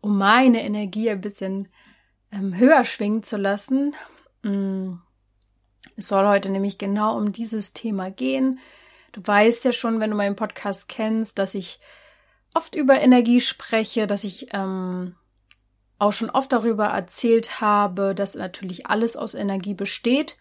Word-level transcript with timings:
um 0.00 0.18
meine 0.18 0.62
Energie 0.62 1.10
ein 1.10 1.20
bisschen 1.20 1.68
ähm, 2.32 2.56
höher 2.56 2.84
schwingen 2.84 3.22
zu 3.22 3.36
lassen. 3.36 3.94
Mm. 4.42 4.94
Es 5.96 6.08
soll 6.08 6.26
heute 6.26 6.48
nämlich 6.50 6.78
genau 6.78 7.16
um 7.16 7.32
dieses 7.32 7.72
Thema 7.72 8.10
gehen. 8.10 8.58
Du 9.12 9.20
weißt 9.24 9.64
ja 9.64 9.72
schon, 9.72 10.00
wenn 10.00 10.10
du 10.10 10.16
meinen 10.16 10.36
Podcast 10.36 10.88
kennst, 10.88 11.38
dass 11.38 11.54
ich 11.54 11.80
oft 12.54 12.74
über 12.74 13.00
Energie 13.00 13.40
spreche, 13.40 14.06
dass 14.06 14.24
ich 14.24 14.48
ähm, 14.52 15.14
auch 15.98 16.12
schon 16.12 16.30
oft 16.30 16.52
darüber 16.52 16.86
erzählt 16.86 17.60
habe, 17.60 18.14
dass 18.14 18.34
natürlich 18.34 18.86
alles 18.86 19.16
aus 19.16 19.34
Energie 19.34 19.74
besteht. 19.74 20.36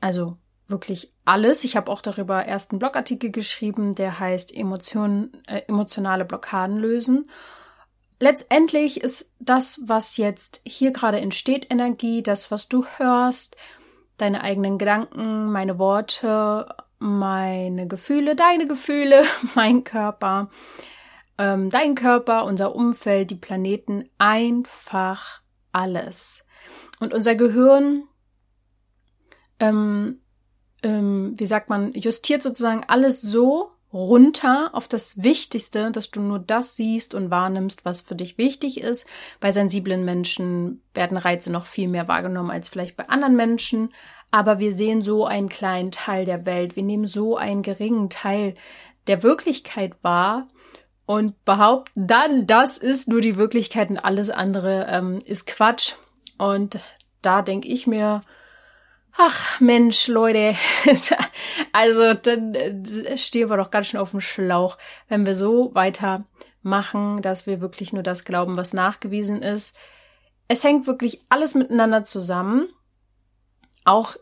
Also 0.00 0.36
wirklich 0.68 1.14
alles. 1.24 1.64
Ich 1.64 1.76
habe 1.76 1.90
auch 1.90 2.02
darüber 2.02 2.44
erst 2.44 2.72
einen 2.72 2.80
Blogartikel 2.80 3.30
geschrieben, 3.30 3.94
der 3.94 4.18
heißt 4.18 4.54
Emotion, 4.54 5.32
äh, 5.46 5.62
emotionale 5.68 6.24
Blockaden 6.24 6.76
lösen 6.76 7.30
letztendlich 8.18 9.00
ist 9.02 9.30
das, 9.38 9.80
was 9.84 10.16
jetzt 10.16 10.60
hier 10.66 10.92
gerade 10.92 11.20
entsteht, 11.20 11.70
Energie, 11.70 12.22
das, 12.22 12.50
was 12.50 12.68
du 12.68 12.84
hörst, 12.96 13.56
deine 14.16 14.42
eigenen 14.42 14.78
Gedanken, 14.78 15.52
meine 15.52 15.78
Worte, 15.78 16.74
meine 16.98 17.86
Gefühle, 17.86 18.36
deine 18.36 18.66
Gefühle, 18.66 19.24
mein 19.54 19.84
Körper, 19.84 20.50
ähm, 21.38 21.70
dein 21.70 21.94
Körper, 21.94 22.44
unser 22.44 22.74
Umfeld, 22.74 23.30
die 23.30 23.36
Planeten, 23.36 24.08
einfach 24.18 25.42
alles. 25.72 26.44
Und 26.98 27.12
unser 27.12 27.34
Gehirn, 27.34 28.04
ähm, 29.60 30.20
ähm, 30.82 31.34
wie 31.36 31.46
sagt 31.46 31.68
man, 31.68 31.92
justiert 31.94 32.42
sozusagen 32.42 32.84
alles 32.88 33.20
so, 33.20 33.75
runter 33.96 34.70
auf 34.72 34.88
das 34.88 35.22
Wichtigste, 35.22 35.90
dass 35.90 36.10
du 36.10 36.20
nur 36.20 36.38
das 36.38 36.76
siehst 36.76 37.14
und 37.14 37.30
wahrnimmst, 37.30 37.84
was 37.84 38.02
für 38.02 38.14
dich 38.14 38.38
wichtig 38.38 38.80
ist. 38.80 39.06
Bei 39.40 39.50
sensiblen 39.50 40.04
Menschen 40.04 40.82
werden 40.94 41.16
Reize 41.16 41.50
noch 41.50 41.66
viel 41.66 41.88
mehr 41.88 42.06
wahrgenommen 42.06 42.50
als 42.50 42.68
vielleicht 42.68 42.96
bei 42.96 43.08
anderen 43.08 43.36
Menschen. 43.36 43.92
Aber 44.30 44.58
wir 44.58 44.72
sehen 44.72 45.02
so 45.02 45.24
einen 45.24 45.48
kleinen 45.48 45.90
Teil 45.90 46.24
der 46.24 46.44
Welt. 46.46 46.76
Wir 46.76 46.82
nehmen 46.82 47.06
so 47.06 47.36
einen 47.36 47.62
geringen 47.62 48.10
Teil 48.10 48.54
der 49.06 49.22
Wirklichkeit 49.22 49.94
wahr 50.02 50.48
und 51.06 51.44
behaupten 51.44 52.06
dann, 52.06 52.46
das 52.46 52.78
ist 52.78 53.08
nur 53.08 53.20
die 53.20 53.36
Wirklichkeit 53.36 53.90
und 53.90 53.98
alles 53.98 54.28
andere 54.28 54.86
ähm, 54.90 55.20
ist 55.24 55.46
Quatsch. 55.46 55.94
Und 56.36 56.80
da 57.22 57.42
denke 57.42 57.68
ich 57.68 57.86
mir, 57.86 58.22
Ach 59.18 59.60
Mensch, 59.60 60.08
Leute, 60.08 60.56
also 61.72 62.12
dann 62.12 62.54
äh, 62.54 63.16
stehen 63.16 63.48
wir 63.48 63.56
doch 63.56 63.70
ganz 63.70 63.86
schön 63.86 64.00
auf 64.00 64.10
dem 64.10 64.20
Schlauch, 64.20 64.76
wenn 65.08 65.24
wir 65.24 65.36
so 65.36 65.74
weitermachen, 65.74 67.22
dass 67.22 67.46
wir 67.46 67.62
wirklich 67.62 67.94
nur 67.94 68.02
das 68.02 68.24
glauben, 68.24 68.56
was 68.56 68.74
nachgewiesen 68.74 69.42
ist. 69.42 69.74
Es 70.48 70.64
hängt 70.64 70.86
wirklich 70.86 71.22
alles 71.30 71.54
miteinander 71.54 72.04
zusammen. 72.04 72.68
Auch, 73.84 74.16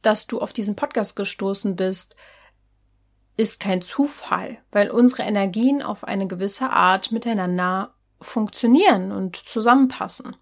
dass 0.00 0.26
du 0.26 0.40
auf 0.40 0.54
diesen 0.54 0.76
Podcast 0.76 1.14
gestoßen 1.14 1.76
bist, 1.76 2.16
ist 3.36 3.60
kein 3.60 3.82
Zufall, 3.82 4.58
weil 4.72 4.90
unsere 4.90 5.24
Energien 5.24 5.82
auf 5.82 6.04
eine 6.04 6.26
gewisse 6.26 6.70
Art 6.70 7.12
miteinander 7.12 7.94
funktionieren 8.20 9.12
und 9.12 9.36
zusammenpassen. 9.36 10.36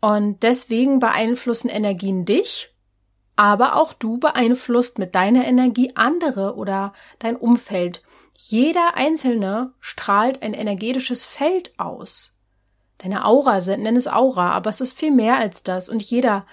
Und 0.00 0.42
deswegen 0.42 1.00
beeinflussen 1.00 1.68
Energien 1.68 2.24
dich 2.24 2.73
aber 3.36 3.76
auch 3.76 3.92
du 3.92 4.18
beeinflusst 4.18 4.98
mit 4.98 5.14
deiner 5.14 5.44
Energie 5.44 5.92
andere 5.94 6.54
oder 6.54 6.92
dein 7.18 7.36
Umfeld. 7.36 8.02
Jeder 8.36 8.96
Einzelne 8.96 9.72
strahlt 9.80 10.42
ein 10.42 10.54
energetisches 10.54 11.24
Feld 11.24 11.78
aus. 11.78 12.36
Deine 12.98 13.24
Aura, 13.24 13.60
nenn 13.60 13.96
es 13.96 14.06
Aura, 14.06 14.52
aber 14.52 14.70
es 14.70 14.80
ist 14.80 14.98
viel 14.98 15.10
mehr 15.10 15.36
als 15.36 15.62
das. 15.62 15.88
Und 15.88 16.02
jeder, 16.02 16.46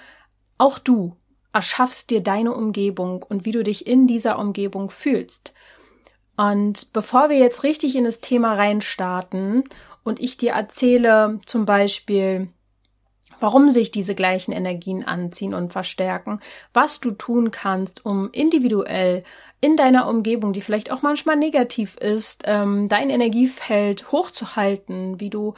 auch 0.58 0.80
du, 0.80 1.16
erschaffst 1.54 2.10
dir 2.10 2.22
deine 2.22 2.54
Umgebung 2.54 3.24
und 3.24 3.46
wie 3.46 3.52
du 3.52 3.64
dich 3.64 3.88
in 3.88 4.08
dieser 4.08 4.40
Umgebung 4.40 4.90
fühlst. 4.90 5.54
Und 6.38 6.94
bevor 6.94 7.30
wir 7.30 7.38
jetzt 7.38 7.64
richtig 7.64 7.96
in 7.96 8.06
das 8.06 8.22
Thema 8.22 8.54
reinstarten 8.54 9.64
und 10.04 10.20
ich 10.20 10.38
dir 10.38 10.54
erzähle 10.54 11.40
zum 11.46 11.66
Beispiel, 11.66 12.50
warum 13.42 13.70
sich 13.70 13.92
diese 13.92 14.16
gleichen 14.16 14.54
Energien 14.54 15.04
anziehen 15.04 15.54
und 15.54 15.74
verstärken, 15.74 16.40
was 16.74 17.02
du 17.02 17.12
tun 17.12 17.52
kannst, 17.52 18.06
um 18.06 18.30
individuell 18.32 19.24
in 19.60 19.76
deiner 19.76 20.08
Umgebung, 20.08 20.54
die 20.54 20.62
vielleicht 20.62 20.92
auch 20.92 21.02
manchmal 21.02 21.36
negativ 21.36 21.98
ist, 21.98 22.44
ähm, 22.46 22.88
dein 22.88 23.10
Energiefeld 23.10 24.12
hochzuhalten, 24.12 25.20
wie 25.20 25.30
du 25.30 25.56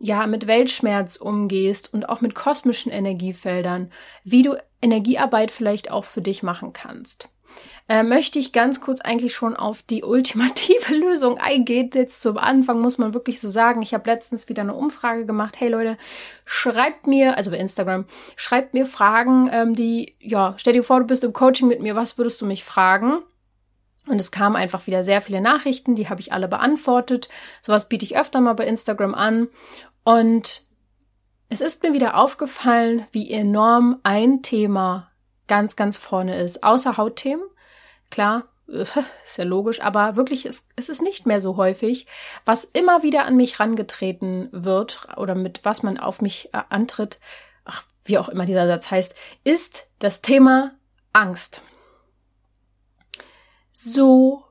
ja 0.00 0.26
mit 0.26 0.46
Weltschmerz 0.46 1.16
umgehst 1.16 1.92
und 1.92 2.08
auch 2.08 2.20
mit 2.20 2.34
kosmischen 2.34 2.90
Energiefeldern, 2.90 3.92
wie 4.24 4.42
du 4.42 4.56
Energiearbeit 4.82 5.50
vielleicht 5.50 5.90
auch 5.90 6.04
für 6.04 6.22
dich 6.22 6.42
machen 6.42 6.72
kannst 6.72 7.28
äh, 7.88 8.02
möchte 8.02 8.38
ich 8.38 8.52
ganz 8.52 8.80
kurz 8.80 9.00
eigentlich 9.00 9.34
schon 9.34 9.56
auf 9.56 9.82
die 9.82 10.04
ultimative 10.04 10.94
Lösung 10.94 11.38
eingehen. 11.38 11.90
Jetzt 11.94 12.20
zum 12.22 12.36
Anfang 12.36 12.80
muss 12.80 12.98
man 12.98 13.14
wirklich 13.14 13.40
so 13.40 13.48
sagen, 13.48 13.80
ich 13.82 13.94
habe 13.94 14.10
letztens 14.10 14.48
wieder 14.48 14.62
eine 14.62 14.74
Umfrage 14.74 15.24
gemacht. 15.24 15.58
Hey 15.58 15.68
Leute, 15.68 15.96
schreibt 16.44 17.06
mir, 17.06 17.36
also 17.36 17.50
bei 17.50 17.58
Instagram, 17.58 18.04
schreibt 18.36 18.74
mir 18.74 18.86
Fragen, 18.86 19.48
ähm, 19.52 19.74
die, 19.74 20.16
ja, 20.20 20.54
stell 20.58 20.74
dir 20.74 20.82
vor, 20.82 21.00
du 21.00 21.06
bist 21.06 21.24
im 21.24 21.32
Coaching 21.32 21.68
mit 21.68 21.80
mir, 21.80 21.96
was 21.96 22.18
würdest 22.18 22.40
du 22.40 22.46
mich 22.46 22.64
fragen? 22.64 23.22
Und 24.06 24.20
es 24.20 24.30
kamen 24.30 24.56
einfach 24.56 24.86
wieder 24.86 25.04
sehr 25.04 25.20
viele 25.20 25.40
Nachrichten, 25.40 25.94
die 25.94 26.08
habe 26.08 26.20
ich 26.20 26.32
alle 26.32 26.48
beantwortet. 26.48 27.28
Sowas 27.62 27.88
biete 27.88 28.04
ich 28.04 28.16
öfter 28.16 28.40
mal 28.40 28.54
bei 28.54 28.66
Instagram 28.66 29.14
an. 29.14 29.48
Und 30.02 30.62
es 31.50 31.60
ist 31.60 31.82
mir 31.82 31.92
wieder 31.92 32.16
aufgefallen, 32.16 33.06
wie 33.12 33.30
enorm 33.30 34.00
ein 34.02 34.42
Thema 34.42 35.07
ganz, 35.48 35.76
ganz 35.76 35.96
vorne 35.96 36.40
ist, 36.40 36.62
außer 36.62 36.96
Hautthemen. 36.96 37.44
Klar, 38.10 38.44
ist 38.68 39.38
ja 39.38 39.44
logisch, 39.44 39.80
aber 39.80 40.16
wirklich, 40.16 40.44
es, 40.44 40.68
es 40.76 40.88
ist 40.88 41.02
nicht 41.02 41.26
mehr 41.26 41.40
so 41.40 41.56
häufig, 41.56 42.06
was 42.44 42.64
immer 42.64 43.02
wieder 43.02 43.24
an 43.24 43.36
mich 43.36 43.58
rangetreten 43.58 44.48
wird 44.52 45.08
oder 45.16 45.34
mit 45.34 45.64
was 45.64 45.82
man 45.82 45.98
auf 45.98 46.20
mich 46.20 46.50
äh, 46.52 46.62
antritt, 46.68 47.18
ach, 47.64 47.84
wie 48.04 48.18
auch 48.18 48.28
immer 48.28 48.46
dieser 48.46 48.66
Satz 48.66 48.90
heißt, 48.90 49.14
ist 49.44 49.88
das 49.98 50.20
Thema 50.20 50.72
Angst. 51.12 51.62
So 53.72 54.44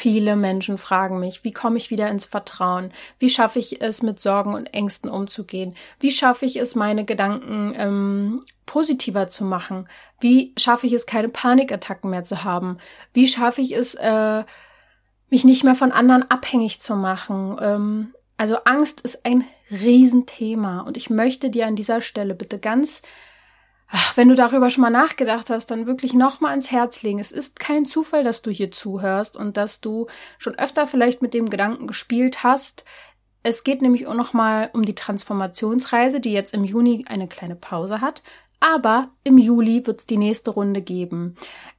Viele 0.00 0.36
Menschen 0.36 0.78
fragen 0.78 1.18
mich, 1.18 1.42
wie 1.42 1.50
komme 1.50 1.76
ich 1.76 1.90
wieder 1.90 2.08
ins 2.08 2.24
Vertrauen? 2.24 2.92
Wie 3.18 3.28
schaffe 3.28 3.58
ich 3.58 3.82
es, 3.82 4.00
mit 4.00 4.22
Sorgen 4.22 4.54
und 4.54 4.66
Ängsten 4.66 5.10
umzugehen? 5.10 5.74
Wie 5.98 6.12
schaffe 6.12 6.46
ich 6.46 6.54
es, 6.54 6.76
meine 6.76 7.04
Gedanken 7.04 7.74
ähm, 7.76 8.44
positiver 8.64 9.26
zu 9.26 9.44
machen? 9.44 9.88
Wie 10.20 10.54
schaffe 10.56 10.86
ich 10.86 10.92
es, 10.92 11.06
keine 11.06 11.28
Panikattacken 11.28 12.10
mehr 12.10 12.22
zu 12.22 12.44
haben? 12.44 12.78
Wie 13.12 13.26
schaffe 13.26 13.60
ich 13.60 13.72
es, 13.72 13.96
äh, 13.96 14.44
mich 15.30 15.42
nicht 15.42 15.64
mehr 15.64 15.74
von 15.74 15.90
anderen 15.90 16.30
abhängig 16.30 16.80
zu 16.80 16.94
machen? 16.94 17.56
Ähm, 17.60 18.14
also 18.36 18.58
Angst 18.66 19.00
ist 19.00 19.26
ein 19.26 19.42
Riesenthema 19.68 20.82
und 20.82 20.96
ich 20.96 21.10
möchte 21.10 21.50
dir 21.50 21.66
an 21.66 21.74
dieser 21.74 22.02
Stelle 22.02 22.36
bitte 22.36 22.60
ganz 22.60 23.02
ach, 23.88 24.16
wenn 24.16 24.28
du 24.28 24.34
darüber 24.34 24.70
schon 24.70 24.82
mal 24.82 24.90
nachgedacht 24.90 25.50
hast, 25.50 25.70
dann 25.70 25.86
wirklich 25.86 26.12
nochmal 26.14 26.54
ins 26.54 26.70
Herz 26.70 27.02
legen. 27.02 27.18
Es 27.18 27.32
ist 27.32 27.58
kein 27.58 27.86
Zufall, 27.86 28.24
dass 28.24 28.42
du 28.42 28.50
hier 28.50 28.70
zuhörst 28.70 29.36
und 29.36 29.56
dass 29.56 29.80
du 29.80 30.06
schon 30.38 30.54
öfter 30.56 30.86
vielleicht 30.86 31.22
mit 31.22 31.34
dem 31.34 31.50
Gedanken 31.50 31.86
gespielt 31.86 32.42
hast. 32.42 32.84
Es 33.42 33.64
geht 33.64 33.82
nämlich 33.82 34.06
auch 34.06 34.14
nochmal 34.14 34.70
um 34.74 34.84
die 34.84 34.94
Transformationsreise, 34.94 36.20
die 36.20 36.32
jetzt 36.32 36.54
im 36.54 36.64
Juni 36.64 37.04
eine 37.08 37.28
kleine 37.28 37.56
Pause 37.56 38.00
hat. 38.00 38.22
Aber 38.60 39.10
im 39.24 39.38
Juli 39.38 39.86
wird 39.86 40.00
es 40.00 40.06
die 40.06 40.16
nächste 40.16 40.50
Runde 40.50 40.82
geben. 40.82 41.36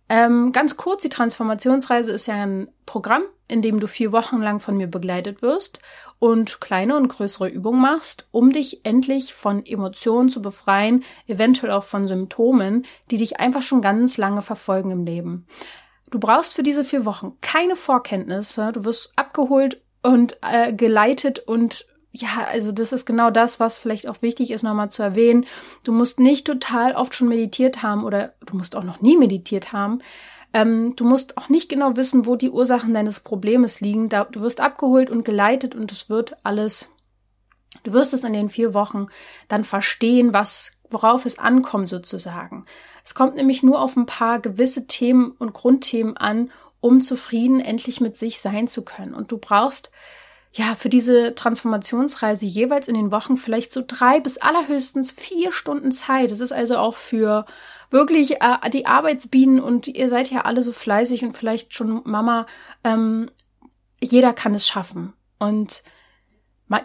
Ähm, 0.07 0.51
ganz 0.51 0.77
kurz, 0.77 1.01
die 1.03 1.09
Transformationsreise 1.09 2.11
ist 2.11 2.25
ja 2.25 2.35
ein 2.35 2.69
Programm, 2.85 3.23
in 3.49 3.61
dem 3.61 3.79
du 3.79 3.87
vier 3.87 4.11
Wochen 4.13 4.37
lang 4.37 4.59
von 4.61 4.77
mir 4.77 4.87
begleitet 4.87 5.41
wirst 5.41 5.79
und 6.19 6.61
kleine 6.61 6.95
und 6.95 7.09
größere 7.09 7.49
Übungen 7.49 7.81
machst, 7.81 8.27
um 8.31 8.51
dich 8.51 8.85
endlich 8.85 9.33
von 9.33 9.65
Emotionen 9.65 10.29
zu 10.29 10.41
befreien, 10.41 11.03
eventuell 11.27 11.71
auch 11.71 11.83
von 11.83 12.07
Symptomen, 12.07 12.85
die 13.11 13.17
dich 13.17 13.39
einfach 13.39 13.63
schon 13.63 13.81
ganz 13.81 14.17
lange 14.17 14.41
verfolgen 14.41 14.91
im 14.91 15.05
Leben. 15.05 15.47
Du 16.11 16.19
brauchst 16.19 16.53
für 16.53 16.63
diese 16.63 16.85
vier 16.85 17.05
Wochen 17.05 17.37
keine 17.41 17.75
Vorkenntnisse, 17.75 18.71
du 18.71 18.85
wirst 18.85 19.11
abgeholt 19.15 19.81
und 20.01 20.37
äh, 20.41 20.73
geleitet 20.73 21.39
und 21.39 21.85
ja, 22.11 22.47
also 22.51 22.71
das 22.71 22.91
ist 22.91 23.05
genau 23.05 23.29
das, 23.29 23.59
was 23.59 23.77
vielleicht 23.77 24.07
auch 24.07 24.21
wichtig 24.21 24.49
ist, 24.49 24.63
nochmal 24.63 24.89
zu 24.89 25.03
erwähnen. 25.03 25.45
Du 25.83 25.91
musst 25.91 26.19
nicht 26.19 26.47
total 26.47 26.95
oft 26.95 27.13
schon 27.13 27.27
meditiert 27.27 27.83
haben 27.83 28.03
oder 28.03 28.33
du 28.45 28.57
musst 28.57 28.75
auch 28.75 28.83
noch 28.83 29.01
nie 29.01 29.15
meditiert 29.15 29.73
haben. 29.73 29.99
Ähm, 30.53 30.95
du 30.95 31.05
musst 31.05 31.37
auch 31.37 31.49
nicht 31.49 31.69
genau 31.69 31.95
wissen, 31.95 32.25
wo 32.25 32.35
die 32.35 32.49
Ursachen 32.49 32.93
deines 32.93 33.19
Problems 33.19 33.81
liegen. 33.81 34.09
Da, 34.09 34.23
du 34.23 34.41
wirst 34.41 34.61
abgeholt 34.61 35.09
und 35.09 35.23
geleitet 35.23 35.75
und 35.75 35.91
es 35.91 36.09
wird 36.09 36.35
alles, 36.43 36.89
du 37.83 37.93
wirst 37.93 38.13
es 38.13 38.23
in 38.23 38.33
den 38.33 38.49
vier 38.49 38.73
Wochen 38.73 39.07
dann 39.47 39.63
verstehen, 39.63 40.33
was, 40.33 40.71
worauf 40.89 41.25
es 41.25 41.37
ankommt 41.37 41.89
sozusagen. 41.89 42.65
Es 43.03 43.13
kommt 43.13 43.35
nämlich 43.35 43.63
nur 43.63 43.81
auf 43.81 43.95
ein 43.95 44.05
paar 44.05 44.39
gewisse 44.39 44.87
Themen 44.87 45.31
und 45.31 45.53
Grundthemen 45.53 46.17
an, 46.17 46.51
um 46.81 47.01
zufrieden 47.01 47.59
endlich 47.59 48.01
mit 48.01 48.17
sich 48.17 48.39
sein 48.39 48.67
zu 48.67 48.83
können. 48.83 49.13
Und 49.13 49.31
du 49.31 49.37
brauchst 49.37 49.91
ja, 50.51 50.75
für 50.75 50.89
diese 50.89 51.35
Transformationsreise 51.35 52.45
jeweils 52.45 52.87
in 52.87 52.95
den 52.95 53.11
Wochen 53.11 53.37
vielleicht 53.37 53.71
so 53.71 53.83
drei 53.85 54.19
bis 54.19 54.37
allerhöchstens 54.37 55.11
vier 55.11 55.51
Stunden 55.51 55.91
Zeit. 55.91 56.31
Das 56.31 56.39
ist 56.39 56.51
also 56.51 56.77
auch 56.77 56.95
für 56.95 57.45
wirklich 57.91 58.41
äh, 58.41 58.69
die 58.71 58.87
Arbeitsbienen 58.87 59.59
und 59.59 59.87
ihr 59.87 60.09
seid 60.09 60.31
ja 60.31 60.41
alle 60.41 60.63
so 60.63 60.71
fleißig 60.71 61.23
und 61.23 61.37
vielleicht 61.37 61.73
schon 61.73 62.01
Mama. 62.03 62.47
Ähm, 62.83 63.29
jeder 64.01 64.33
kann 64.33 64.55
es 64.55 64.67
schaffen. 64.67 65.13
Und 65.37 65.83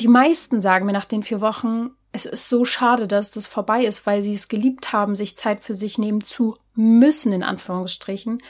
die 0.01 0.09
meisten 0.09 0.61
sagen 0.61 0.87
mir 0.87 0.93
nach 0.93 1.05
den 1.05 1.23
vier 1.23 1.41
Wochen, 1.41 1.91
es 2.13 2.27
ist 2.27 2.49
so 2.49 2.65
schade, 2.65 3.09
dass 3.09 3.33
das 3.33 3.47
vorbei 3.47 3.85
ist, 3.85 4.07
weil 4.07 4.23
sie 4.23 4.33
es 4.33 4.49
geliebt 4.49 4.93
haben, 4.93 5.17
sich 5.17 5.37
Zeit 5.37 5.65
für 5.65 5.75
sich 5.75 5.99
nehmen 5.99 6.23
zu 6.23 6.57
müssen, 6.75 7.33
in 7.33 7.43
Anführungsstrichen. 7.43 8.41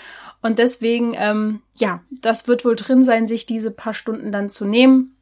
Und 0.44 0.58
deswegen, 0.58 1.14
ähm, 1.17 1.62
ja, 1.75 2.02
das 2.11 2.46
wird 2.46 2.67
wohl 2.67 2.76
drin 2.76 3.02
sein, 3.02 3.26
sich 3.26 3.46
diese 3.46 3.70
paar 3.70 3.94
Stunden 3.94 4.31
dann 4.31 4.50
zu 4.50 4.67
nehmen. 4.67 5.17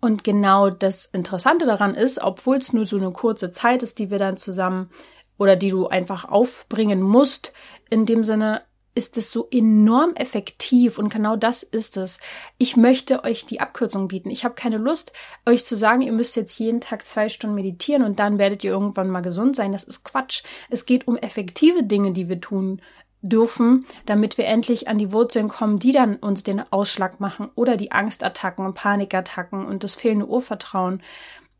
Und 0.00 0.24
genau 0.24 0.70
das 0.70 1.04
Interessante 1.04 1.66
daran 1.66 1.94
ist, 1.94 2.18
obwohl 2.18 2.56
es 2.56 2.72
nur 2.72 2.86
so 2.86 2.96
eine 2.96 3.10
kurze 3.10 3.52
Zeit 3.52 3.82
ist, 3.82 3.98
die 3.98 4.10
wir 4.10 4.18
dann 4.18 4.38
zusammen 4.38 4.88
oder 5.36 5.56
die 5.56 5.68
du 5.68 5.88
einfach 5.88 6.24
aufbringen 6.26 7.02
musst, 7.02 7.52
in 7.90 8.06
dem 8.06 8.24
Sinne 8.24 8.62
ist 8.94 9.18
es 9.18 9.30
so 9.30 9.46
enorm 9.52 10.14
effektiv 10.16 10.98
und 10.98 11.08
genau 11.08 11.36
das 11.36 11.62
ist 11.62 11.96
es. 11.98 12.18
Ich 12.56 12.76
möchte 12.76 13.22
euch 13.22 13.46
die 13.46 13.60
Abkürzung 13.60 14.08
bieten. 14.08 14.30
Ich 14.30 14.44
habe 14.44 14.56
keine 14.56 14.78
Lust, 14.78 15.12
euch 15.46 15.64
zu 15.64 15.76
sagen, 15.76 16.00
ihr 16.00 16.12
müsst 16.12 16.34
jetzt 16.34 16.58
jeden 16.58 16.80
Tag 16.80 17.06
zwei 17.06 17.28
Stunden 17.28 17.54
meditieren 17.54 18.02
und 18.02 18.18
dann 18.18 18.38
werdet 18.38 18.64
ihr 18.64 18.72
irgendwann 18.72 19.10
mal 19.10 19.20
gesund 19.20 19.54
sein. 19.54 19.70
Das 19.70 19.84
ist 19.84 20.02
Quatsch. 20.02 20.42
Es 20.68 20.84
geht 20.84 21.06
um 21.06 21.16
effektive 21.16 21.84
Dinge, 21.84 22.12
die 22.12 22.28
wir 22.28 22.40
tun 22.40 22.80
dürfen, 23.22 23.86
damit 24.06 24.38
wir 24.38 24.46
endlich 24.46 24.88
an 24.88 24.98
die 24.98 25.12
Wurzeln 25.12 25.48
kommen, 25.48 25.78
die 25.78 25.92
dann 25.92 26.16
uns 26.16 26.44
den 26.44 26.60
Ausschlag 26.72 27.20
machen 27.20 27.50
oder 27.54 27.76
die 27.76 27.90
Angstattacken 27.90 28.64
und 28.64 28.74
Panikattacken 28.74 29.66
und 29.66 29.84
das 29.84 29.96
fehlende 29.96 30.26
Urvertrauen. 30.26 31.02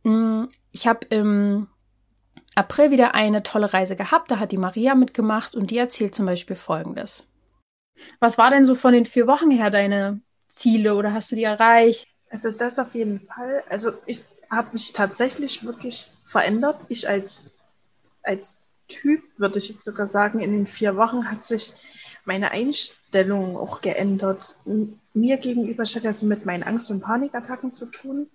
Mm, 0.05 0.45
ich 0.71 0.87
habe 0.87 1.07
im 1.11 1.69
April 2.55 2.91
wieder 2.91 3.15
eine 3.15 3.43
tolle 3.43 3.73
Reise 3.73 3.97
gehabt. 3.97 4.31
Da 4.31 4.39
hat 4.39 4.53
die 4.53 4.59
Maria 4.59 4.95
mitgemacht 4.95 5.55
und 5.55 5.71
die 5.71 5.79
erzählt 5.79 6.15
zum 6.15 6.27
Beispiel 6.27 6.57
Folgendes. 6.57 7.27
Was 8.21 8.39
war 8.39 8.51
denn 8.51 8.65
so 8.65 8.75
von 8.75 8.93
den 8.93 9.07
vier 9.07 9.27
Wochen 9.27 9.51
her 9.51 9.71
deine 9.71 10.21
Ziele 10.49 10.95
oder 10.95 11.13
hast 11.13 11.33
du 11.33 11.37
die 11.37 11.45
erreicht? 11.45 12.07
Also 12.31 12.51
das 12.51 12.79
auf 12.79 12.95
jeden 12.95 13.21
Fall. 13.21 13.65
Also 13.69 13.93
ich 14.07 14.25
habe 14.51 14.69
mich 14.73 14.93
tatsächlich 14.93 15.65
wirklich 15.65 16.11
verändert. 16.25 16.77
Ich 16.89 17.09
als, 17.09 17.45
als 18.23 18.59
Typ, 18.89 19.23
würde 19.37 19.59
ich 19.59 19.69
jetzt 19.69 19.85
sogar 19.85 20.07
sagen, 20.07 20.41
in 20.41 20.53
den 20.53 20.67
vier 20.67 20.97
Wochen 20.97 21.31
hat 21.31 21.45
sich 21.45 21.73
meine 22.25 22.51
Einstellung 22.51 23.57
auch 23.57 23.81
geändert. 23.81 24.57
Mir 25.15 25.37
gegenüber, 25.37 25.83
ich 25.83 25.95
hatte 25.95 26.09
also 26.09 26.27
mit 26.27 26.47
meinen 26.47 26.63
Angst- 26.63 26.91
und 26.91 27.01
Panikattacken 27.01 27.73
zu 27.73 27.87
tun, 27.87 28.29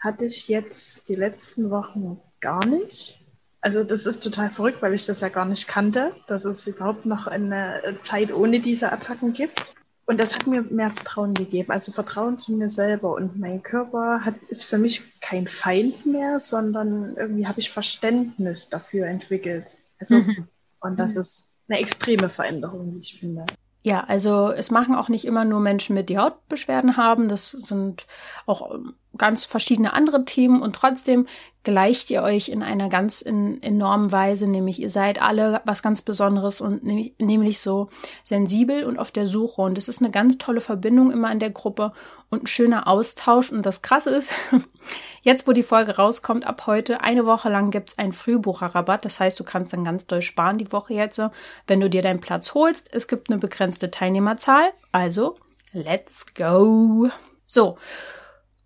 hatte 0.00 0.24
ich 0.24 0.48
jetzt 0.48 1.08
die 1.08 1.14
letzten 1.14 1.70
Wochen 1.70 2.20
gar 2.40 2.64
nicht. 2.64 3.20
Also 3.60 3.84
das 3.84 4.06
ist 4.06 4.24
total 4.24 4.50
verrückt, 4.50 4.82
weil 4.82 4.94
ich 4.94 5.06
das 5.06 5.20
ja 5.20 5.28
gar 5.28 5.44
nicht 5.44 5.68
kannte, 5.68 6.12
dass 6.26 6.44
es 6.44 6.66
überhaupt 6.66 7.06
noch 7.06 7.28
eine 7.28 7.80
Zeit 8.00 8.32
ohne 8.32 8.58
diese 8.58 8.90
Attacken 8.90 9.32
gibt. 9.32 9.74
Und 10.12 10.18
das 10.18 10.34
hat 10.34 10.46
mir 10.46 10.60
mehr 10.60 10.90
Vertrauen 10.90 11.32
gegeben, 11.32 11.72
also 11.72 11.90
Vertrauen 11.90 12.36
zu 12.36 12.52
mir 12.52 12.68
selber. 12.68 13.14
Und 13.14 13.40
mein 13.40 13.62
Körper 13.62 14.20
hat, 14.22 14.34
ist 14.48 14.66
für 14.66 14.76
mich 14.76 15.18
kein 15.22 15.46
Feind 15.46 16.04
mehr, 16.04 16.38
sondern 16.38 17.14
irgendwie 17.16 17.46
habe 17.46 17.60
ich 17.60 17.70
Verständnis 17.70 18.68
dafür 18.68 19.06
entwickelt. 19.06 19.74
Also, 19.98 20.16
mhm. 20.16 20.48
Und 20.80 21.00
das 21.00 21.16
ist 21.16 21.48
eine 21.66 21.80
extreme 21.80 22.28
Veränderung, 22.28 22.94
wie 22.94 23.00
ich 23.00 23.18
finde. 23.18 23.46
Ja, 23.84 24.04
also 24.04 24.50
es 24.50 24.70
machen 24.70 24.96
auch 24.96 25.08
nicht 25.08 25.24
immer 25.24 25.46
nur 25.46 25.60
Menschen 25.60 25.94
mit, 25.94 26.10
die 26.10 26.18
Hautbeschwerden 26.18 26.98
haben. 26.98 27.30
Das 27.30 27.52
sind 27.52 28.06
auch 28.44 28.70
ganz 29.18 29.44
verschiedene 29.44 29.92
andere 29.92 30.24
Themen 30.24 30.62
und 30.62 30.74
trotzdem 30.74 31.26
gleicht 31.64 32.10
ihr 32.10 32.22
euch 32.22 32.48
in 32.48 32.62
einer 32.62 32.88
ganz 32.88 33.22
in, 33.22 33.62
enormen 33.62 34.10
Weise, 34.10 34.48
nämlich 34.48 34.80
ihr 34.80 34.90
seid 34.90 35.22
alle 35.22 35.60
was 35.64 35.82
ganz 35.82 36.02
Besonderes 36.02 36.60
und 36.60 36.82
nämlich, 36.82 37.14
nämlich 37.18 37.60
so 37.60 37.88
sensibel 38.24 38.84
und 38.84 38.98
auf 38.98 39.12
der 39.12 39.26
Suche. 39.26 39.62
Und 39.62 39.78
es 39.78 39.88
ist 39.88 40.00
eine 40.00 40.10
ganz 40.10 40.38
tolle 40.38 40.60
Verbindung 40.60 41.12
immer 41.12 41.30
in 41.30 41.38
der 41.38 41.50
Gruppe 41.50 41.92
und 42.30 42.44
ein 42.44 42.46
schöner 42.48 42.88
Austausch. 42.88 43.52
Und 43.52 43.64
das 43.64 43.82
Krasse 43.82 44.10
ist, 44.10 44.32
jetzt 45.22 45.46
wo 45.46 45.52
die 45.52 45.62
Folge 45.62 45.96
rauskommt, 45.96 46.46
ab 46.46 46.66
heute 46.66 47.00
eine 47.02 47.26
Woche 47.26 47.48
lang 47.48 47.70
gibt's 47.70 47.96
einen 47.96 48.12
Frühbucherrabatt, 48.12 49.04
das 49.04 49.20
heißt, 49.20 49.38
du 49.38 49.44
kannst 49.44 49.72
dann 49.72 49.84
ganz 49.84 50.06
doll 50.06 50.22
sparen 50.22 50.58
die 50.58 50.72
Woche 50.72 50.94
jetzt, 50.94 51.20
wenn 51.68 51.80
du 51.80 51.88
dir 51.88 52.02
deinen 52.02 52.20
Platz 52.20 52.54
holst. 52.54 52.92
Es 52.92 53.06
gibt 53.06 53.30
eine 53.30 53.38
begrenzte 53.38 53.90
Teilnehmerzahl, 53.90 54.70
also 54.90 55.36
let's 55.72 56.34
go. 56.34 57.08
So, 57.46 57.76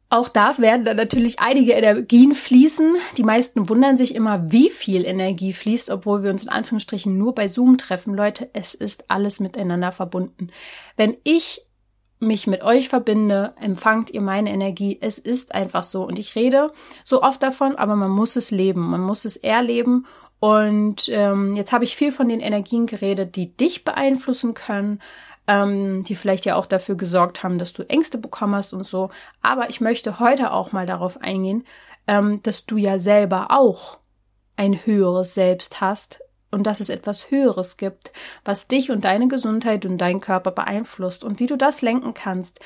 auch 0.08 0.28
da 0.28 0.56
werden 0.58 0.84
dann 0.84 0.96
natürlich 0.96 1.40
einige 1.40 1.72
Energien 1.72 2.34
fließen. 2.34 2.96
Die 3.16 3.24
meisten 3.24 3.68
wundern 3.68 3.98
sich 3.98 4.14
immer, 4.14 4.52
wie 4.52 4.70
viel 4.70 5.04
Energie 5.04 5.52
fließt, 5.52 5.90
obwohl 5.90 6.22
wir 6.22 6.30
uns 6.30 6.44
in 6.44 6.48
Anführungsstrichen 6.48 7.18
nur 7.18 7.34
bei 7.34 7.48
Zoom 7.48 7.76
treffen. 7.76 8.14
Leute, 8.14 8.48
es 8.52 8.74
ist 8.74 9.10
alles 9.10 9.40
miteinander 9.40 9.90
verbunden. 9.90 10.50
Wenn 10.96 11.16
ich 11.24 11.62
mich 12.20 12.46
mit 12.46 12.62
euch 12.62 12.88
verbinde, 12.88 13.54
empfangt 13.60 14.10
ihr 14.10 14.20
meine 14.20 14.50
Energie. 14.50 14.96
Es 15.00 15.18
ist 15.18 15.54
einfach 15.54 15.82
so. 15.82 16.04
Und 16.04 16.18
ich 16.18 16.36
rede 16.36 16.72
so 17.04 17.22
oft 17.22 17.42
davon, 17.42 17.74
aber 17.74 17.96
man 17.96 18.10
muss 18.10 18.36
es 18.36 18.52
leben. 18.52 18.88
Man 18.88 19.00
muss 19.00 19.24
es 19.24 19.36
erleben. 19.36 20.06
Und 20.38 21.08
ähm, 21.08 21.56
jetzt 21.56 21.72
habe 21.72 21.84
ich 21.84 21.96
viel 21.96 22.12
von 22.12 22.28
den 22.28 22.40
Energien 22.40 22.86
geredet, 22.86 23.34
die 23.36 23.56
dich 23.56 23.84
beeinflussen 23.84 24.54
können, 24.54 25.00
ähm, 25.46 26.04
die 26.04 26.16
vielleicht 26.16 26.44
ja 26.44 26.56
auch 26.56 26.66
dafür 26.66 26.96
gesorgt 26.96 27.42
haben, 27.42 27.58
dass 27.58 27.72
du 27.72 27.82
Ängste 27.88 28.18
bekommen 28.18 28.54
hast 28.54 28.72
und 28.72 28.86
so. 28.86 29.10
Aber 29.42 29.68
ich 29.70 29.80
möchte 29.80 30.18
heute 30.18 30.52
auch 30.52 30.72
mal 30.72 30.86
darauf 30.86 31.20
eingehen, 31.20 31.64
ähm, 32.06 32.40
dass 32.42 32.66
du 32.66 32.76
ja 32.76 32.98
selber 32.98 33.50
auch 33.50 33.98
ein 34.56 34.86
höheres 34.86 35.34
Selbst 35.34 35.80
hast 35.80 36.20
und 36.50 36.66
dass 36.66 36.80
es 36.80 36.88
etwas 36.88 37.30
Höheres 37.30 37.76
gibt, 37.76 38.12
was 38.44 38.68
dich 38.68 38.90
und 38.90 39.04
deine 39.04 39.28
Gesundheit 39.28 39.84
und 39.84 39.98
deinen 39.98 40.20
Körper 40.20 40.52
beeinflusst 40.52 41.24
und 41.24 41.38
wie 41.38 41.46
du 41.46 41.56
das 41.56 41.82
lenken 41.82 42.14
kannst. 42.14 42.60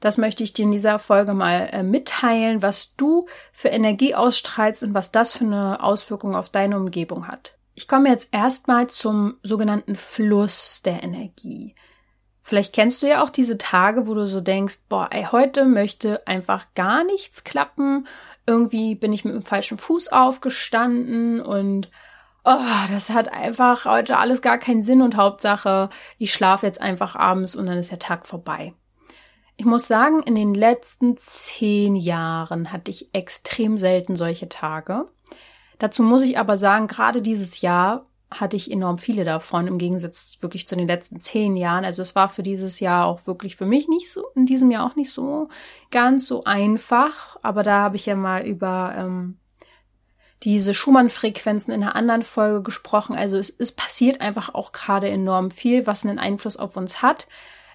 Das 0.00 0.18
möchte 0.18 0.42
ich 0.42 0.52
dir 0.52 0.64
in 0.64 0.72
dieser 0.72 0.98
Folge 0.98 1.34
mal 1.34 1.68
äh, 1.72 1.82
mitteilen, 1.82 2.62
was 2.62 2.94
du 2.96 3.26
für 3.52 3.68
Energie 3.68 4.14
ausstrahlst 4.14 4.82
und 4.82 4.94
was 4.94 5.12
das 5.12 5.32
für 5.32 5.44
eine 5.44 5.82
Auswirkung 5.82 6.34
auf 6.34 6.50
deine 6.50 6.76
Umgebung 6.76 7.28
hat. 7.28 7.56
Ich 7.74 7.88
komme 7.88 8.08
jetzt 8.08 8.28
erstmal 8.32 8.88
zum 8.88 9.36
sogenannten 9.42 9.96
Fluss 9.96 10.80
der 10.82 11.02
Energie. 11.02 11.74
Vielleicht 12.46 12.72
kennst 12.72 13.02
du 13.02 13.08
ja 13.08 13.24
auch 13.24 13.30
diese 13.30 13.58
Tage, 13.58 14.06
wo 14.06 14.14
du 14.14 14.28
so 14.28 14.40
denkst, 14.40 14.78
boah, 14.88 15.08
ey, 15.10 15.26
heute 15.32 15.64
möchte 15.64 16.24
einfach 16.28 16.66
gar 16.76 17.02
nichts 17.02 17.42
klappen. 17.42 18.06
Irgendwie 18.46 18.94
bin 18.94 19.12
ich 19.12 19.24
mit 19.24 19.34
dem 19.34 19.42
falschen 19.42 19.78
Fuß 19.78 20.12
aufgestanden 20.12 21.40
und 21.40 21.90
oh, 22.44 22.86
das 22.88 23.10
hat 23.10 23.32
einfach 23.32 23.84
heute 23.84 24.18
alles 24.18 24.42
gar 24.42 24.58
keinen 24.58 24.84
Sinn 24.84 25.02
und 25.02 25.16
Hauptsache, 25.16 25.90
ich 26.18 26.32
schlafe 26.32 26.66
jetzt 26.66 26.80
einfach 26.80 27.16
abends 27.16 27.56
und 27.56 27.66
dann 27.66 27.78
ist 27.78 27.90
der 27.90 27.98
Tag 27.98 28.28
vorbei. 28.28 28.74
Ich 29.56 29.64
muss 29.64 29.88
sagen, 29.88 30.22
in 30.22 30.36
den 30.36 30.54
letzten 30.54 31.16
zehn 31.16 31.96
Jahren 31.96 32.70
hatte 32.70 32.92
ich 32.92 33.12
extrem 33.12 33.76
selten 33.76 34.14
solche 34.14 34.48
Tage. 34.48 35.08
Dazu 35.80 36.04
muss 36.04 36.22
ich 36.22 36.38
aber 36.38 36.58
sagen, 36.58 36.86
gerade 36.86 37.22
dieses 37.22 37.60
Jahr 37.60 38.06
hatte 38.30 38.56
ich 38.56 38.70
enorm 38.70 38.98
viele 38.98 39.24
davon, 39.24 39.66
im 39.68 39.78
Gegensatz 39.78 40.38
wirklich 40.40 40.66
zu 40.66 40.76
den 40.76 40.88
letzten 40.88 41.20
zehn 41.20 41.56
Jahren. 41.56 41.84
Also 41.84 42.02
es 42.02 42.16
war 42.16 42.28
für 42.28 42.42
dieses 42.42 42.80
Jahr 42.80 43.06
auch 43.06 43.26
wirklich 43.26 43.56
für 43.56 43.66
mich 43.66 43.88
nicht 43.88 44.10
so, 44.10 44.26
in 44.34 44.46
diesem 44.46 44.70
Jahr 44.70 44.84
auch 44.84 44.96
nicht 44.96 45.12
so 45.12 45.48
ganz 45.90 46.26
so 46.26 46.44
einfach. 46.44 47.36
Aber 47.42 47.62
da 47.62 47.82
habe 47.82 47.96
ich 47.96 48.06
ja 48.06 48.16
mal 48.16 48.44
über 48.44 48.94
ähm, 48.96 49.38
diese 50.42 50.74
Schumann-Frequenzen 50.74 51.72
in 51.72 51.82
einer 51.82 51.94
anderen 51.94 52.22
Folge 52.22 52.62
gesprochen. 52.62 53.14
Also 53.16 53.36
es, 53.36 53.48
es 53.50 53.72
passiert 53.72 54.20
einfach 54.20 54.54
auch 54.54 54.72
gerade 54.72 55.08
enorm 55.08 55.50
viel, 55.52 55.86
was 55.86 56.04
einen 56.04 56.18
Einfluss 56.18 56.56
auf 56.56 56.76
uns 56.76 57.02
hat. 57.02 57.28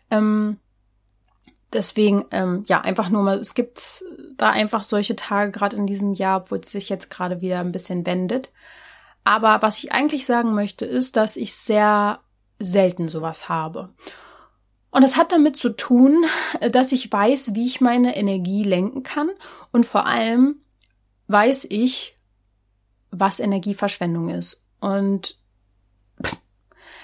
Ähm, 0.09 0.57
deswegen, 1.71 2.25
ähm, 2.31 2.65
ja, 2.67 2.81
einfach 2.81 3.09
nur 3.09 3.23
mal, 3.23 3.39
es 3.39 3.53
gibt 3.53 4.03
da 4.35 4.49
einfach 4.49 4.83
solche 4.83 5.15
Tage 5.15 5.51
gerade 5.51 5.77
in 5.77 5.87
diesem 5.87 6.13
Jahr, 6.13 6.41
obwohl 6.41 6.59
es 6.59 6.71
sich 6.71 6.89
jetzt 6.89 7.09
gerade 7.09 7.39
wieder 7.39 7.59
ein 7.59 7.71
bisschen 7.71 8.05
wendet. 8.05 8.51
Aber 9.23 9.61
was 9.61 9.77
ich 9.77 9.91
eigentlich 9.91 10.25
sagen 10.25 10.53
möchte, 10.55 10.85
ist, 10.85 11.15
dass 11.15 11.35
ich 11.35 11.55
sehr 11.55 12.19
selten 12.59 13.09
sowas 13.09 13.49
habe. 13.49 13.89
Und 14.91 15.03
das 15.03 15.15
hat 15.15 15.31
damit 15.31 15.57
zu 15.57 15.69
tun, 15.69 16.25
dass 16.71 16.91
ich 16.91 17.11
weiß, 17.11 17.55
wie 17.55 17.65
ich 17.65 17.81
meine 17.81 18.15
Energie 18.15 18.63
lenken 18.63 19.03
kann 19.03 19.29
und 19.71 19.85
vor 19.85 20.05
allem 20.05 20.57
weiß 21.27 21.67
ich, 21.69 22.17
was 23.09 23.39
Energieverschwendung 23.39 24.29
ist. 24.29 24.65
Und 24.79 25.37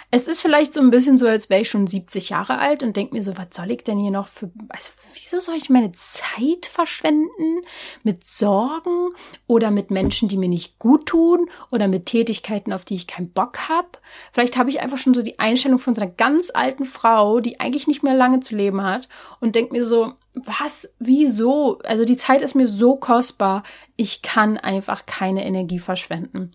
es 0.10 0.28
ist 0.30 0.42
vielleicht 0.42 0.74
so 0.74 0.80
ein 0.80 0.90
bisschen 0.90 1.18
so, 1.18 1.28
als 1.28 1.50
wäre 1.50 1.62
ich 1.62 1.70
schon 1.70 1.86
70 1.86 2.30
Jahre 2.30 2.60
alt 2.60 2.82
und 2.82 2.96
denke 2.96 3.14
mir 3.14 3.24
so, 3.24 3.36
was 3.38 3.48
soll 3.52 3.72
ich 3.72 3.84
denn 3.84 4.00
hier 4.00 4.12
noch 4.12 4.30
für, 4.30 4.50
also 4.70 4.92
wieso 5.14 5.42
soll 5.42 5.56
ich 5.56 5.70
meine 5.70 5.92
Zeit 5.92 6.66
verschwenden 6.66 7.62
mit 8.04 8.26
Sorgen 8.26 9.10
oder 9.48 9.70
mit 9.70 9.92
Menschen, 9.92 10.30
die 10.30 10.38
mir 10.38 10.48
nicht 10.48 10.80
gut 10.80 11.08
tun 11.08 11.50
oder 11.72 11.90
mit 11.90 12.06
Tätigkeiten, 12.06 12.72
auf 12.72 12.86
die 12.86 12.96
ich 12.96 13.08
keinen 13.08 13.32
Bock 13.32 13.68
habe? 13.68 13.90
Vielleicht 14.32 14.56
habe 14.56 14.70
ich 14.70 14.80
einfach 14.80 14.98
schon 14.98 15.14
so 15.14 15.22
die 15.22 15.40
Einstellung 15.40 15.80
von 15.80 15.94
so 15.94 16.02
einer 16.02 16.12
ganz 16.12 16.52
alten 16.54 16.86
Frau, 16.86 17.42
die 17.42 17.60
eigentlich 17.60 17.88
nicht 17.88 18.02
mehr 18.02 18.16
lange 18.16 18.40
zu 18.40 18.56
leben 18.56 18.84
hat 18.84 19.10
und 19.42 19.56
denke 19.56 19.74
mir 19.74 19.86
so, 19.86 20.14
was, 20.34 20.94
wieso? 21.00 21.80
Also 21.80 22.06
die 22.06 22.18
Zeit 22.18 22.42
ist 22.42 22.56
mir 22.56 22.70
so 22.70 22.96
kostbar, 22.96 23.64
ich 23.98 24.22
kann 24.22 24.58
einfach 24.58 25.06
keine 25.06 25.46
Energie 25.46 25.80
verschwenden. 25.80 26.54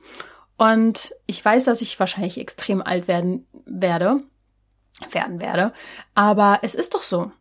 Und 0.63 1.13
ich 1.27 1.45
weiß, 1.45 1.65
dass 1.65 1.81
ich 1.81 1.99
wahrscheinlich 1.99 2.39
extrem 2.39 2.83
alt 2.83 3.09
werden 3.09 3.49
werde, 3.67 4.23
werden 5.11 5.41
werde. 5.41 5.73
Aber 6.15 6.61
es 6.63 6.77
ist 6.77 6.95
doch 6.95 7.03
so. 7.03 7.33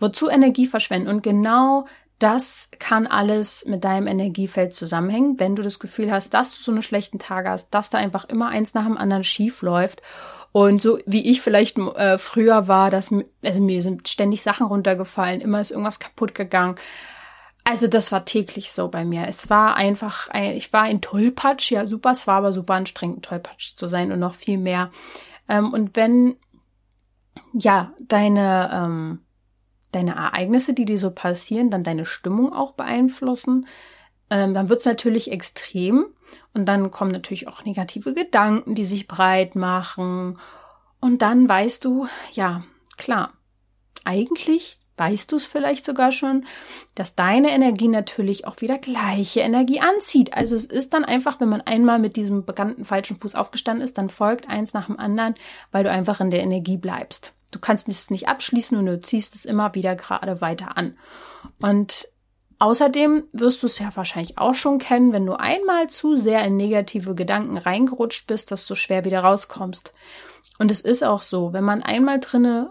Wozu 0.00 0.30
Energie 0.30 0.66
verschwenden? 0.66 1.08
Und 1.08 1.22
genau 1.22 1.84
das 2.18 2.70
kann 2.78 3.06
alles 3.06 3.66
mit 3.66 3.84
deinem 3.84 4.06
Energiefeld 4.06 4.72
zusammenhängen, 4.72 5.38
wenn 5.38 5.54
du 5.54 5.62
das 5.62 5.80
Gefühl 5.80 6.10
hast, 6.10 6.32
dass 6.32 6.56
du 6.56 6.62
so 6.62 6.72
eine 6.72 6.82
schlechten 6.82 7.18
Tage 7.18 7.50
hast, 7.50 7.68
dass 7.74 7.90
da 7.90 7.98
einfach 7.98 8.24
immer 8.24 8.48
eins 8.48 8.72
nach 8.72 8.86
dem 8.86 8.96
anderen 8.96 9.24
schief 9.24 9.60
läuft. 9.60 10.00
Und 10.52 10.80
so 10.80 10.98
wie 11.04 11.28
ich 11.28 11.42
vielleicht 11.42 11.76
äh, 11.76 12.16
früher 12.16 12.68
war, 12.68 12.90
dass 12.90 13.10
also 13.44 13.60
mir 13.60 13.82
sind 13.82 14.08
ständig 14.08 14.40
Sachen 14.40 14.66
runtergefallen, 14.66 15.42
immer 15.42 15.60
ist 15.60 15.72
irgendwas 15.72 16.00
kaputt 16.00 16.34
gegangen. 16.34 16.76
Also 17.64 17.86
das 17.86 18.10
war 18.10 18.24
täglich 18.24 18.72
so 18.72 18.88
bei 18.88 19.04
mir. 19.04 19.26
Es 19.28 19.48
war 19.48 19.76
einfach, 19.76 20.28
ein, 20.28 20.56
ich 20.56 20.72
war 20.72 20.82
ein 20.82 21.00
Tollpatsch, 21.00 21.70
ja 21.70 21.86
super, 21.86 22.10
es 22.10 22.26
war 22.26 22.36
aber 22.36 22.52
super 22.52 22.74
anstrengend, 22.74 23.24
Tollpatsch 23.24 23.76
zu 23.76 23.86
sein 23.86 24.10
und 24.10 24.18
noch 24.18 24.34
viel 24.34 24.58
mehr. 24.58 24.90
Ähm, 25.48 25.72
und 25.72 25.96
wenn, 25.96 26.36
ja, 27.52 27.92
deine, 28.00 28.70
ähm, 28.72 29.20
deine 29.92 30.16
Ereignisse, 30.16 30.74
die 30.74 30.84
dir 30.84 30.98
so 30.98 31.10
passieren, 31.10 31.70
dann 31.70 31.84
deine 31.84 32.04
Stimmung 32.04 32.52
auch 32.52 32.72
beeinflussen, 32.72 33.66
ähm, 34.28 34.54
dann 34.54 34.68
wird's 34.68 34.86
natürlich 34.86 35.30
extrem 35.30 36.06
und 36.54 36.66
dann 36.66 36.90
kommen 36.90 37.12
natürlich 37.12 37.48
auch 37.48 37.64
negative 37.64 38.14
Gedanken, 38.14 38.74
die 38.74 38.84
sich 38.84 39.06
breit 39.06 39.54
machen. 39.54 40.38
Und 41.00 41.22
dann 41.22 41.48
weißt 41.48 41.84
du, 41.84 42.06
ja, 42.32 42.64
klar, 42.96 43.34
eigentlich 44.04 44.78
weißt 45.02 45.32
du 45.32 45.36
es 45.36 45.46
vielleicht 45.46 45.84
sogar 45.84 46.12
schon, 46.12 46.46
dass 46.94 47.16
deine 47.16 47.50
Energie 47.50 47.88
natürlich 47.88 48.46
auch 48.46 48.60
wieder 48.60 48.78
gleiche 48.78 49.40
Energie 49.40 49.80
anzieht. 49.80 50.34
Also 50.34 50.54
es 50.54 50.64
ist 50.64 50.94
dann 50.94 51.04
einfach, 51.04 51.40
wenn 51.40 51.48
man 51.48 51.60
einmal 51.60 51.98
mit 51.98 52.14
diesem 52.14 52.44
bekannten 52.44 52.84
falschen 52.84 53.18
Fuß 53.18 53.34
aufgestanden 53.34 53.84
ist, 53.84 53.98
dann 53.98 54.10
folgt 54.10 54.48
eins 54.48 54.74
nach 54.74 54.86
dem 54.86 55.00
anderen, 55.00 55.34
weil 55.72 55.82
du 55.82 55.90
einfach 55.90 56.20
in 56.20 56.30
der 56.30 56.42
Energie 56.42 56.76
bleibst. 56.76 57.32
Du 57.50 57.58
kannst 57.58 57.88
es 57.88 58.10
nicht 58.10 58.28
abschließen 58.28 58.78
und 58.78 58.86
du 58.86 59.00
ziehst 59.00 59.34
es 59.34 59.44
immer 59.44 59.74
wieder 59.74 59.96
gerade 59.96 60.40
weiter 60.40 60.76
an. 60.76 60.96
Und 61.60 62.08
Außerdem 62.58 63.24
wirst 63.32 63.64
du 63.64 63.66
es 63.66 63.80
ja 63.80 63.90
wahrscheinlich 63.96 64.38
auch 64.38 64.54
schon 64.54 64.78
kennen, 64.78 65.12
wenn 65.12 65.26
du 65.26 65.32
einmal 65.32 65.88
zu 65.88 66.14
sehr 66.14 66.44
in 66.44 66.56
negative 66.56 67.16
Gedanken 67.16 67.58
reingerutscht 67.58 68.28
bist, 68.28 68.52
dass 68.52 68.68
du 68.68 68.76
schwer 68.76 69.04
wieder 69.04 69.18
rauskommst. 69.18 69.92
Und 70.60 70.70
es 70.70 70.80
ist 70.80 71.02
auch 71.02 71.22
so, 71.22 71.52
wenn 71.52 71.64
man 71.64 71.82
einmal 71.82 72.20
drinne 72.20 72.70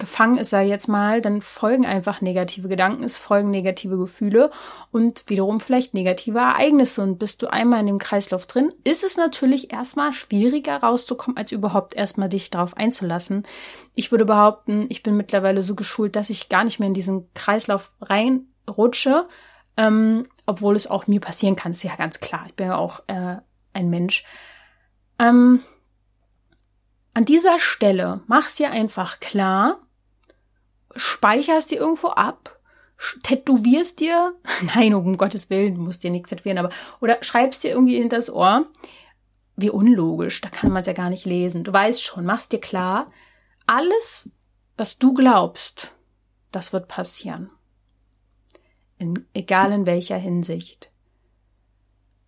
gefangen 0.00 0.38
ist, 0.38 0.50
sage 0.50 0.68
jetzt 0.68 0.88
mal, 0.88 1.20
dann 1.20 1.42
folgen 1.42 1.86
einfach 1.86 2.20
negative 2.20 2.68
Gedanken, 2.68 3.04
es 3.04 3.16
folgen 3.16 3.50
negative 3.50 3.96
Gefühle 3.96 4.50
und 4.90 5.22
wiederum 5.28 5.60
vielleicht 5.60 5.94
negative 5.94 6.38
Ereignisse. 6.38 7.02
Und 7.02 7.18
bist 7.18 7.42
du 7.42 7.46
einmal 7.46 7.80
in 7.80 7.86
dem 7.86 7.98
Kreislauf 7.98 8.46
drin, 8.46 8.72
ist 8.82 9.04
es 9.04 9.16
natürlich 9.16 9.72
erstmal 9.72 10.12
schwieriger 10.12 10.78
rauszukommen, 10.78 11.36
als 11.36 11.52
überhaupt 11.52 11.94
erstmal 11.94 12.28
dich 12.28 12.50
darauf 12.50 12.76
einzulassen. 12.76 13.46
Ich 13.94 14.10
würde 14.10 14.24
behaupten, 14.24 14.86
ich 14.88 15.02
bin 15.02 15.16
mittlerweile 15.16 15.62
so 15.62 15.74
geschult, 15.76 16.16
dass 16.16 16.30
ich 16.30 16.48
gar 16.48 16.64
nicht 16.64 16.80
mehr 16.80 16.88
in 16.88 16.94
diesen 16.94 17.32
Kreislauf 17.34 17.92
reinrutsche, 18.00 19.28
ähm, 19.76 20.26
obwohl 20.46 20.74
es 20.74 20.88
auch 20.88 21.06
mir 21.06 21.20
passieren 21.20 21.54
kann, 21.54 21.72
ist 21.72 21.84
ja 21.84 21.94
ganz 21.94 22.18
klar. 22.18 22.44
Ich 22.46 22.54
bin 22.54 22.66
ja 22.66 22.76
auch 22.76 23.02
äh, 23.06 23.36
ein 23.72 23.90
Mensch. 23.90 24.24
Ähm, 25.18 25.62
an 27.12 27.24
dieser 27.24 27.58
Stelle 27.58 28.20
machst 28.26 28.58
dir 28.58 28.70
einfach 28.70 29.20
klar, 29.20 29.80
speicherst 30.96 31.70
dir 31.70 31.78
irgendwo 31.78 32.08
ab, 32.08 32.58
tätowierst 33.22 34.00
dir, 34.00 34.34
nein, 34.74 34.94
um 34.94 35.16
Gottes 35.16 35.50
Willen, 35.50 35.76
du 35.76 35.82
musst 35.82 36.02
dir 36.02 36.10
nichts 36.10 36.30
tätowieren, 36.30 36.58
aber, 36.58 36.70
oder 37.00 37.18
schreibst 37.22 37.64
dir 37.64 37.70
irgendwie 37.70 37.96
hinter 37.96 38.16
das 38.16 38.30
Ohr, 38.30 38.66
wie 39.56 39.70
unlogisch, 39.70 40.40
da 40.40 40.48
kann 40.48 40.70
man 40.70 40.80
es 40.80 40.86
ja 40.86 40.92
gar 40.92 41.10
nicht 41.10 41.26
lesen. 41.26 41.64
Du 41.64 41.72
weißt 41.72 42.02
schon, 42.02 42.24
machst 42.24 42.52
dir 42.52 42.60
klar, 42.60 43.10
alles, 43.66 44.28
was 44.76 44.98
du 44.98 45.12
glaubst, 45.12 45.94
das 46.50 46.72
wird 46.72 46.88
passieren. 46.88 47.50
In, 48.96 49.26
egal 49.32 49.72
in 49.72 49.86
welcher 49.86 50.16
Hinsicht. 50.16 50.90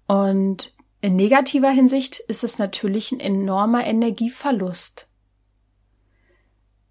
Und 0.06 0.74
in 1.00 1.16
negativer 1.16 1.70
Hinsicht 1.70 2.20
ist 2.20 2.44
es 2.44 2.58
natürlich 2.58 3.12
ein 3.12 3.20
enormer 3.20 3.84
Energieverlust. 3.84 5.08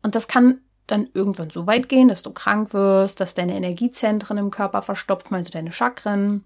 Und 0.03 0.15
das 0.15 0.27
kann 0.27 0.61
dann 0.87 1.07
irgendwann 1.13 1.49
so 1.49 1.67
weit 1.67 1.89
gehen, 1.89 2.07
dass 2.07 2.21
du 2.21 2.31
krank 2.31 2.73
wirst, 2.73 3.19
dass 3.19 3.33
deine 3.33 3.55
Energiezentren 3.55 4.37
im 4.37 4.51
Körper 4.51 4.81
verstopfen, 4.81 5.35
also 5.35 5.49
deine 5.49 5.71
Chakren. 5.71 6.43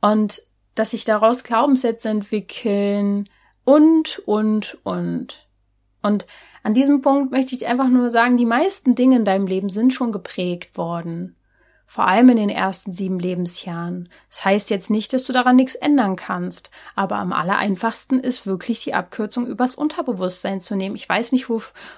Und 0.00 0.42
dass 0.74 0.92
sich 0.92 1.04
daraus 1.04 1.42
Glaubenssätze 1.42 2.08
entwickeln 2.08 3.28
und, 3.64 4.20
und, 4.26 4.78
und. 4.84 5.48
Und 6.02 6.26
an 6.62 6.74
diesem 6.74 7.02
Punkt 7.02 7.32
möchte 7.32 7.54
ich 7.54 7.66
einfach 7.66 7.88
nur 7.88 8.10
sagen, 8.10 8.36
die 8.36 8.46
meisten 8.46 8.94
Dinge 8.94 9.16
in 9.16 9.24
deinem 9.24 9.46
Leben 9.46 9.70
sind 9.70 9.92
schon 9.92 10.12
geprägt 10.12 10.76
worden 10.76 11.37
vor 11.90 12.06
allem 12.06 12.28
in 12.28 12.36
den 12.36 12.50
ersten 12.50 12.92
sieben 12.92 13.18
Lebensjahren. 13.18 14.10
Das 14.28 14.44
heißt 14.44 14.68
jetzt 14.68 14.90
nicht, 14.90 15.14
dass 15.14 15.24
du 15.24 15.32
daran 15.32 15.56
nichts 15.56 15.74
ändern 15.74 16.16
kannst, 16.16 16.70
aber 16.94 17.16
am 17.16 17.32
allereinfachsten 17.32 18.20
ist 18.20 18.46
wirklich 18.46 18.84
die 18.84 18.92
Abkürzung 18.92 19.46
übers 19.46 19.74
Unterbewusstsein 19.74 20.60
zu 20.60 20.76
nehmen. 20.76 20.96
Ich 20.96 21.08
weiß 21.08 21.32
nicht, 21.32 21.48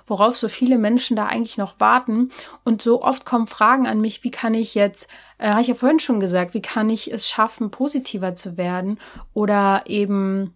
worauf 0.07 0.37
so 0.37 0.47
viele 0.47 0.79
Menschen 0.79 1.17
da 1.17 1.27
eigentlich 1.27 1.59
noch 1.59 1.81
warten 1.81 2.31
und 2.63 2.83
so 2.83 3.03
oft 3.03 3.27
kommen 3.27 3.49
Fragen 3.49 3.89
an 3.89 4.01
mich, 4.01 4.23
wie 4.23 4.31
kann 4.31 4.55
ich 4.55 4.77
jetzt, 4.77 5.09
äh, 5.39 5.49
habe 5.49 5.63
ich 5.63 5.67
ja 5.67 5.75
vorhin 5.75 5.99
schon 5.99 6.21
gesagt, 6.21 6.55
wie 6.55 6.63
kann 6.63 6.89
ich 6.89 7.13
es 7.13 7.29
schaffen, 7.29 7.73
positiver 7.73 8.37
zu 8.37 8.57
werden 8.57 9.01
oder 9.35 9.83
eben 9.87 10.55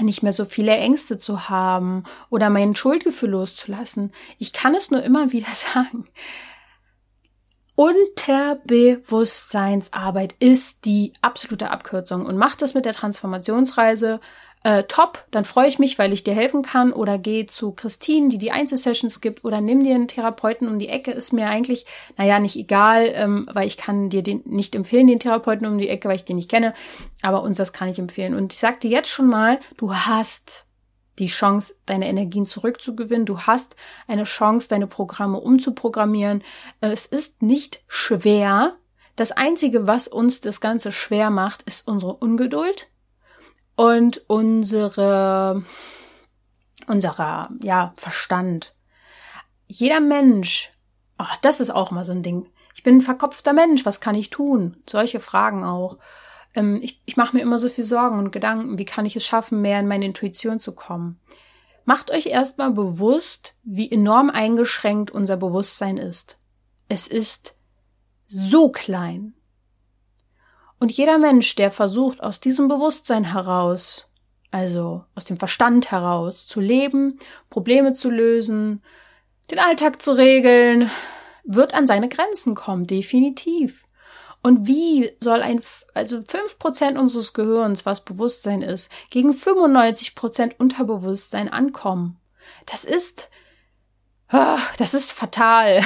nicht 0.00 0.22
mehr 0.22 0.32
so 0.32 0.44
viele 0.44 0.76
Ängste 0.76 1.18
zu 1.18 1.48
haben 1.48 2.04
oder 2.30 2.50
mein 2.50 2.76
Schuldgefühl 2.76 3.30
loszulassen. 3.30 4.12
Ich 4.38 4.52
kann 4.52 4.76
es 4.76 4.92
nur 4.92 5.02
immer 5.02 5.32
wieder 5.32 5.52
sagen. 5.54 6.06
Unterbewusstseinsarbeit 7.76 10.34
ist 10.38 10.84
die 10.84 11.14
absolute 11.22 11.70
Abkürzung. 11.70 12.26
Und 12.26 12.36
mach 12.36 12.56
das 12.56 12.74
mit 12.74 12.84
der 12.84 12.92
Transformationsreise 12.92 14.20
äh, 14.64 14.84
top, 14.84 15.24
dann 15.30 15.44
freue 15.44 15.68
ich 15.68 15.78
mich, 15.78 15.98
weil 15.98 16.14
ich 16.14 16.24
dir 16.24 16.34
helfen 16.34 16.62
kann. 16.62 16.92
Oder 16.92 17.18
geh 17.18 17.46
zu 17.46 17.72
Christine, 17.72 18.30
die 18.30 18.38
die 18.38 18.52
Einzelsessions 18.52 19.20
gibt. 19.20 19.44
Oder 19.44 19.60
nimm 19.60 19.84
dir 19.84 19.94
einen 19.94 20.08
Therapeuten 20.08 20.68
um 20.68 20.78
die 20.78 20.88
Ecke, 20.88 21.10
ist 21.10 21.32
mir 21.32 21.48
eigentlich, 21.48 21.84
naja, 22.16 22.38
nicht 22.38 22.56
egal, 22.56 23.12
ähm, 23.14 23.46
weil 23.52 23.66
ich 23.66 23.76
kann 23.76 24.08
dir 24.08 24.22
den 24.22 24.42
nicht 24.46 24.74
empfehlen, 24.74 25.06
den 25.06 25.20
Therapeuten 25.20 25.66
um 25.66 25.76
die 25.76 25.90
Ecke, 25.90 26.08
weil 26.08 26.16
ich 26.16 26.24
den 26.24 26.36
nicht 26.36 26.50
kenne, 26.50 26.72
aber 27.20 27.42
uns 27.42 27.58
das 27.58 27.74
kann 27.74 27.88
ich 27.88 27.98
empfehlen. 27.98 28.34
Und 28.34 28.54
ich 28.54 28.58
sag 28.58 28.80
dir 28.80 28.90
jetzt 28.90 29.10
schon 29.10 29.28
mal, 29.28 29.60
du 29.76 29.94
hast 29.94 30.63
die 31.18 31.26
Chance, 31.26 31.74
deine 31.86 32.08
Energien 32.08 32.46
zurückzugewinnen. 32.46 33.26
Du 33.26 33.40
hast 33.40 33.76
eine 34.06 34.24
Chance, 34.24 34.68
deine 34.68 34.86
Programme 34.86 35.40
umzuprogrammieren. 35.40 36.42
Es 36.80 37.06
ist 37.06 37.42
nicht 37.42 37.82
schwer. 37.86 38.76
Das 39.16 39.32
Einzige, 39.32 39.86
was 39.86 40.08
uns 40.08 40.40
das 40.40 40.60
Ganze 40.60 40.90
schwer 40.90 41.30
macht, 41.30 41.62
ist 41.62 41.86
unsere 41.86 42.14
Ungeduld 42.14 42.88
und 43.76 44.24
unsere, 44.28 45.64
unserer, 46.86 47.50
ja, 47.62 47.92
Verstand. 47.96 48.74
Jeder 49.66 50.00
Mensch, 50.00 50.72
oh, 51.18 51.24
das 51.42 51.60
ist 51.60 51.70
auch 51.70 51.90
mal 51.90 52.04
so 52.04 52.12
ein 52.12 52.22
Ding. 52.22 52.50
Ich 52.74 52.82
bin 52.82 52.96
ein 52.96 53.02
verkopfter 53.02 53.52
Mensch, 53.52 53.86
was 53.86 54.00
kann 54.00 54.16
ich 54.16 54.30
tun? 54.30 54.76
Solche 54.88 55.20
Fragen 55.20 55.62
auch 55.64 55.98
ähm, 56.54 56.80
ich, 56.82 57.00
ich 57.04 57.16
mache 57.16 57.36
mir 57.36 57.42
immer 57.42 57.58
so 57.58 57.68
viel 57.68 57.84
Sorgen 57.84 58.18
und 58.18 58.30
Gedanken, 58.30 58.78
wie 58.78 58.84
kann 58.84 59.06
ich 59.06 59.16
es 59.16 59.24
schaffen, 59.24 59.60
mehr 59.60 59.80
in 59.80 59.88
meine 59.88 60.06
Intuition 60.06 60.58
zu 60.58 60.74
kommen. 60.74 61.20
Macht 61.84 62.10
euch 62.10 62.26
erstmal 62.26 62.70
bewusst, 62.70 63.54
wie 63.62 63.90
enorm 63.90 64.30
eingeschränkt 64.30 65.10
unser 65.10 65.36
Bewusstsein 65.36 65.98
ist. 65.98 66.38
Es 66.88 67.08
ist 67.08 67.56
so 68.26 68.70
klein. 68.70 69.34
Und 70.78 70.92
jeder 70.92 71.18
Mensch, 71.18 71.54
der 71.54 71.70
versucht, 71.70 72.22
aus 72.22 72.40
diesem 72.40 72.68
Bewusstsein 72.68 73.24
heraus, 73.24 74.06
also 74.50 75.04
aus 75.14 75.24
dem 75.24 75.36
Verstand 75.36 75.90
heraus, 75.90 76.46
zu 76.46 76.60
leben, 76.60 77.18
Probleme 77.50 77.94
zu 77.94 78.10
lösen, 78.10 78.82
den 79.50 79.58
Alltag 79.58 80.00
zu 80.00 80.12
regeln, 80.12 80.90
wird 81.44 81.74
an 81.74 81.86
seine 81.86 82.08
Grenzen 82.08 82.54
kommen, 82.54 82.86
definitiv. 82.86 83.83
Und 84.44 84.66
wie 84.66 85.10
soll 85.20 85.40
ein, 85.40 85.62
also 85.94 86.20
fünf 86.28 86.58
Prozent 86.58 86.98
unseres 86.98 87.32
Gehirns, 87.32 87.86
was 87.86 88.04
Bewusstsein 88.04 88.60
ist, 88.60 88.92
gegen 89.08 89.32
95% 89.32 90.56
Unterbewusstsein 90.58 91.48
ankommen? 91.48 92.20
Das 92.66 92.84
ist, 92.84 93.30
oh, 94.30 94.58
das 94.76 94.92
ist 94.92 95.12
fatal. 95.12 95.80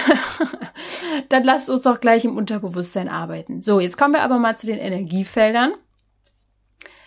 Dann 1.28 1.44
lasst 1.44 1.70
uns 1.70 1.82
doch 1.82 2.00
gleich 2.00 2.24
im 2.24 2.36
Unterbewusstsein 2.36 3.08
arbeiten. 3.08 3.62
So, 3.62 3.78
jetzt 3.78 3.96
kommen 3.96 4.14
wir 4.14 4.22
aber 4.22 4.40
mal 4.40 4.58
zu 4.58 4.66
den 4.66 4.80
Energiefeldern. 4.80 5.74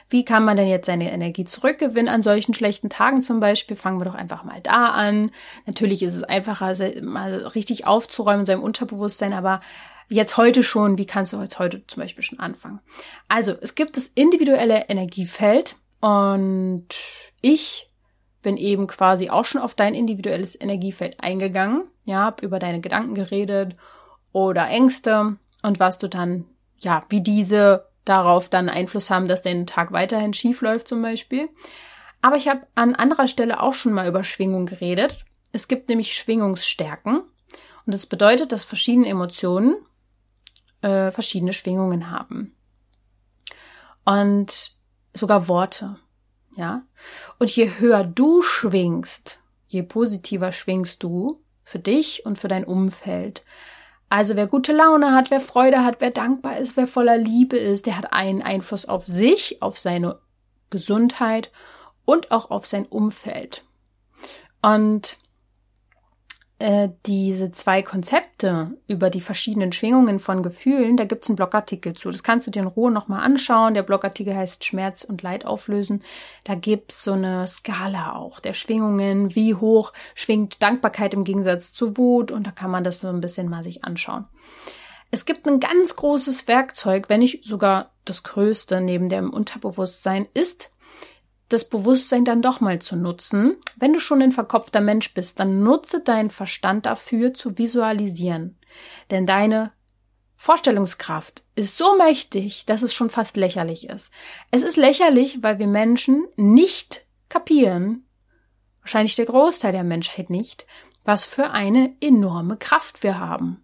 Wie 0.09 0.23
kann 0.23 0.45
man 0.45 0.55
denn 0.55 0.67
jetzt 0.67 0.85
seine 0.85 1.11
Energie 1.11 1.43
zurückgewinnen 1.43 2.13
an 2.13 2.23
solchen 2.23 2.53
schlechten 2.53 2.89
Tagen 2.89 3.23
zum 3.23 3.41
Beispiel? 3.41 3.75
Fangen 3.75 3.99
wir 3.99 4.05
doch 4.05 4.15
einfach 4.15 4.45
mal 4.45 4.61
da 4.61 4.85
an. 4.85 5.31
Natürlich 5.65 6.01
ist 6.01 6.15
es 6.15 6.23
einfacher, 6.23 6.73
mal 7.01 7.33
richtig 7.47 7.87
aufzuräumen 7.87 8.41
in 8.41 8.45
seinem 8.45 8.63
Unterbewusstsein, 8.63 9.33
aber 9.33 9.59
jetzt 10.11 10.37
heute 10.37 10.63
schon, 10.63 10.97
wie 10.97 11.05
kannst 11.05 11.33
du 11.33 11.41
jetzt 11.41 11.59
heute 11.59 11.85
zum 11.87 12.01
Beispiel 12.01 12.23
schon 12.23 12.39
anfangen? 12.39 12.81
Also, 13.27 13.55
es 13.61 13.75
gibt 13.75 13.97
das 13.97 14.11
individuelle 14.13 14.89
Energiefeld 14.89 15.75
und 16.01 16.87
ich 17.41 17.87
bin 18.41 18.57
eben 18.57 18.87
quasi 18.87 19.29
auch 19.29 19.45
schon 19.45 19.61
auf 19.61 19.75
dein 19.75 19.93
individuelles 19.93 20.59
Energiefeld 20.59 21.23
eingegangen, 21.23 21.83
ja, 22.05 22.25
hab 22.25 22.43
über 22.43 22.59
deine 22.59 22.81
Gedanken 22.81 23.15
geredet 23.15 23.75
oder 24.31 24.67
Ängste 24.67 25.37
und 25.61 25.79
was 25.79 25.97
du 25.97 26.07
dann, 26.07 26.45
ja, 26.79 27.05
wie 27.09 27.21
diese 27.21 27.87
darauf 28.03 28.49
dann 28.49 28.69
Einfluss 28.69 29.09
haben, 29.09 29.27
dass 29.27 29.43
dein 29.43 29.67
Tag 29.67 29.91
weiterhin 29.91 30.33
schief 30.33 30.61
läuft 30.61 30.87
zum 30.87 31.01
Beispiel. 31.01 31.49
Aber 32.21 32.35
ich 32.35 32.47
habe 32.47 32.61
an 32.75 32.95
anderer 32.95 33.27
Stelle 33.27 33.61
auch 33.61 33.73
schon 33.73 33.93
mal 33.93 34.07
über 34.07 34.23
Schwingung 34.23 34.65
geredet. 34.65 35.25
Es 35.51 35.67
gibt 35.67 35.89
nämlich 35.89 36.15
Schwingungsstärken. 36.15 37.21
Und 37.85 37.93
das 37.93 38.05
bedeutet, 38.05 38.51
dass 38.51 38.63
verschiedene 38.63 39.07
Emotionen 39.07 39.75
äh, 40.81 41.11
verschiedene 41.11 41.53
Schwingungen 41.53 42.09
haben. 42.09 42.55
Und 44.05 44.73
sogar 45.13 45.47
Worte. 45.47 45.97
Ja. 46.55 46.83
Und 47.39 47.49
je 47.55 47.71
höher 47.79 48.03
du 48.03 48.41
schwingst, 48.41 49.39
je 49.67 49.83
positiver 49.83 50.51
schwingst 50.51 51.01
du 51.03 51.41
für 51.63 51.79
dich 51.79 52.25
und 52.25 52.37
für 52.37 52.47
dein 52.47 52.65
Umfeld. 52.65 53.43
Also 54.09 54.35
wer 54.35 54.47
gute 54.47 54.73
Laune 54.73 55.13
hat, 55.13 55.31
wer 55.31 55.39
Freude 55.39 55.85
hat, 55.85 56.01
wer 56.01 56.11
dankbar 56.11 56.57
ist, 56.57 56.75
wer 56.75 56.87
voller 56.87 57.17
Liebe 57.17 57.57
ist, 57.57 57.85
der 57.85 57.97
hat 57.97 58.11
einen 58.11 58.41
Einfluss 58.41 58.85
auf 58.85 59.07
sich, 59.07 59.61
auf 59.61 59.79
seine 59.79 60.19
Gesundheit 60.69 61.51
und 62.03 62.31
auch 62.31 62.51
auf 62.51 62.65
sein 62.65 62.85
Umfeld. 62.85 63.63
Und 64.61 65.17
äh, 66.61 66.89
diese 67.07 67.51
zwei 67.51 67.81
Konzepte 67.81 68.77
über 68.87 69.09
die 69.09 69.19
verschiedenen 69.19 69.71
Schwingungen 69.71 70.19
von 70.19 70.43
Gefühlen, 70.43 70.95
da 70.95 71.05
gibt's 71.05 71.27
einen 71.27 71.35
Blogartikel 71.35 71.93
zu. 71.93 72.11
Das 72.11 72.21
kannst 72.21 72.45
du 72.45 72.51
dir 72.51 72.61
in 72.61 72.67
Ruhe 72.67 72.91
nochmal 72.91 73.23
anschauen. 73.23 73.73
Der 73.73 73.81
Blogartikel 73.81 74.35
heißt 74.35 74.63
Schmerz 74.63 75.03
und 75.03 75.23
Leid 75.23 75.45
auflösen. 75.45 76.03
Da 76.43 76.53
gibt's 76.53 77.03
so 77.03 77.13
eine 77.13 77.47
Skala 77.47 78.15
auch 78.15 78.39
der 78.39 78.53
Schwingungen, 78.53 79.33
wie 79.35 79.55
hoch 79.55 79.91
schwingt 80.13 80.61
Dankbarkeit 80.61 81.15
im 81.15 81.23
Gegensatz 81.23 81.73
zu 81.73 81.97
Wut 81.97 82.31
und 82.31 82.45
da 82.45 82.51
kann 82.51 82.69
man 82.69 82.83
das 82.83 82.99
so 82.99 83.07
ein 83.07 83.21
bisschen 83.21 83.49
mal 83.49 83.63
sich 83.63 83.83
anschauen. 83.83 84.25
Es 85.09 85.25
gibt 85.25 85.47
ein 85.47 85.59
ganz 85.59 85.95
großes 85.95 86.47
Werkzeug, 86.47 87.09
wenn 87.09 87.21
nicht 87.21 87.43
sogar 87.43 87.91
das 88.05 88.21
größte 88.21 88.81
neben 88.81 89.09
dem 89.09 89.31
Unterbewusstsein, 89.31 90.27
ist 90.35 90.71
das 91.53 91.67
Bewusstsein 91.67 92.25
dann 92.25 92.41
doch 92.41 92.61
mal 92.61 92.79
zu 92.79 92.95
nutzen. 92.95 93.57
Wenn 93.75 93.93
du 93.93 93.99
schon 93.99 94.21
ein 94.21 94.31
verkopfter 94.31 94.81
Mensch 94.81 95.13
bist, 95.13 95.39
dann 95.39 95.63
nutze 95.63 96.01
deinen 96.01 96.29
Verstand 96.29 96.85
dafür 96.85 97.33
zu 97.33 97.57
visualisieren. 97.57 98.57
Denn 99.09 99.25
deine 99.25 99.71
Vorstellungskraft 100.35 101.43
ist 101.55 101.77
so 101.77 101.95
mächtig, 101.97 102.65
dass 102.65 102.81
es 102.81 102.93
schon 102.93 103.09
fast 103.09 103.37
lächerlich 103.37 103.87
ist. 103.87 104.11
Es 104.49 104.63
ist 104.63 104.77
lächerlich, 104.77 105.43
weil 105.43 105.59
wir 105.59 105.67
Menschen 105.67 106.25
nicht 106.35 107.05
kapieren, 107.29 108.05
wahrscheinlich 108.81 109.15
der 109.15 109.25
Großteil 109.25 109.71
der 109.71 109.83
Menschheit 109.83 110.29
nicht, 110.29 110.65
was 111.03 111.25
für 111.25 111.51
eine 111.51 111.95
enorme 112.01 112.57
Kraft 112.57 113.03
wir 113.03 113.19
haben. 113.19 113.63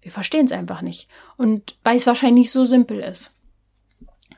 Wir 0.00 0.12
verstehen 0.12 0.46
es 0.46 0.52
einfach 0.52 0.82
nicht. 0.82 1.08
Und 1.36 1.78
weil 1.82 1.96
es 1.96 2.06
wahrscheinlich 2.06 2.50
so 2.50 2.64
simpel 2.64 3.00
ist. 3.00 3.33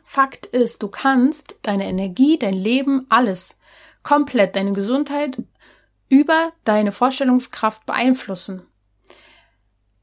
Fakt 0.09 0.47
ist, 0.47 0.85
du 0.85 0.89
kannst 0.89 1.59
deine 1.63 1.87
Energie, 1.87 2.39
dein 2.39 2.55
Leben, 2.55 3.07
alles, 3.09 3.59
komplett 4.05 4.55
deine 4.55 4.73
Gesundheit 4.73 5.37
über 6.09 6.53
deine 6.63 6.93
Vorstellungskraft 6.93 7.85
beeinflussen. 7.87 8.63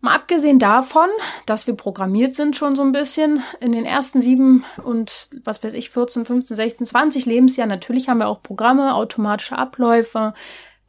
Mal 0.02 0.16
abgesehen 0.16 0.60
davon, 0.60 1.08
dass 1.46 1.68
wir 1.68 1.76
programmiert 1.76 2.36
sind 2.36 2.58
schon 2.58 2.76
so 2.76 2.82
ein 2.82 2.92
bisschen 2.92 3.44
in 3.62 3.72
den 3.72 3.86
ersten 3.86 4.20
sieben 4.20 4.66
und 4.84 5.30
was 5.46 5.64
weiß 5.64 5.74
ich, 5.74 5.90
14, 5.90 6.26
15, 6.26 6.58
16, 6.58 6.86
20 6.86 7.26
Lebensjahren. 7.26 7.70
Natürlich 7.70 8.10
haben 8.10 8.18
wir 8.18 8.28
auch 8.28 8.44
Programme, 8.44 8.96
automatische 8.96 9.58
Abläufe. 9.58 10.34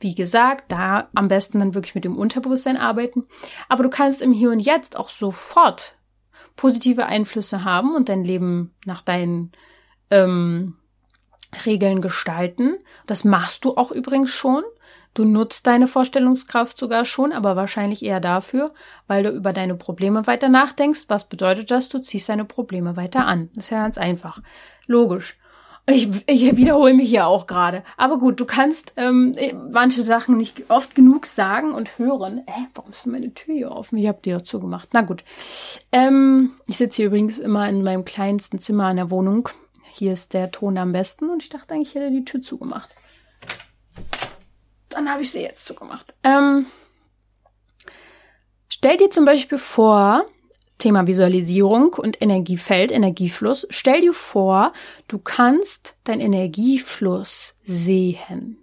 Wie 0.01 0.17
gesagt, 0.17 0.73
da 0.73 1.09
am 1.15 1.29
besten 1.29 1.61
dann 1.61 1.75
wirklich 1.75 1.95
mit 1.95 2.05
dem 2.05 2.19
Unterbewusstsein 2.19 2.77
arbeiten. 2.77 3.29
Aber 3.69 3.85
du 3.85 3.91
kannst 3.91 4.21
im 4.21 4.33
Hier 4.33 4.51
und 4.51 4.59
Jetzt 4.59 4.97
auch 4.97 5.09
sofort 5.09 5.94
positive 6.57 7.07
Einflüsse 7.07 7.65
haben 7.65 7.95
und 7.95 8.09
dein 8.09 8.25
Leben 8.25 8.75
nach 8.85 9.03
deinen 9.03 9.53
ähm, 10.11 10.77
Regeln 11.67 12.01
gestalten. 12.01 12.77
Das 13.07 13.25
machst 13.25 13.65
du 13.65 13.77
auch 13.77 13.91
übrigens 13.91 14.31
schon. 14.31 14.63
Du 15.15 15.25
nutzt 15.25 15.67
deine 15.69 15.87
Vorstellungskraft 15.87 16.77
sogar 16.77 17.05
schon, 17.05 17.33
aber 17.33 17.55
wahrscheinlich 17.55 18.05
eher 18.05 18.19
dafür, 18.19 18.73
weil 19.07 19.23
du 19.23 19.31
über 19.31 19.53
deine 19.53 19.77
Probleme 19.77 20.27
weiter 20.27 20.49
nachdenkst. 20.49 21.05
Was 21.07 21.29
bedeutet 21.29 21.71
das? 21.71 21.89
Du 21.89 22.01
ziehst 22.01 22.29
deine 22.29 22.45
Probleme 22.45 22.97
weiter 22.97 23.25
an. 23.27 23.49
Das 23.55 23.67
ist 23.67 23.71
ja 23.71 23.83
ganz 23.83 23.97
einfach. 23.97 24.43
Logisch. 24.87 25.39
Ich, 25.87 26.09
ich 26.27 26.57
wiederhole 26.57 26.95
mich 26.95 27.11
hier 27.11 27.27
auch 27.27 27.47
gerade. 27.47 27.85
Aber 27.99 28.19
gut, 28.19 28.41
du 28.41 28.47
kannst 28.47 28.95
ähm, 28.97 29.37
manche 29.71 30.03
Sachen 30.03 30.39
nicht 30.39 30.71
oft 30.71 30.95
genug 30.95 31.27
sagen 31.27 31.73
und 31.73 31.99
hören. 31.99 32.39
Äh, 32.47 32.69
warum 32.75 32.93
ist 32.93 33.07
meine 33.07 33.35
Tür 33.35 33.55
hier 33.55 33.71
offen? 33.71 33.99
Ich 33.99 34.09
habe 34.09 34.21
die 34.25 34.35
auch 34.35 34.43
zugemacht. 34.43 34.89
Na 34.93 35.03
gut. 35.03 35.25
Ähm, 35.93 36.53
ich 36.67 36.79
sitze 36.79 36.97
hier 36.97 37.07
übrigens 37.07 37.39
immer 37.39 37.69
in 37.69 37.83
meinem 37.83 38.07
kleinsten 38.07 38.59
Zimmer 38.59 38.91
in 38.91 38.97
der 38.97 39.11
Wohnung. 39.11 39.51
Hier 39.93 40.15
ist 40.15 40.33
der 40.33 40.51
Ton 40.51 40.79
am 40.79 40.93
besten 40.93 41.29
und 41.29 41.43
ich 41.43 41.51
dachte 41.51 41.75
eigentlich, 41.75 41.89
ich 41.89 41.95
hätte 41.97 42.11
die 42.11 42.25
Tür 42.25 42.41
zugemacht. 42.41 42.89
Dann 44.89 45.11
habe 45.11 45.23
ich 45.23 45.33
sie 45.33 45.43
jetzt 45.43 45.67
zugemacht. 45.67 46.15
Ähm, 46.25 46.65
stell 48.69 48.97
dir 48.97 49.11
zum 49.11 49.27
Beispiel 49.27 49.59
vor, 49.59 50.25
Thema 50.85 51.07
Visualisierung 51.07 51.95
und 51.95 52.21
Energiefeld, 52.21 52.93
Energiefluss. 52.93 53.67
Stell 53.71 54.03
dir 54.03 54.13
vor, 54.13 54.75
du 55.09 55.19
kannst 55.19 55.97
deinen 56.05 56.21
Energiefluss 56.21 57.55
sehen. 57.65 58.59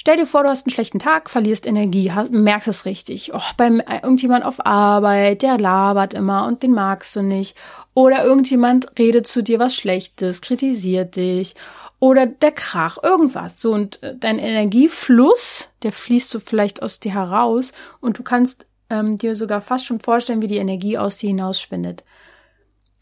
Stell 0.00 0.16
dir 0.16 0.26
vor, 0.26 0.44
du 0.44 0.48
hast 0.48 0.64
einen 0.64 0.72
schlechten 0.72 1.00
Tag, 1.00 1.28
verlierst 1.28 1.66
Energie, 1.66 2.12
hast, 2.12 2.30
merkst 2.30 2.68
es 2.68 2.84
richtig. 2.84 3.34
Oh, 3.34 3.40
beim 3.56 3.80
äh, 3.80 3.98
irgendjemand 4.00 4.44
auf 4.44 4.64
Arbeit, 4.64 5.42
der 5.42 5.58
labert 5.58 6.14
immer 6.14 6.46
und 6.46 6.62
den 6.62 6.72
magst 6.72 7.16
du 7.16 7.22
nicht. 7.22 7.56
Oder 7.92 8.24
irgendjemand 8.24 8.96
redet 8.96 9.26
zu 9.26 9.42
dir 9.42 9.58
was 9.58 9.74
Schlechtes, 9.74 10.40
kritisiert 10.40 11.16
dich. 11.16 11.56
Oder 11.98 12.26
der 12.26 12.52
Krach, 12.52 12.98
irgendwas. 13.02 13.60
So, 13.60 13.72
und 13.72 14.00
äh, 14.04 14.14
dein 14.16 14.38
Energiefluss, 14.38 15.68
der 15.82 15.90
fließt 15.90 16.30
so 16.30 16.38
vielleicht 16.38 16.80
aus 16.80 17.00
dir 17.00 17.14
heraus 17.14 17.72
und 18.00 18.20
du 18.20 18.22
kannst 18.22 18.68
ähm, 18.90 19.18
dir 19.18 19.36
sogar 19.36 19.60
fast 19.60 19.86
schon 19.86 20.00
vorstellen, 20.00 20.42
wie 20.42 20.46
die 20.46 20.56
Energie 20.56 20.98
aus 20.98 21.16
dir 21.16 21.28
hinausschwindet. 21.28 22.04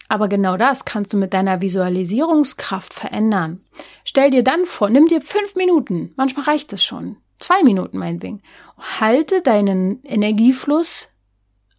Aber 0.09 0.29
genau 0.29 0.57
das 0.57 0.85
kannst 0.85 1.12
du 1.12 1.16
mit 1.16 1.35
deiner 1.35 1.61
Visualisierungskraft 1.61 2.94
verändern. 2.94 3.64
Stell 4.05 4.31
dir 4.31 4.44
dann 4.44 4.66
vor, 4.66 4.88
nimm 4.88 5.07
dir 5.07 5.20
fünf 5.20 5.57
Minuten, 5.57 6.12
manchmal 6.16 6.44
reicht 6.44 6.72
es 6.72 6.85
schon, 6.85 7.16
zwei 7.38 7.62
Minuten 7.62 7.99
meinetwegen. 7.99 8.42
Halte 9.01 9.42
deinen 9.42 10.03
Energiefluss 10.05 11.09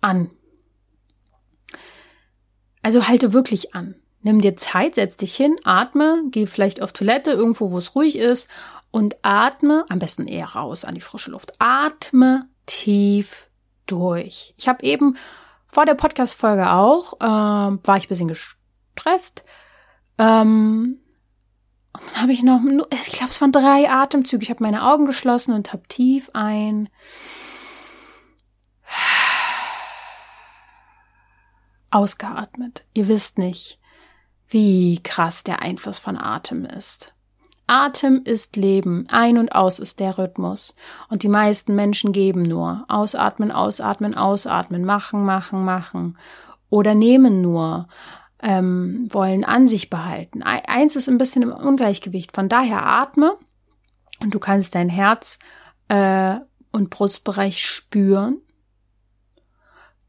an. 0.02 0.30
Also 2.82 3.08
halte 3.08 3.34
wirklich 3.34 3.74
an. 3.76 3.96
Nimm 4.22 4.42
dir 4.42 4.58
Zeit, 4.58 4.96
setz 4.96 5.16
dich 5.16 5.36
hin, 5.36 5.58
atme, 5.64 6.24
geh 6.32 6.48
vielleicht 6.48 6.82
auf 6.82 6.92
Toilette, 6.92 7.32
irgendwo, 7.32 7.72
wo 7.72 7.78
es 7.78 7.96
ruhig 7.96 8.18
ist 8.18 8.48
und 8.92 9.16
atme, 9.22 9.86
am 9.90 10.00
besten 10.00 10.28
eher 10.28 10.48
raus 10.48 10.84
an 10.84 10.96
die 10.96 11.02
frische 11.02 11.32
Luft. 11.32 11.54
Atme 11.60 12.50
tief 12.66 13.47
durch. 13.88 14.54
Ich 14.58 14.68
habe 14.68 14.84
eben 14.84 15.18
vor 15.66 15.86
der 15.86 15.96
Podcast-Folge 15.96 16.72
auch, 16.72 17.14
äh, 17.20 17.26
war 17.26 17.98
ich 17.98 18.06
ein 18.06 18.10
bisschen 18.10 18.28
gestresst. 18.28 19.44
Ähm, 20.18 21.00
und 21.94 22.12
dann 22.14 22.22
habe 22.22 22.32
ich 22.32 22.44
noch, 22.44 22.62
ich 22.92 23.12
glaube, 23.12 23.32
es 23.32 23.42
waren 23.42 23.52
drei 23.52 23.90
Atemzüge. 23.90 24.44
Ich 24.44 24.50
habe 24.50 24.64
meine 24.64 24.84
Augen 24.84 25.06
geschlossen 25.06 25.54
und 25.54 25.74
habe 25.74 25.88
tief 25.88 26.30
ein 26.34 26.90
ausgeatmet. 31.90 32.86
Ihr 32.94 33.08
wisst 33.08 33.38
nicht, 33.38 33.80
wie 34.48 35.02
krass 35.02 35.44
der 35.44 35.62
Einfluss 35.62 36.00
von 36.00 36.18
Atem 36.18 36.66
ist. 36.66 37.14
Atem 37.68 38.22
ist 38.24 38.56
Leben, 38.56 39.06
ein 39.10 39.38
und 39.38 39.54
aus 39.54 39.80
ist 39.80 40.00
der 40.00 40.18
Rhythmus. 40.18 40.76
Und 41.10 41.24
die 41.24 41.30
meisten 41.30 41.76
Menschen 41.76 42.14
geben 42.14 42.44
nur. 42.44 42.86
Ausatmen, 42.88 43.52
ausatmen, 43.52 44.16
ausatmen, 44.16 44.86
machen, 44.86 45.26
machen, 45.26 45.64
machen. 45.64 46.18
Oder 46.70 46.96
nehmen 46.96 47.42
nur, 47.42 47.88
ähm, 48.42 49.08
wollen 49.12 49.44
an 49.44 49.68
sich 49.68 49.90
behalten. 49.90 50.44
Eins 50.44 50.96
ist 50.96 51.10
ein 51.10 51.18
bisschen 51.18 51.44
im 51.44 51.52
Ungleichgewicht. 51.52 52.34
Von 52.34 52.50
daher 52.50 52.86
atme 52.86 53.38
und 54.22 54.34
du 54.34 54.40
kannst 54.40 54.76
dein 54.76 54.90
Herz 54.90 55.40
äh, 55.90 56.36
und 56.72 56.90
Brustbereich 56.90 57.66
spüren 57.66 58.42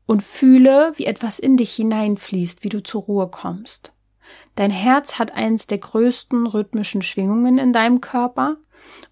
und 0.07 0.23
fühle, 0.23 0.93
wie 0.97 1.07
etwas 1.07 1.39
in 1.39 1.57
dich 1.57 1.75
hineinfließt, 1.75 2.65
wie 2.65 2.69
du 2.69 2.83
zur 2.83 3.03
Ruhe 3.03 3.29
kommst. 3.29 3.93
Dein 4.59 4.73
Herz 4.73 5.21
hat 5.21 5.35
eins 5.35 5.69
der 5.69 5.79
größten 5.79 6.45
rhythmischen 6.49 7.01
Schwingungen 7.01 7.59
in 7.59 7.73
deinem 7.73 8.01
Körper 8.01 8.57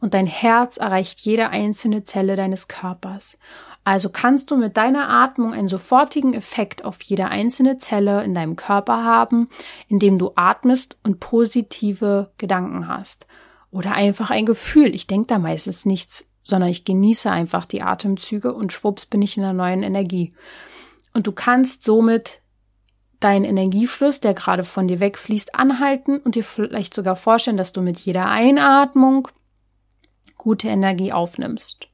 und 0.00 0.12
dein 0.12 0.26
Herz 0.26 0.76
erreicht 0.76 1.20
jede 1.20 1.50
einzelne 1.50 2.02
Zelle 2.02 2.35
deines 2.35 2.66
Körpers. 2.66 3.38
Also 3.85 4.09
kannst 4.09 4.50
du 4.50 4.56
mit 4.56 4.76
deiner 4.76 5.09
Atmung 5.09 5.54
einen 5.54 5.68
sofortigen 5.68 6.35
Effekt 6.35 6.85
auf 6.85 7.00
jede 7.02 7.28
einzelne 7.28 7.78
Zelle 7.78 8.24
in 8.24 8.35
deinem 8.35 8.56
Körper 8.56 9.04
haben, 9.04 9.48
indem 9.87 10.18
du 10.18 10.32
atmest 10.35 10.96
und 11.04 11.20
positive 11.20 12.32
Gedanken 12.38 12.88
hast. 12.88 13.28
Oder 13.70 13.92
einfach 13.92 14.30
ein 14.30 14.46
Gefühl. 14.46 14.96
Ich 14.96 15.06
denke 15.06 15.28
da 15.28 15.38
meistens 15.38 15.87
nichts, 15.87 16.28
sondern 16.42 16.70
ich 16.70 16.85
genieße 16.85 17.30
einfach 17.30 17.66
die 17.66 17.82
Atemzüge 17.82 18.52
und 18.52 18.72
schwupps 18.72 19.06
bin 19.06 19.22
ich 19.22 19.37
in 19.37 19.44
einer 19.44 19.52
neuen 19.52 19.85
Energie. 19.85 20.35
Und 21.14 21.28
du 21.28 21.30
kannst 21.30 21.85
somit 21.85 22.40
deinen 23.20 23.44
Energiefluss, 23.44 24.20
der 24.20 24.35
gerade 24.35 24.64
von 24.64 24.88
dir 24.88 25.00
wegfließt, 25.00 25.55
anhalten 25.55 26.18
und 26.18 26.35
dir 26.35 26.44
vielleicht 26.44 26.94
sogar 26.94 27.16
vorstellen, 27.16 27.57
dass 27.57 27.72
du 27.72 27.81
mit 27.81 27.98
jeder 28.00 28.26
Einatmung 28.26 29.29
gute 30.37 30.68
Energie 30.68 31.12
aufnimmst. 31.12 31.88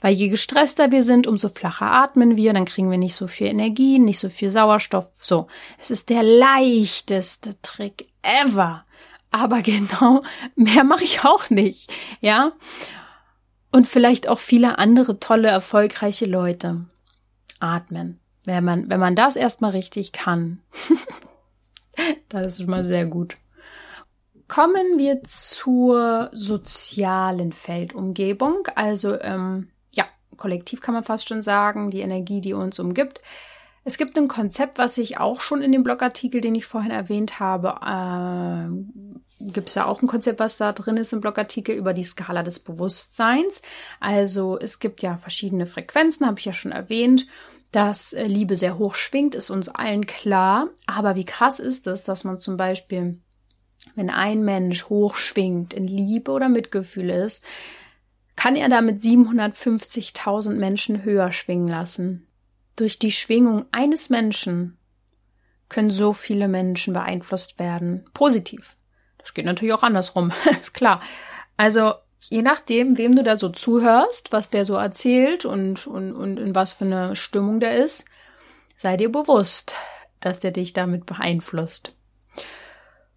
Weil 0.00 0.14
je 0.14 0.28
gestresster 0.28 0.90
wir 0.90 1.02
sind, 1.02 1.26
umso 1.26 1.48
flacher 1.48 1.90
atmen 1.90 2.36
wir, 2.36 2.52
dann 2.52 2.64
kriegen 2.64 2.90
wir 2.90 2.98
nicht 2.98 3.14
so 3.14 3.26
viel 3.26 3.46
Energie, 3.46 3.98
nicht 3.98 4.18
so 4.18 4.28
viel 4.28 4.50
Sauerstoff. 4.50 5.08
So, 5.22 5.46
es 5.80 5.90
ist 5.90 6.10
der 6.10 6.22
leichteste 6.22 7.60
Trick 7.62 8.06
ever. 8.22 8.84
Aber 9.30 9.62
genau, 9.62 10.22
mehr 10.54 10.84
mache 10.84 11.04
ich 11.04 11.24
auch 11.24 11.50
nicht. 11.50 11.92
Ja? 12.20 12.52
Und 13.72 13.86
vielleicht 13.86 14.28
auch 14.28 14.38
viele 14.38 14.78
andere 14.78 15.18
tolle, 15.18 15.48
erfolgreiche 15.48 16.26
Leute. 16.26 16.84
Atmen. 17.58 18.20
Wenn 18.46 18.64
man, 18.64 18.88
wenn 18.88 19.00
man 19.00 19.16
das 19.16 19.34
erstmal 19.34 19.72
richtig 19.72 20.12
kann, 20.12 20.60
das 22.28 22.52
ist 22.52 22.58
schon 22.58 22.70
mal 22.70 22.84
sehr 22.84 23.04
gut. 23.04 23.36
Kommen 24.46 24.98
wir 24.98 25.24
zur 25.24 26.30
sozialen 26.32 27.52
Feldumgebung, 27.52 28.68
also 28.76 29.20
ähm, 29.20 29.68
ja, 29.90 30.04
kollektiv 30.36 30.80
kann 30.80 30.94
man 30.94 31.02
fast 31.02 31.28
schon 31.28 31.42
sagen, 31.42 31.90
die 31.90 32.00
Energie, 32.00 32.40
die 32.40 32.52
uns 32.52 32.78
umgibt. 32.78 33.20
Es 33.82 33.98
gibt 33.98 34.16
ein 34.16 34.28
Konzept, 34.28 34.78
was 34.78 34.96
ich 34.96 35.18
auch 35.18 35.40
schon 35.40 35.60
in 35.60 35.72
dem 35.72 35.82
Blogartikel, 35.82 36.40
den 36.40 36.54
ich 36.54 36.66
vorhin 36.66 36.92
erwähnt 36.92 37.40
habe, 37.40 37.80
äh, 37.84 39.12
gibt 39.40 39.70
es 39.70 39.74
ja 39.74 39.86
auch 39.86 40.02
ein 40.02 40.08
Konzept, 40.08 40.38
was 40.38 40.56
da 40.56 40.72
drin 40.72 40.96
ist 40.96 41.12
im 41.12 41.20
Blogartikel 41.20 41.74
über 41.74 41.92
die 41.92 42.04
Skala 42.04 42.44
des 42.44 42.60
Bewusstseins. 42.60 43.60
Also 43.98 44.56
es 44.56 44.78
gibt 44.78 45.02
ja 45.02 45.16
verschiedene 45.16 45.66
Frequenzen, 45.66 46.26
habe 46.26 46.38
ich 46.38 46.44
ja 46.44 46.52
schon 46.52 46.72
erwähnt 46.72 47.26
dass 47.72 48.12
äh, 48.12 48.24
Liebe 48.24 48.56
sehr 48.56 48.78
hoch 48.78 48.94
schwingt, 48.94 49.34
ist 49.34 49.50
uns 49.50 49.68
allen 49.68 50.06
klar. 50.06 50.68
Aber 50.86 51.14
wie 51.16 51.24
krass 51.24 51.58
ist 51.60 51.86
es, 51.86 52.04
dass 52.04 52.24
man 52.24 52.38
zum 52.38 52.56
Beispiel, 52.56 53.18
wenn 53.94 54.10
ein 54.10 54.44
Mensch 54.44 54.88
hoch 54.88 55.16
schwingt, 55.16 55.74
in 55.74 55.86
Liebe 55.86 56.30
oder 56.30 56.48
Mitgefühl 56.48 57.10
ist, 57.10 57.44
kann 58.36 58.56
er 58.56 58.68
damit 58.68 59.02
750.000 59.02 60.54
Menschen 60.54 61.02
höher 61.04 61.32
schwingen 61.32 61.68
lassen. 61.68 62.26
Durch 62.76 62.98
die 62.98 63.12
Schwingung 63.12 63.64
eines 63.72 64.10
Menschen 64.10 64.76
können 65.68 65.90
so 65.90 66.12
viele 66.12 66.46
Menschen 66.46 66.92
beeinflusst 66.92 67.58
werden. 67.58 68.04
Positiv. 68.12 68.76
Das 69.18 69.34
geht 69.34 69.46
natürlich 69.46 69.74
auch 69.74 69.82
andersrum, 69.82 70.32
ist 70.60 70.74
klar. 70.74 71.00
Also 71.56 71.94
je 72.30 72.42
nachdem, 72.42 72.98
wem 72.98 73.16
du 73.16 73.22
da 73.22 73.36
so 73.36 73.48
zuhörst, 73.48 74.32
was 74.32 74.50
der 74.50 74.64
so 74.64 74.74
erzählt 74.74 75.44
und, 75.44 75.86
und, 75.86 76.12
und 76.12 76.38
in 76.38 76.54
was 76.54 76.72
für 76.72 76.84
eine 76.84 77.16
Stimmung 77.16 77.60
der 77.60 77.76
ist, 77.76 78.04
sei 78.76 78.96
dir 78.96 79.10
bewusst, 79.10 79.74
dass 80.20 80.40
der 80.40 80.50
dich 80.50 80.72
damit 80.72 81.06
beeinflusst. 81.06 81.94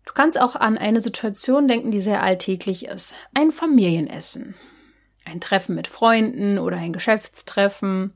Du 0.05 0.13
kannst 0.13 0.41
auch 0.41 0.55
an 0.55 0.77
eine 0.77 1.01
Situation 1.01 1.67
denken, 1.67 1.91
die 1.91 1.99
sehr 1.99 2.23
alltäglich 2.23 2.85
ist. 2.85 3.13
Ein 3.33 3.51
Familienessen. 3.51 4.55
Ein 5.23 5.39
Treffen 5.39 5.75
mit 5.75 5.87
Freunden 5.87 6.57
oder 6.57 6.77
ein 6.77 6.93
Geschäftstreffen. 6.93 8.15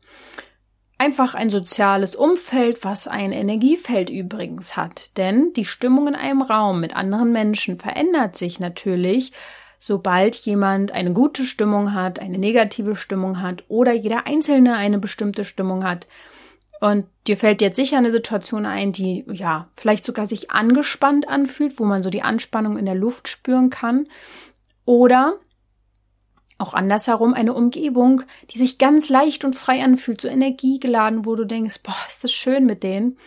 Einfach 0.97 1.35
ein 1.35 1.51
soziales 1.51 2.15
Umfeld, 2.15 2.83
was 2.83 3.07
ein 3.07 3.31
Energiefeld 3.31 4.09
übrigens 4.09 4.75
hat. 4.75 5.15
Denn 5.17 5.53
die 5.53 5.65
Stimmung 5.65 6.07
in 6.07 6.15
einem 6.15 6.41
Raum 6.41 6.79
mit 6.79 6.95
anderen 6.95 7.31
Menschen 7.31 7.79
verändert 7.79 8.35
sich 8.35 8.59
natürlich, 8.59 9.31
sobald 9.85 10.37
jemand 10.37 10.93
eine 10.93 11.11
gute 11.11 11.43
Stimmung 11.43 11.93
hat, 11.93 12.17
eine 12.17 12.37
negative 12.37 12.95
Stimmung 12.95 13.41
hat 13.41 13.65
oder 13.67 13.91
jeder 13.91 14.25
Einzelne 14.25 14.75
eine 14.75 14.97
bestimmte 14.97 15.43
Stimmung 15.43 15.83
hat. 15.83 16.07
Und 16.79 17.05
dir 17.27 17.35
fällt 17.35 17.61
jetzt 17.61 17.75
sicher 17.75 17.97
eine 17.97 18.09
Situation 18.09 18.65
ein, 18.65 18.93
die 18.93 19.25
ja 19.29 19.67
vielleicht 19.75 20.05
sogar 20.05 20.25
sich 20.25 20.51
angespannt 20.51 21.27
anfühlt, 21.27 21.79
wo 21.79 21.83
man 21.83 22.01
so 22.01 22.09
die 22.09 22.21
Anspannung 22.21 22.77
in 22.77 22.85
der 22.85 22.95
Luft 22.95 23.27
spüren 23.27 23.69
kann. 23.69 24.07
Oder 24.85 25.33
auch 26.57 26.73
andersherum 26.73 27.33
eine 27.33 27.53
Umgebung, 27.53 28.21
die 28.51 28.59
sich 28.59 28.77
ganz 28.77 29.09
leicht 29.09 29.43
und 29.43 29.57
frei 29.57 29.83
anfühlt, 29.83 30.21
so 30.21 30.29
energiegeladen, 30.29 31.25
wo 31.25 31.35
du 31.35 31.43
denkst, 31.43 31.81
boah, 31.83 31.95
ist 32.07 32.23
das 32.23 32.31
schön 32.31 32.65
mit 32.65 32.83
denen. 32.83 33.17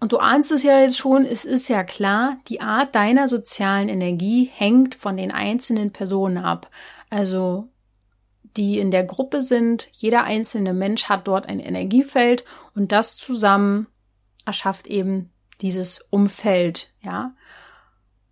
Und 0.00 0.12
du 0.12 0.18
ahnst 0.18 0.50
es 0.50 0.62
ja 0.62 0.80
jetzt 0.80 0.96
schon, 0.96 1.26
es 1.26 1.44
ist 1.44 1.68
ja 1.68 1.84
klar, 1.84 2.38
die 2.48 2.62
Art 2.62 2.94
deiner 2.94 3.28
sozialen 3.28 3.90
Energie 3.90 4.50
hängt 4.52 4.94
von 4.94 5.16
den 5.16 5.30
einzelnen 5.30 5.92
Personen 5.92 6.38
ab. 6.38 6.70
Also 7.10 7.68
die 8.56 8.78
in 8.78 8.90
der 8.90 9.04
Gruppe 9.04 9.42
sind, 9.42 9.88
jeder 9.92 10.24
einzelne 10.24 10.72
Mensch 10.72 11.04
hat 11.04 11.28
dort 11.28 11.46
ein 11.46 11.60
Energiefeld 11.60 12.44
und 12.74 12.92
das 12.92 13.16
zusammen 13.16 13.86
erschafft 14.44 14.86
eben 14.86 15.30
dieses 15.60 16.00
Umfeld, 16.10 16.92
ja. 17.02 17.34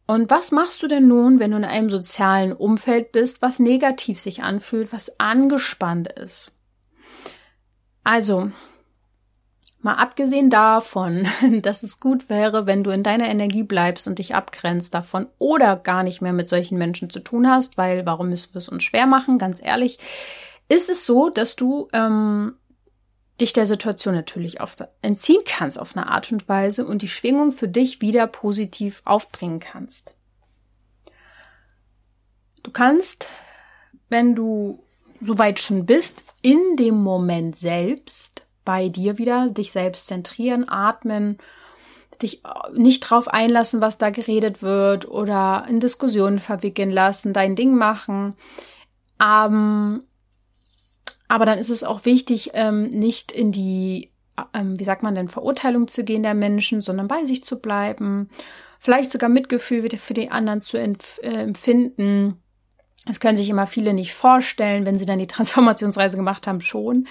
Und 0.06 0.30
was 0.30 0.52
machst 0.52 0.82
du 0.82 0.86
denn 0.86 1.06
nun, 1.06 1.38
wenn 1.38 1.50
du 1.50 1.58
in 1.58 1.66
einem 1.66 1.90
sozialen 1.90 2.54
Umfeld 2.54 3.12
bist, 3.12 3.42
was 3.42 3.58
negativ 3.58 4.18
sich 4.18 4.42
anfühlt, 4.42 4.90
was 4.90 5.20
angespannt 5.20 6.10
ist? 6.10 6.50
Also, 8.04 8.50
Mal 9.80 9.94
abgesehen 9.94 10.50
davon, 10.50 11.26
dass 11.62 11.82
es 11.82 12.00
gut 12.00 12.28
wäre, 12.28 12.66
wenn 12.66 12.82
du 12.82 12.90
in 12.90 13.02
deiner 13.02 13.28
Energie 13.28 13.62
bleibst 13.62 14.08
und 14.08 14.18
dich 14.18 14.34
abgrenzt 14.34 14.92
davon 14.92 15.28
oder 15.38 15.76
gar 15.76 16.02
nicht 16.02 16.20
mehr 16.20 16.32
mit 16.32 16.48
solchen 16.48 16.78
Menschen 16.78 17.10
zu 17.10 17.20
tun 17.20 17.48
hast, 17.48 17.78
weil 17.78 18.04
warum 18.04 18.28
müssen 18.28 18.54
wir 18.54 18.58
es 18.58 18.68
uns 18.68 18.82
schwer 18.82 19.06
machen? 19.06 19.38
Ganz 19.38 19.62
ehrlich, 19.62 19.98
ist 20.68 20.90
es 20.90 21.06
so, 21.06 21.30
dass 21.30 21.54
du 21.54 21.88
ähm, 21.92 22.56
dich 23.40 23.52
der 23.52 23.66
Situation 23.66 24.14
natürlich 24.14 24.60
auf, 24.60 24.76
entziehen 25.00 25.42
kannst 25.46 25.78
auf 25.78 25.96
eine 25.96 26.08
Art 26.08 26.32
und 26.32 26.48
Weise 26.48 26.84
und 26.84 27.02
die 27.02 27.08
Schwingung 27.08 27.52
für 27.52 27.68
dich 27.68 28.00
wieder 28.00 28.26
positiv 28.26 29.02
aufbringen 29.04 29.60
kannst. 29.60 30.12
Du 32.64 32.72
kannst, 32.72 33.28
wenn 34.08 34.34
du 34.34 34.82
soweit 35.20 35.60
schon 35.60 35.86
bist, 35.86 36.22
in 36.42 36.76
dem 36.76 36.96
Moment 36.96 37.56
selbst 37.56 38.42
bei 38.68 38.90
dir 38.90 39.16
wieder, 39.16 39.48
dich 39.48 39.72
selbst 39.72 40.08
zentrieren, 40.08 40.68
atmen, 40.68 41.38
dich 42.20 42.42
nicht 42.74 43.00
drauf 43.00 43.26
einlassen, 43.26 43.80
was 43.80 43.96
da 43.96 44.10
geredet 44.10 44.60
wird 44.60 45.08
oder 45.08 45.64
in 45.70 45.80
Diskussionen 45.80 46.38
verwickeln 46.38 46.90
lassen, 46.90 47.32
dein 47.32 47.56
Ding 47.56 47.76
machen. 47.76 48.34
Ähm, 49.24 50.02
aber 51.28 51.46
dann 51.46 51.58
ist 51.58 51.70
es 51.70 51.82
auch 51.82 52.04
wichtig, 52.04 52.50
ähm, 52.52 52.90
nicht 52.90 53.32
in 53.32 53.52
die, 53.52 54.12
ähm, 54.52 54.78
wie 54.78 54.84
sagt 54.84 55.02
man 55.02 55.14
denn, 55.14 55.28
Verurteilung 55.28 55.88
zu 55.88 56.04
gehen 56.04 56.22
der 56.22 56.34
Menschen, 56.34 56.82
sondern 56.82 57.08
bei 57.08 57.24
sich 57.24 57.44
zu 57.44 57.60
bleiben, 57.60 58.28
vielleicht 58.80 59.10
sogar 59.12 59.30
Mitgefühl 59.30 59.88
für 59.96 60.12
die 60.12 60.30
anderen 60.30 60.60
zu 60.60 60.76
äh, 60.76 60.94
empfinden. 61.22 62.42
Das 63.08 63.18
können 63.18 63.36
sich 63.36 63.48
immer 63.48 63.66
viele 63.66 63.94
nicht 63.94 64.14
vorstellen, 64.14 64.86
wenn 64.86 64.98
sie 64.98 65.06
dann 65.06 65.18
die 65.18 65.26
Transformationsreise 65.26 66.16
gemacht 66.16 66.46
haben, 66.46 66.60
schon 66.60 67.08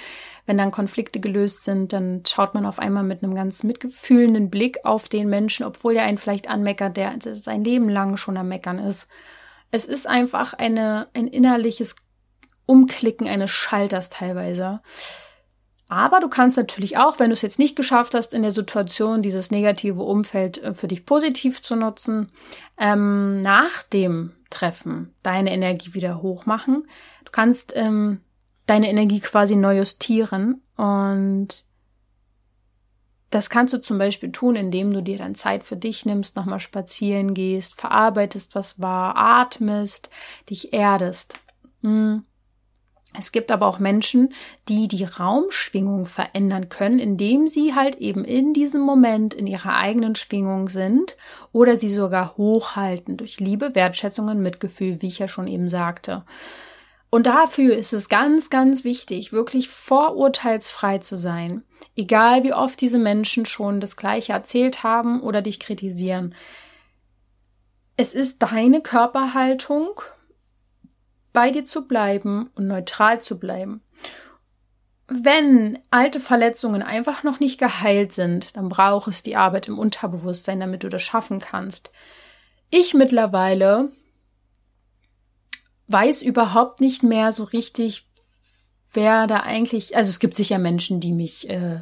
wenn 0.48 0.58
dann 0.58 0.72
Konflikte 0.72 1.20
gelöst 1.20 1.66
sind, 1.66 1.94
dann 1.94 2.24
schaut 2.26 2.56
man 2.56 2.66
auf 2.66 2.80
einmal 2.80 3.04
mit 3.04 3.22
einem 3.22 3.36
ganz 3.36 3.64
mitgefühlenden 3.64 4.50
Blick 4.50 4.78
auf 4.86 5.10
den 5.10 5.28
Menschen, 5.28 5.66
obwohl 5.66 5.98
er 5.98 6.04
einen 6.04 6.18
vielleicht 6.18 6.50
anmeckert, 6.50 6.96
der 6.96 7.20
sein 7.20 7.66
Leben 7.66 7.90
lang 7.90 8.16
schon 8.16 8.38
am 8.38 8.48
Meckern 8.48 8.80
ist. 8.80 9.10
Es 9.72 9.84
ist 9.84 10.08
einfach 10.08 10.54
eine, 10.54 11.10
ein 11.14 11.28
innerliches 11.28 11.98
Umklicken 12.66 13.28
eines 13.28 13.52
Schalters 13.52 14.10
teilweise. 14.10 14.82
Aber 15.90 16.22
du 16.22 16.30
kannst 16.30 16.56
natürlich 16.56 16.98
auch, 16.98 17.20
wenn 17.20 17.30
du 17.30 17.34
es 17.34 17.42
jetzt 17.42 17.60
nicht 17.60 17.76
geschafft 17.76 18.14
hast, 18.14 18.34
in 18.34 18.42
der 18.42 18.52
Situation 18.52 19.22
dieses 19.22 19.52
negative 19.52 20.02
Umfeld 20.02 20.64
äh, 20.64 20.74
für 20.74 20.88
dich 20.88 21.06
positiv 21.06 21.62
zu 21.62 21.76
nutzen, 21.76 22.32
ähm, 22.78 23.42
nachdem 23.42 24.34
Treffen 24.50 25.14
deine 25.24 25.52
Energie 25.52 25.94
wieder 25.94 26.22
hochmachen. 26.22 26.88
Du 27.26 27.32
kannst 27.32 27.74
ähm, 27.76 28.22
deine 28.66 28.90
Energie 28.90 29.20
quasi 29.20 29.56
neu 29.56 29.78
justieren 29.78 30.62
und 30.76 31.66
das 33.30 33.50
kannst 33.50 33.74
du 33.74 33.82
zum 33.82 33.98
Beispiel 33.98 34.32
tun, 34.32 34.56
indem 34.56 34.94
du 34.94 35.02
dir 35.02 35.18
dann 35.18 35.36
Zeit 35.36 35.64
für 35.64 35.76
dich 35.76 36.06
nimmst, 36.06 36.36
nochmal 36.36 36.62
spazieren 36.62 37.34
gehst, 37.34 37.76
verarbeitest, 37.76 38.56
was 38.56 38.80
war, 38.80 39.18
atmest, 39.18 40.10
dich 40.50 40.74
erdest. 40.74 41.34
Hm. 41.82 42.24
Es 43.18 43.32
gibt 43.32 43.52
aber 43.52 43.66
auch 43.66 43.80
Menschen, 43.80 44.34
die 44.70 44.88
die 44.88 45.04
Raumschwingung 45.04 46.06
verändern 46.06 46.70
können, 46.70 47.00
indem 47.00 47.48
sie 47.48 47.74
halt 47.74 47.96
eben 47.96 48.24
in 48.24 48.54
diesem 48.54 48.82
Moment 48.82 49.34
in 49.34 49.48
ihrer 49.48 49.76
eigenen 49.76 50.16
Schwingung 50.16 50.70
sind 50.70 51.18
oder 51.52 51.78
sie 51.78 51.92
sogar 51.92 52.38
hochhalten 52.38 53.18
durch 53.18 53.40
Liebe, 53.40 53.74
Wertschätzung 53.74 54.28
und 54.28 54.42
Mitgefühl, 54.42 55.02
wie 55.02 55.08
ich 55.08 55.18
ja 55.18 55.28
schon 55.28 55.48
eben 55.48 55.68
sagte. 55.68 56.26
Und 57.10 57.26
dafür 57.26 57.76
ist 57.76 57.94
es 57.94 58.10
ganz, 58.10 58.50
ganz 58.50 58.84
wichtig, 58.84 59.32
wirklich 59.32 59.70
vorurteilsfrei 59.70 61.00
zu 61.00 61.16
sein. 61.16 61.64
Egal 61.96 62.44
wie 62.44 62.54
oft 62.54 62.80
diese 62.80 63.00
Menschen 63.00 63.46
schon 63.46 63.80
das 63.80 63.98
Gleiche 63.98 64.34
erzählt 64.34 64.84
haben 64.84 65.22
oder 65.22 65.42
dich 65.42 65.60
kritisieren. 65.60 66.36
Es 67.96 68.14
ist 68.14 68.44
deine 68.44 68.82
Körperhaltung, 68.82 70.02
bei 71.34 71.52
dir 71.52 71.66
zu 71.66 71.88
bleiben 71.88 72.50
und 72.56 72.68
neutral 72.68 73.22
zu 73.22 73.40
bleiben. 73.40 73.82
Wenn 75.08 75.80
alte 75.90 76.20
Verletzungen 76.20 76.82
einfach 76.82 77.24
noch 77.24 77.40
nicht 77.40 77.60
geheilt 77.60 78.12
sind, 78.14 78.58
dann 78.58 78.68
braucht 78.68 79.08
es 79.08 79.24
die 79.24 79.38
Arbeit 79.38 79.68
im 79.68 79.80
Unterbewusstsein, 79.80 80.60
damit 80.60 80.84
du 80.84 80.90
das 80.90 81.02
schaffen 81.02 81.40
kannst. 81.40 81.92
Ich 82.70 82.94
mittlerweile 82.94 83.90
weiß 85.88 86.22
überhaupt 86.22 86.82
nicht 86.82 87.04
mehr 87.04 87.32
so 87.32 87.46
richtig, 87.46 88.08
wer 88.92 89.28
da 89.28 89.42
eigentlich, 89.42 89.96
also 89.96 90.10
es 90.10 90.20
gibt 90.20 90.36
sicher 90.36 90.60
Menschen, 90.60 91.00
die 91.00 91.14
mich 91.14 91.50
äh, 91.50 91.82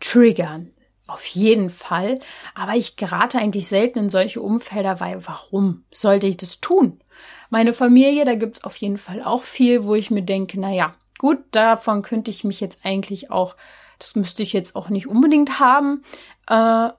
triggern. 0.00 0.72
Auf 1.06 1.24
jeden 1.26 1.70
Fall. 1.70 2.18
Aber 2.54 2.74
ich 2.74 2.96
gerate 2.96 3.38
eigentlich 3.38 3.68
selten 3.68 4.00
in 4.00 4.10
solche 4.10 4.40
Umfelder, 4.40 4.98
weil 4.98 5.26
warum 5.26 5.84
sollte 5.92 6.26
ich 6.26 6.36
das 6.36 6.60
tun? 6.60 7.00
Meine 7.48 7.72
Familie, 7.72 8.24
da 8.24 8.34
gibt's 8.34 8.64
auf 8.64 8.76
jeden 8.76 8.98
Fall 8.98 9.22
auch 9.22 9.44
viel, 9.44 9.84
wo 9.84 9.94
ich 9.94 10.10
mir 10.10 10.22
denke, 10.22 10.58
na 10.58 10.72
ja, 10.72 10.94
gut, 11.18 11.38
davon 11.52 12.02
könnte 12.02 12.30
ich 12.30 12.42
mich 12.42 12.60
jetzt 12.60 12.80
eigentlich 12.82 13.30
auch, 13.30 13.56
das 13.98 14.16
müsste 14.16 14.42
ich 14.42 14.52
jetzt 14.52 14.74
auch 14.74 14.88
nicht 14.88 15.06
unbedingt 15.06 15.60
haben. 15.60 16.02
Äh, 16.48 16.90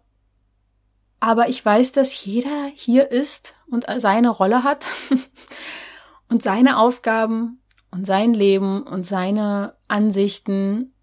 aber 1.19 1.49
ich 1.49 1.65
weiß, 1.65 1.91
dass 1.91 2.23
jeder 2.23 2.71
hier 2.73 3.11
ist 3.11 3.55
und 3.69 3.85
seine 3.97 4.29
Rolle 4.29 4.63
hat. 4.63 4.85
und 6.29 6.43
seine 6.43 6.77
Aufgaben 6.77 7.61
und 7.91 8.05
sein 8.05 8.33
Leben 8.33 8.83
und 8.83 9.05
seine 9.05 9.75
Ansichten 9.87 10.93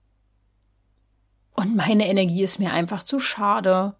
und 1.54 1.76
meine 1.76 2.08
Energie 2.08 2.42
ist 2.44 2.58
mir 2.58 2.72
einfach 2.72 3.02
zu 3.02 3.18
schade, 3.18 3.94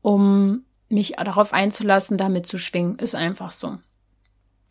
um 0.00 0.64
mich 0.88 1.16
darauf 1.16 1.52
einzulassen, 1.52 2.16
damit 2.16 2.46
zu 2.46 2.58
schwingen. 2.58 2.98
Ist 2.98 3.14
einfach 3.14 3.52
so. 3.52 3.78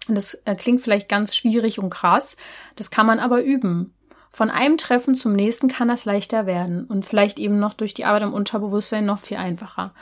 Und 0.07 0.15
das 0.15 0.35
äh, 0.45 0.55
klingt 0.55 0.81
vielleicht 0.81 1.09
ganz 1.09 1.35
schwierig 1.35 1.79
und 1.79 1.89
krass. 1.89 2.37
Das 2.75 2.89
kann 2.89 3.05
man 3.05 3.19
aber 3.19 3.43
üben. 3.43 3.93
Von 4.31 4.49
einem 4.49 4.77
Treffen 4.77 5.15
zum 5.15 5.33
nächsten 5.33 5.67
kann 5.67 5.87
das 5.87 6.05
leichter 6.05 6.45
werden 6.45 6.85
und 6.85 7.05
vielleicht 7.05 7.39
eben 7.39 7.59
noch 7.59 7.73
durch 7.73 7.93
die 7.93 8.05
Arbeit 8.05 8.23
im 8.23 8.33
Unterbewusstsein 8.33 9.05
noch 9.05 9.19
viel 9.19 9.37
einfacher. 9.37 9.93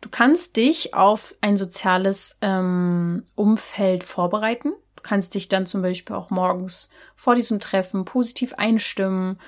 Du 0.00 0.08
kannst 0.08 0.56
dich 0.56 0.94
auf 0.94 1.34
ein 1.40 1.56
soziales 1.56 2.38
ähm, 2.40 3.24
Umfeld 3.34 4.04
vorbereiten. 4.04 4.72
Du 4.96 5.02
kannst 5.02 5.34
dich 5.34 5.48
dann 5.48 5.66
zum 5.66 5.82
Beispiel 5.82 6.14
auch 6.14 6.30
morgens 6.30 6.90
vor 7.16 7.34
diesem 7.34 7.58
Treffen 7.58 8.04
positiv 8.04 8.54
einstimmen. 8.54 9.38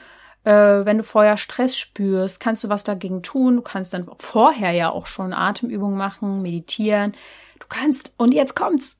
Äh, 0.45 0.85
wenn 0.85 0.99
du 0.99 1.05
vorher 1.05 1.37
Stress 1.37 1.77
spürst, 1.77 2.41
kannst 2.41 2.65
du 2.65 2.69
was 2.69 2.83
dagegen 2.83 3.23
tun. 3.23 3.57
Du 3.57 3.63
kannst 3.63 3.95
dann 3.95 4.09
vorher 4.17 4.73
ja 4.73 4.91
auch 4.91 5.07
schon 5.07 5.33
Atemübungen 5.33 5.97
machen, 5.97 6.43
meditieren. 6.43 7.13
Du 7.61 7.67
kannst, 7.69 8.15
und 8.17 8.35
jetzt 8.35 8.57
kommt's, 8.57 8.99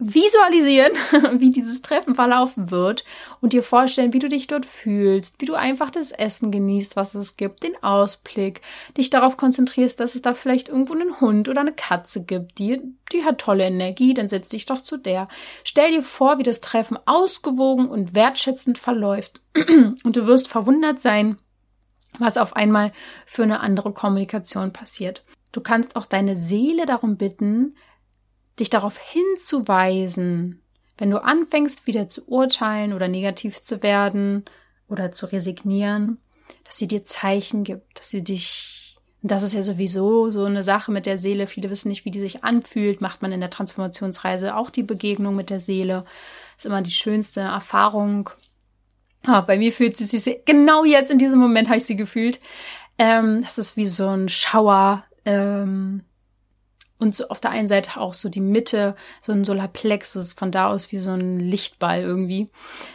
visualisieren, 0.00 0.92
wie 1.40 1.50
dieses 1.50 1.82
Treffen 1.82 2.14
verlaufen 2.14 2.70
wird 2.70 3.04
und 3.40 3.52
dir 3.52 3.62
vorstellen, 3.62 4.12
wie 4.14 4.18
du 4.18 4.28
dich 4.28 4.46
dort 4.46 4.64
fühlst, 4.64 5.36
wie 5.40 5.44
du 5.44 5.54
einfach 5.54 5.90
das 5.90 6.10
Essen 6.10 6.50
genießt, 6.50 6.96
was 6.96 7.14
es 7.14 7.36
gibt, 7.36 7.62
den 7.62 7.80
Ausblick, 7.82 8.62
dich 8.96 9.10
darauf 9.10 9.36
konzentrierst, 9.36 10.00
dass 10.00 10.14
es 10.14 10.22
da 10.22 10.34
vielleicht 10.34 10.70
irgendwo 10.70 10.94
einen 10.94 11.20
Hund 11.20 11.48
oder 11.48 11.60
eine 11.60 11.74
Katze 11.74 12.24
gibt, 12.24 12.58
die, 12.58 12.80
die 13.12 13.24
hat 13.24 13.38
tolle 13.38 13.64
Energie, 13.64 14.14
dann 14.14 14.30
setz 14.30 14.48
dich 14.48 14.64
doch 14.64 14.82
zu 14.82 14.96
der. 14.96 15.28
Stell 15.64 15.92
dir 15.92 16.02
vor, 16.02 16.38
wie 16.38 16.44
das 16.44 16.60
Treffen 16.60 16.98
ausgewogen 17.04 17.88
und 17.88 18.14
wertschätzend 18.14 18.78
verläuft 18.78 19.42
und 19.54 20.16
du 20.16 20.26
wirst 20.26 20.48
verwundert 20.48 21.00
sein, 21.00 21.36
was 22.18 22.38
auf 22.38 22.56
einmal 22.56 22.92
für 23.26 23.42
eine 23.42 23.60
andere 23.60 23.92
Kommunikation 23.92 24.72
passiert. 24.72 25.22
Du 25.52 25.60
kannst 25.60 25.96
auch 25.96 26.06
deine 26.06 26.36
Seele 26.36 26.86
darum 26.86 27.16
bitten, 27.16 27.74
dich 28.60 28.70
darauf 28.70 28.98
hinzuweisen, 28.98 30.62
wenn 30.98 31.10
du 31.10 31.24
anfängst 31.24 31.86
wieder 31.86 32.08
zu 32.08 32.28
urteilen 32.28 32.92
oder 32.92 33.08
negativ 33.08 33.62
zu 33.62 33.82
werden 33.82 34.44
oder 34.88 35.12
zu 35.12 35.26
resignieren, 35.26 36.18
dass 36.64 36.76
sie 36.76 36.86
dir 36.86 37.04
Zeichen 37.04 37.64
gibt, 37.64 37.98
dass 37.98 38.10
sie 38.10 38.22
dich, 38.22 38.96
und 39.22 39.30
das 39.30 39.42
ist 39.42 39.54
ja 39.54 39.62
sowieso 39.62 40.30
so 40.30 40.44
eine 40.44 40.62
Sache 40.62 40.92
mit 40.92 41.06
der 41.06 41.18
Seele, 41.18 41.46
viele 41.46 41.70
wissen 41.70 41.88
nicht, 41.88 42.04
wie 42.04 42.10
die 42.10 42.20
sich 42.20 42.44
anfühlt, 42.44 43.00
macht 43.00 43.22
man 43.22 43.32
in 43.32 43.40
der 43.40 43.50
Transformationsreise 43.50 44.54
auch 44.54 44.70
die 44.70 44.82
Begegnung 44.82 45.34
mit 45.34 45.50
der 45.50 45.60
Seele, 45.60 46.04
ist 46.56 46.66
immer 46.66 46.82
die 46.82 46.90
schönste 46.90 47.40
Erfahrung. 47.40 48.30
Ah, 49.24 49.40
bei 49.40 49.58
mir 49.58 49.72
fühlt 49.72 49.96
sie 49.96 50.04
sich, 50.04 50.44
genau 50.44 50.84
jetzt 50.84 51.10
in 51.10 51.18
diesem 51.18 51.38
Moment 51.38 51.68
habe 51.68 51.78
ich 51.78 51.84
sie 51.84 51.96
gefühlt. 51.96 52.38
Ähm, 52.98 53.42
das 53.42 53.58
ist 53.58 53.76
wie 53.76 53.86
so 53.86 54.08
ein 54.08 54.28
Schauer, 54.28 55.04
ähm, 55.24 56.02
und 57.00 57.14
so 57.14 57.28
auf 57.28 57.40
der 57.40 57.50
einen 57.50 57.68
Seite 57.68 57.98
auch 57.98 58.14
so 58.14 58.28
die 58.28 58.40
Mitte, 58.40 58.94
so 59.20 59.32
ein 59.32 59.44
Solarplexus, 59.44 60.34
von 60.34 60.52
da 60.52 60.68
aus 60.68 60.92
wie 60.92 60.98
so 60.98 61.10
ein 61.10 61.40
Lichtball 61.40 62.02
irgendwie. 62.02 62.46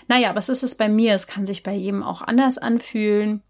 Naja, 0.07 0.35
was 0.35 0.47
ist 0.49 0.63
es 0.63 0.75
bei 0.75 0.87
mir? 0.87 1.13
Es 1.13 1.27
kann 1.27 1.45
sich 1.45 1.63
bei 1.63 1.73
jedem 1.73 2.03
auch 2.03 2.21
anders 2.21 2.57
anfühlen. 2.57 3.41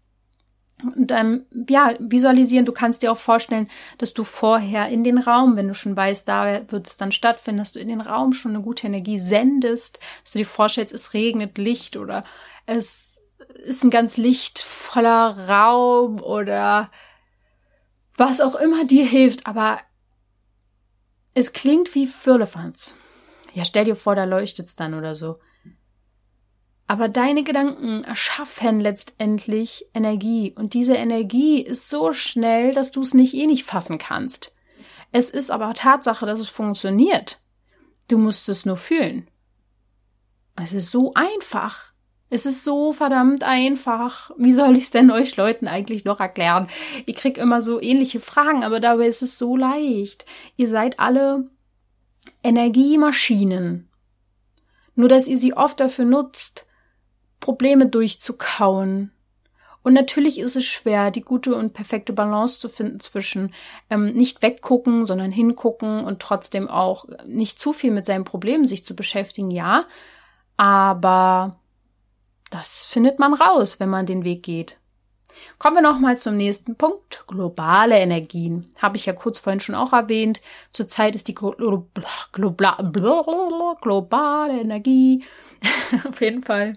Und 0.82 1.10
ähm, 1.10 1.46
ja, 1.70 1.94
visualisieren, 1.98 2.66
du 2.66 2.72
kannst 2.72 3.02
dir 3.02 3.10
auch 3.10 3.16
vorstellen, 3.16 3.68
dass 3.96 4.12
du 4.12 4.24
vorher 4.24 4.88
in 4.88 5.04
den 5.04 5.16
Raum, 5.18 5.56
wenn 5.56 5.68
du 5.68 5.74
schon 5.74 5.96
weißt, 5.96 6.28
da 6.28 6.70
wird 6.70 6.86
es 6.86 6.96
dann 6.98 7.12
stattfinden, 7.12 7.58
dass 7.58 7.72
du 7.72 7.78
in 7.78 7.88
den 7.88 8.02
Raum 8.02 8.34
schon 8.34 8.54
eine 8.54 8.62
gute 8.62 8.86
Energie 8.86 9.18
sendest, 9.18 10.00
dass 10.22 10.32
du 10.32 10.38
dir 10.38 10.46
vorstellst, 10.46 10.92
es 10.92 11.14
regnet 11.14 11.56
Licht 11.56 11.96
oder 11.96 12.24
es 12.66 13.22
ist 13.64 13.84
ein 13.84 13.90
ganz 13.90 14.16
lichtvoller 14.18 15.48
Raum 15.48 16.20
oder 16.20 16.90
was 18.16 18.40
auch 18.40 18.54
immer 18.54 18.84
dir 18.84 19.06
hilft, 19.06 19.46
aber 19.46 19.78
es 21.36 21.52
klingt 21.52 21.94
wie 21.94 22.06
Firlefanz. 22.06 22.98
Ja, 23.52 23.66
stell 23.66 23.84
dir 23.84 23.94
vor, 23.94 24.14
da 24.14 24.24
leuchtet's 24.24 24.74
dann 24.74 24.94
oder 24.94 25.14
so. 25.14 25.38
Aber 26.86 27.10
deine 27.10 27.44
Gedanken 27.44 28.04
erschaffen 28.04 28.80
letztendlich 28.80 29.84
Energie 29.92 30.54
und 30.56 30.72
diese 30.72 30.94
Energie 30.94 31.60
ist 31.60 31.90
so 31.90 32.14
schnell, 32.14 32.72
dass 32.72 32.90
du 32.90 33.02
es 33.02 33.12
nicht 33.12 33.34
eh 33.34 33.46
nicht 33.46 33.64
fassen 33.64 33.98
kannst. 33.98 34.54
Es 35.12 35.28
ist 35.28 35.50
aber 35.50 35.74
Tatsache, 35.74 36.24
dass 36.24 36.40
es 36.40 36.48
funktioniert. 36.48 37.42
Du 38.08 38.16
musst 38.16 38.48
es 38.48 38.64
nur 38.64 38.78
fühlen. 38.78 39.28
Es 40.54 40.72
ist 40.72 40.90
so 40.90 41.12
einfach. 41.12 41.92
Es 42.28 42.44
ist 42.44 42.64
so 42.64 42.92
verdammt 42.92 43.44
einfach. 43.44 44.32
Wie 44.36 44.52
soll 44.52 44.76
ich 44.76 44.84
es 44.84 44.90
denn 44.90 45.10
euch 45.10 45.36
Leuten 45.36 45.68
eigentlich 45.68 46.04
noch 46.04 46.18
erklären? 46.18 46.68
Ihr 47.06 47.14
kriegt 47.14 47.38
immer 47.38 47.62
so 47.62 47.80
ähnliche 47.80 48.18
Fragen, 48.18 48.64
aber 48.64 48.80
dabei 48.80 49.06
ist 49.06 49.22
es 49.22 49.38
so 49.38 49.56
leicht. 49.56 50.26
Ihr 50.56 50.68
seid 50.68 50.98
alle 50.98 51.48
Energiemaschinen. 52.42 53.88
Nur 54.96 55.08
dass 55.08 55.28
ihr 55.28 55.36
sie 55.36 55.54
oft 55.54 55.78
dafür 55.78 56.04
nutzt, 56.04 56.66
Probleme 57.38 57.86
durchzukauen. 57.86 59.12
Und 59.82 59.92
natürlich 59.92 60.40
ist 60.40 60.56
es 60.56 60.64
schwer, 60.64 61.12
die 61.12 61.20
gute 61.20 61.54
und 61.54 61.72
perfekte 61.72 62.12
Balance 62.12 62.58
zu 62.58 62.68
finden 62.68 62.98
zwischen 62.98 63.54
ähm, 63.88 64.14
nicht 64.14 64.42
weggucken, 64.42 65.06
sondern 65.06 65.30
hingucken 65.30 66.04
und 66.04 66.18
trotzdem 66.18 66.66
auch 66.66 67.04
nicht 67.24 67.60
zu 67.60 67.72
viel 67.72 67.92
mit 67.92 68.04
seinen 68.04 68.24
Problemen 68.24 68.66
sich 68.66 68.84
zu 68.84 68.96
beschäftigen, 68.96 69.52
ja. 69.52 69.84
Aber 70.56 71.60
das 72.50 72.86
findet 72.86 73.18
man 73.18 73.34
raus, 73.34 73.80
wenn 73.80 73.88
man 73.88 74.06
den 74.06 74.24
Weg 74.24 74.42
geht. 74.42 74.78
Kommen 75.58 75.76
wir 75.76 75.82
nochmal 75.82 76.16
zum 76.16 76.36
nächsten 76.36 76.76
Punkt. 76.76 77.24
Globale 77.26 77.98
Energien. 77.98 78.72
Habe 78.80 78.96
ich 78.96 79.06
ja 79.06 79.12
kurz 79.12 79.38
vorhin 79.38 79.60
schon 79.60 79.74
auch 79.74 79.92
erwähnt. 79.92 80.40
Zurzeit 80.72 81.14
ist 81.14 81.28
die 81.28 81.34
Glo 81.34 81.88
globale 82.32 84.60
Energie 84.60 85.24
auf 86.08 86.20
jeden 86.20 86.42
Fall 86.42 86.72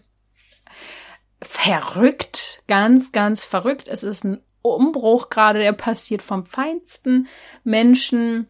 verrückt. 1.41 2.61
Ganz, 2.67 3.11
ganz 3.11 3.43
verrückt. 3.43 3.87
Es 3.87 4.03
ist 4.03 4.23
ein 4.23 4.41
Umbruch 4.61 5.29
gerade, 5.29 5.59
der 5.59 5.73
passiert 5.73 6.21
vom 6.21 6.45
feinsten 6.45 7.27
Menschen 7.63 8.47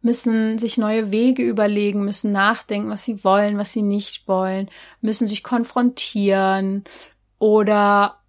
müssen 0.00 0.58
sich 0.58 0.78
neue 0.78 1.10
Wege 1.10 1.42
überlegen, 1.42 2.04
müssen 2.04 2.32
nachdenken, 2.32 2.90
was 2.90 3.04
sie 3.04 3.24
wollen, 3.24 3.58
was 3.58 3.72
sie 3.72 3.82
nicht 3.82 4.28
wollen, 4.28 4.70
müssen 5.00 5.26
sich 5.26 5.42
konfrontieren 5.42 6.84
oder 7.38 8.20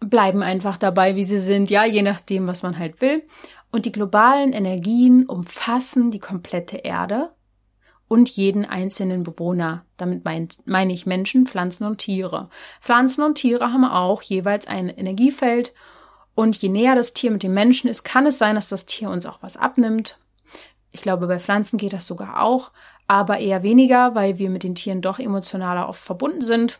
bleiben 0.00 0.42
einfach 0.42 0.78
dabei, 0.78 1.16
wie 1.16 1.24
sie 1.24 1.38
sind, 1.38 1.70
ja, 1.70 1.84
je 1.84 2.02
nachdem, 2.02 2.46
was 2.46 2.62
man 2.62 2.78
halt 2.78 3.00
will. 3.00 3.22
Und 3.70 3.86
die 3.86 3.92
globalen 3.92 4.52
Energien 4.52 5.26
umfassen 5.26 6.10
die 6.10 6.18
komplette 6.18 6.78
Erde 6.78 7.30
und 8.08 8.28
jeden 8.28 8.66
einzelnen 8.66 9.22
Bewohner. 9.22 9.86
Damit 9.96 10.24
mein, 10.24 10.48
meine 10.66 10.92
ich 10.92 11.06
Menschen, 11.06 11.46
Pflanzen 11.46 11.84
und 11.86 11.98
Tiere. 11.98 12.50
Pflanzen 12.80 13.22
und 13.22 13.36
Tiere 13.36 13.72
haben 13.72 13.84
auch 13.84 14.20
jeweils 14.20 14.66
ein 14.66 14.90
Energiefeld 14.90 15.72
und 16.34 16.56
je 16.56 16.68
näher 16.68 16.94
das 16.94 17.14
Tier 17.14 17.30
mit 17.30 17.42
dem 17.42 17.54
Menschen 17.54 17.88
ist, 17.88 18.04
kann 18.04 18.26
es 18.26 18.38
sein, 18.38 18.54
dass 18.54 18.68
das 18.68 18.86
Tier 18.86 19.08
uns 19.08 19.24
auch 19.24 19.42
was 19.42 19.56
abnimmt. 19.56 20.18
Ich 20.92 21.00
glaube, 21.00 21.26
bei 21.26 21.38
Pflanzen 21.38 21.78
geht 21.78 21.92
das 21.92 22.06
sogar 22.06 22.42
auch, 22.42 22.70
aber 23.06 23.38
eher 23.38 23.62
weniger, 23.62 24.14
weil 24.14 24.38
wir 24.38 24.50
mit 24.50 24.62
den 24.62 24.74
Tieren 24.74 25.00
doch 25.00 25.18
emotionaler 25.18 25.88
oft 25.88 26.02
verbunden 26.02 26.42
sind. 26.42 26.78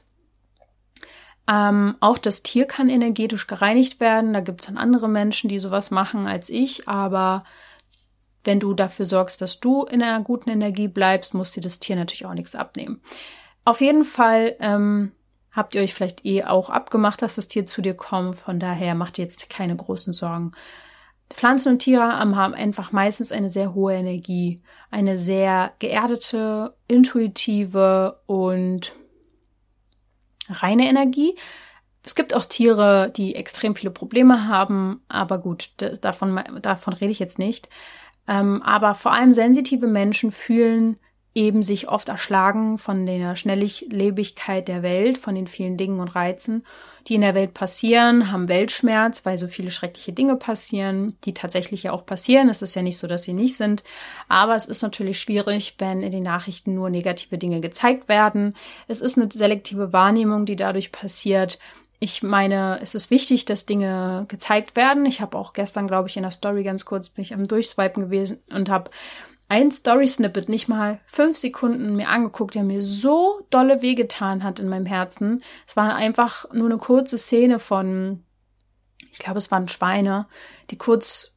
Ähm, 1.49 1.97
auch 2.01 2.19
das 2.19 2.43
Tier 2.43 2.67
kann 2.67 2.89
energetisch 2.89 3.47
gereinigt 3.47 4.01
werden. 4.01 4.33
Da 4.33 4.41
gibt 4.41 4.61
es 4.61 4.67
dann 4.67 4.77
andere 4.77 5.09
Menschen, 5.09 5.49
die 5.49 5.59
sowas 5.59 5.91
machen 5.91 6.27
als 6.27 6.51
ich, 6.51 6.89
aber 6.89 7.45
wenn 8.45 8.61
du 8.61 8.75
dafür 8.75 9.07
sorgst, 9.07 9.41
dass 9.41 9.61
du 9.61 9.85
in 9.85 10.03
einer 10.03 10.23
guten 10.23 10.51
Energie 10.51 10.89
bleibst, 10.89 11.35
muss 11.35 11.53
dir 11.53 11.61
das 11.61 11.79
Tier 11.79 11.97
natürlich 11.97 12.27
auch 12.27 12.35
nichts 12.35 12.55
abnehmen. 12.55 13.01
Auf 13.65 13.81
jeden 13.81 14.05
Fall 14.05 14.57
ähm, 14.61 15.13
habt 15.53 15.75
ihr 15.75 15.83
euch 15.83 15.95
vielleicht 15.95 16.25
eh 16.25 16.45
auch 16.45 16.71
abgemacht, 16.71 17.23
dass 17.23 17.37
das 17.37 17.49
Tier 17.49 17.67
zu 17.67 17.83
dir 17.83 17.95
kommt. 17.95 18.39
Von 18.39 18.59
daher 18.59 18.95
macht 18.95 19.19
ihr 19.19 19.25
jetzt 19.25 19.49
keine 19.49 19.77
großen 19.77 20.13
Sorgen. 20.13 20.53
Pflanzen 21.35 21.73
und 21.73 21.79
Tiere 21.81 22.19
haben 22.19 22.35
einfach 22.35 22.93
meistens 22.93 23.33
eine 23.33 23.51
sehr 23.51 23.75
hohe 23.75 23.95
Energie, 23.95 24.61
eine 24.91 25.17
sehr 25.17 25.73
geerdete, 25.79 26.75
intuitive 26.89 28.21
und 28.27 28.95
reine 30.49 30.89
Energie. 30.89 31.37
Es 32.05 32.15
gibt 32.15 32.35
auch 32.35 32.45
Tiere, 32.45 33.13
die 33.15 33.35
extrem 33.35 33.77
viele 33.77 33.93
Probleme 33.93 34.49
haben, 34.49 35.03
aber 35.09 35.39
gut, 35.39 35.71
davon, 36.01 36.43
davon 36.61 36.93
rede 36.95 37.13
ich 37.13 37.19
jetzt 37.19 37.39
nicht. 37.39 37.69
Ähm, 38.27 38.63
aber 38.63 38.95
vor 38.95 39.13
allem 39.13 39.33
sensitive 39.33 39.87
Menschen 39.87 40.31
fühlen 40.31 40.99
eben 41.35 41.63
sich 41.63 41.89
oft 41.89 42.09
erschlagen 42.09 42.77
von 42.77 43.07
der 43.07 43.37
Schnelllebigkeit 43.37 44.69
der 44.69 44.83
Welt, 44.83 45.17
von 45.17 45.35
den 45.35 45.47
vielen 45.47 45.77
Dingen 45.77 46.01
und 46.01 46.15
Reizen, 46.15 46.65
die 47.09 47.15
in 47.15 47.23
der 47.23 47.35
Welt 47.35 47.55
passieren, 47.55 48.31
haben 48.31 48.49
Weltschmerz, 48.49 49.25
weil 49.25 49.39
so 49.39 49.49
viele 49.49 49.71
schreckliche 49.71 50.13
Dinge 50.13 50.37
passieren, 50.37 51.17
die 51.25 51.33
tatsächlich 51.33 51.85
ja 51.85 51.93
auch 51.93 52.05
passieren. 52.05 52.49
Es 52.49 52.61
ist 52.63 52.75
ja 52.75 52.83
nicht 52.83 52.99
so, 52.99 53.07
dass 53.07 53.25
sie 53.25 53.33
nicht 53.33 53.57
sind. 53.57 53.83
Aber 54.29 54.55
es 54.55 54.67
ist 54.67 54.83
natürlich 54.83 55.21
schwierig, 55.21 55.77
wenn 55.79 56.03
in 56.03 56.11
den 56.11 56.23
Nachrichten 56.23 56.75
nur 56.75 56.91
negative 56.91 57.39
Dinge 57.39 57.61
gezeigt 57.61 58.09
werden. 58.09 58.55
Es 58.87 59.01
ist 59.01 59.17
eine 59.17 59.31
selektive 59.33 59.93
Wahrnehmung, 59.93 60.45
die 60.45 60.57
dadurch 60.57 60.93
passiert. 60.93 61.59
Ich 61.99 62.23
meine, 62.23 62.79
es 62.83 62.95
ist 62.95 63.11
wichtig, 63.11 63.45
dass 63.45 63.65
Dinge 63.65 64.27
gezeigt 64.29 64.77
werden. 64.77 65.07
Ich 65.07 65.21
habe 65.21 65.39
auch 65.39 65.53
gestern, 65.53 65.87
glaube 65.87 66.09
ich, 66.09 66.17
in 66.17 66.25
der 66.25 66.33
Story 66.33 66.63
ganz 66.63 66.85
kurz 66.85 67.09
bin 67.09 67.23
ich 67.23 67.33
am 67.33 67.47
Durchswipen 67.49 68.03
gewesen 68.03 68.43
und 68.51 68.69
habe 68.69 68.91
ein 69.49 69.71
Story-Snippet 69.71 70.49
nicht 70.49 70.69
mal 70.69 71.01
fünf 71.07 71.37
Sekunden 71.37 71.97
mir 71.97 72.09
angeguckt, 72.09 72.55
der 72.55 72.63
mir 72.63 72.83
so 72.83 73.47
dolle 73.51 73.83
wehgetan 73.83 74.43
hat 74.45 74.59
in 74.59 74.69
meinem 74.69 74.87
Herzen. 74.87 75.43
Es 75.67 75.77
war 75.77 75.95
einfach 75.95 76.51
nur 76.53 76.67
eine 76.67 76.79
kurze 76.79 77.19
Szene 77.19 77.59
von, 77.59 78.25
ich 79.11 79.19
glaube, 79.19 79.39
es 79.39 79.51
waren 79.51 79.69
Schweine, 79.69 80.27
die 80.71 80.79
kurz, 80.79 81.37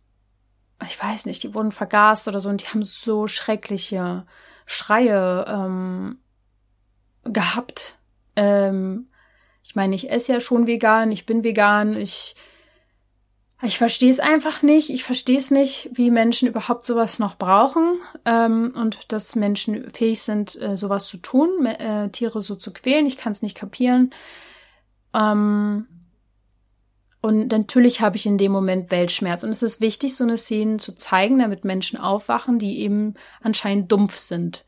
ich 0.87 1.01
weiß 1.01 1.25
nicht, 1.25 1.43
die 1.43 1.53
wurden 1.53 1.71
vergast 1.71 2.27
oder 2.27 2.39
so 2.39 2.49
und 2.49 2.61
die 2.61 2.67
haben 2.67 2.83
so 2.83 3.27
schreckliche 3.27 4.25
Schreie 4.65 5.45
ähm, 5.47 6.19
gehabt. 7.25 7.97
Ähm, 8.35 9.09
ich 9.61 9.75
meine, 9.75 9.95
ich 9.95 10.09
esse 10.09 10.33
ja 10.33 10.39
schon 10.39 10.67
vegan, 10.67 11.11
ich 11.11 11.25
bin 11.25 11.43
vegan, 11.43 11.97
ich 11.97 12.35
ich 13.65 13.77
verstehe 13.77 14.09
es 14.09 14.19
einfach 14.19 14.63
nicht. 14.63 14.89
Ich 14.89 15.03
verstehe 15.03 15.37
es 15.37 15.51
nicht, 15.51 15.89
wie 15.93 16.11
Menschen 16.11 16.47
überhaupt 16.47 16.85
sowas 16.85 17.19
noch 17.19 17.37
brauchen 17.37 17.99
ähm, 18.25 18.73
und 18.75 19.11
dass 19.11 19.35
Menschen 19.35 19.89
fähig 19.91 20.21
sind, 20.21 20.59
äh, 20.61 20.77
sowas 20.77 21.07
zu 21.07 21.17
tun, 21.17 21.65
äh, 21.65 22.09
Tiere 22.09 22.41
so 22.41 22.55
zu 22.55 22.71
quälen. 22.71 23.05
Ich 23.05 23.17
kann 23.17 23.33
es 23.33 23.41
nicht 23.41 23.55
kapieren. 23.55 24.13
Ähm, 25.13 25.87
und 27.21 27.51
natürlich 27.51 28.01
habe 28.01 28.17
ich 28.17 28.27
in 28.27 28.37
dem 28.37 28.51
Moment 28.51 28.91
Weltschmerz. 28.91 29.43
Und 29.43 29.49
es 29.49 29.63
ist 29.63 29.81
wichtig, 29.81 30.15
so 30.15 30.23
eine 30.23 30.37
Szene 30.37 30.77
zu 30.77 30.93
zeigen, 30.93 31.39
damit 31.39 31.65
Menschen 31.65 31.97
aufwachen, 31.97 32.59
die 32.59 32.81
eben 32.81 33.15
anscheinend 33.41 33.91
dumpf 33.91 34.17
sind. 34.17 34.63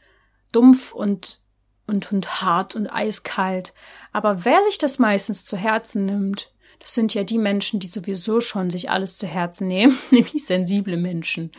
Dumpf 0.51 0.91
und, 0.91 1.39
und, 1.86 2.12
und 2.12 2.41
hart 2.41 2.75
und 2.75 2.88
eiskalt. 2.88 3.73
Aber 4.12 4.43
wer 4.43 4.63
sich 4.63 4.79
das 4.79 4.97
meistens 4.97 5.45
zu 5.45 5.55
Herzen 5.55 6.05
nimmt, 6.05 6.51
das 6.80 6.94
sind 6.94 7.13
ja 7.13 7.24
die 7.24 7.38
Menschen, 7.38 7.80
die 7.80 7.88
sowieso 7.88 8.42
schon 8.42 8.70
sich 8.70 8.90
alles 8.90 9.18
zu 9.18 9.28
Herzen 9.28 9.68
nehmen, 9.68 9.98
nämlich 10.12 10.46
sensible 10.46 10.98
Menschen. 10.98 11.52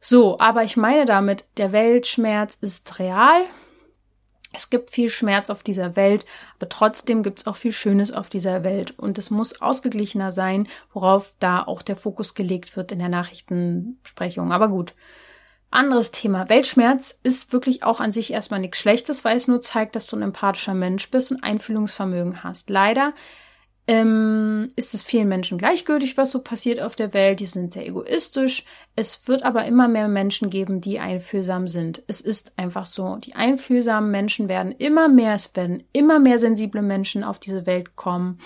So, 0.00 0.38
aber 0.38 0.64
ich 0.64 0.76
meine 0.76 1.04
damit, 1.04 1.44
der 1.56 1.72
Weltschmerz 1.72 2.58
ist 2.60 2.98
real. 2.98 3.42
Es 4.52 4.70
gibt 4.70 4.90
viel 4.90 5.10
Schmerz 5.10 5.50
auf 5.50 5.62
dieser 5.62 5.96
Welt, 5.96 6.24
aber 6.58 6.68
trotzdem 6.68 7.22
gibt 7.22 7.40
es 7.40 7.46
auch 7.46 7.56
viel 7.56 7.72
Schönes 7.72 8.12
auf 8.12 8.30
dieser 8.30 8.64
Welt. 8.64 8.94
Und 8.98 9.18
es 9.18 9.30
muss 9.30 9.60
ausgeglichener 9.60 10.32
sein, 10.32 10.68
worauf 10.92 11.34
da 11.40 11.62
auch 11.62 11.82
der 11.82 11.96
Fokus 11.96 12.34
gelegt 12.34 12.76
wird 12.76 12.92
in 12.92 12.98
der 12.98 13.08
Nachrichtensprechung. 13.08 14.52
Aber 14.52 14.68
gut. 14.68 14.94
Anderes 15.70 16.12
Thema. 16.12 16.48
Weltschmerz 16.48 17.18
ist 17.22 17.52
wirklich 17.52 17.82
auch 17.82 18.00
an 18.00 18.12
sich 18.12 18.32
erstmal 18.32 18.60
nichts 18.60 18.78
Schlechtes, 18.78 19.24
weil 19.24 19.36
es 19.36 19.48
nur 19.48 19.60
zeigt, 19.60 19.96
dass 19.96 20.06
du 20.06 20.16
ein 20.16 20.22
empathischer 20.22 20.74
Mensch 20.74 21.10
bist 21.10 21.32
und 21.32 21.42
Einfühlungsvermögen 21.42 22.44
hast. 22.44 22.70
Leider 22.70 23.12
ähm, 23.88 24.70
ist 24.74 24.94
es 24.94 25.04
vielen 25.04 25.28
Menschen 25.28 25.58
gleichgültig, 25.58 26.16
was 26.16 26.32
so 26.32 26.40
passiert 26.40 26.80
auf 26.80 26.96
der 26.96 27.14
Welt. 27.14 27.38
Die 27.38 27.46
sind 27.46 27.72
sehr 27.72 27.86
egoistisch. 27.86 28.64
Es 28.96 29.28
wird 29.28 29.44
aber 29.44 29.64
immer 29.64 29.86
mehr 29.86 30.08
Menschen 30.08 30.50
geben, 30.50 30.80
die 30.80 30.98
einfühlsam 30.98 31.68
sind. 31.68 32.02
Es 32.08 32.20
ist 32.20 32.52
einfach 32.56 32.86
so. 32.86 33.16
Die 33.16 33.34
einfühlsamen 33.34 34.10
Menschen 34.10 34.48
werden 34.48 34.72
immer 34.72 35.08
mehr, 35.08 35.34
es 35.34 35.54
werden 35.54 35.84
immer 35.92 36.18
mehr 36.18 36.38
sensible 36.38 36.82
Menschen 36.82 37.22
auf 37.22 37.38
diese 37.38 37.66
Welt 37.66 37.94
kommen. 37.94 38.38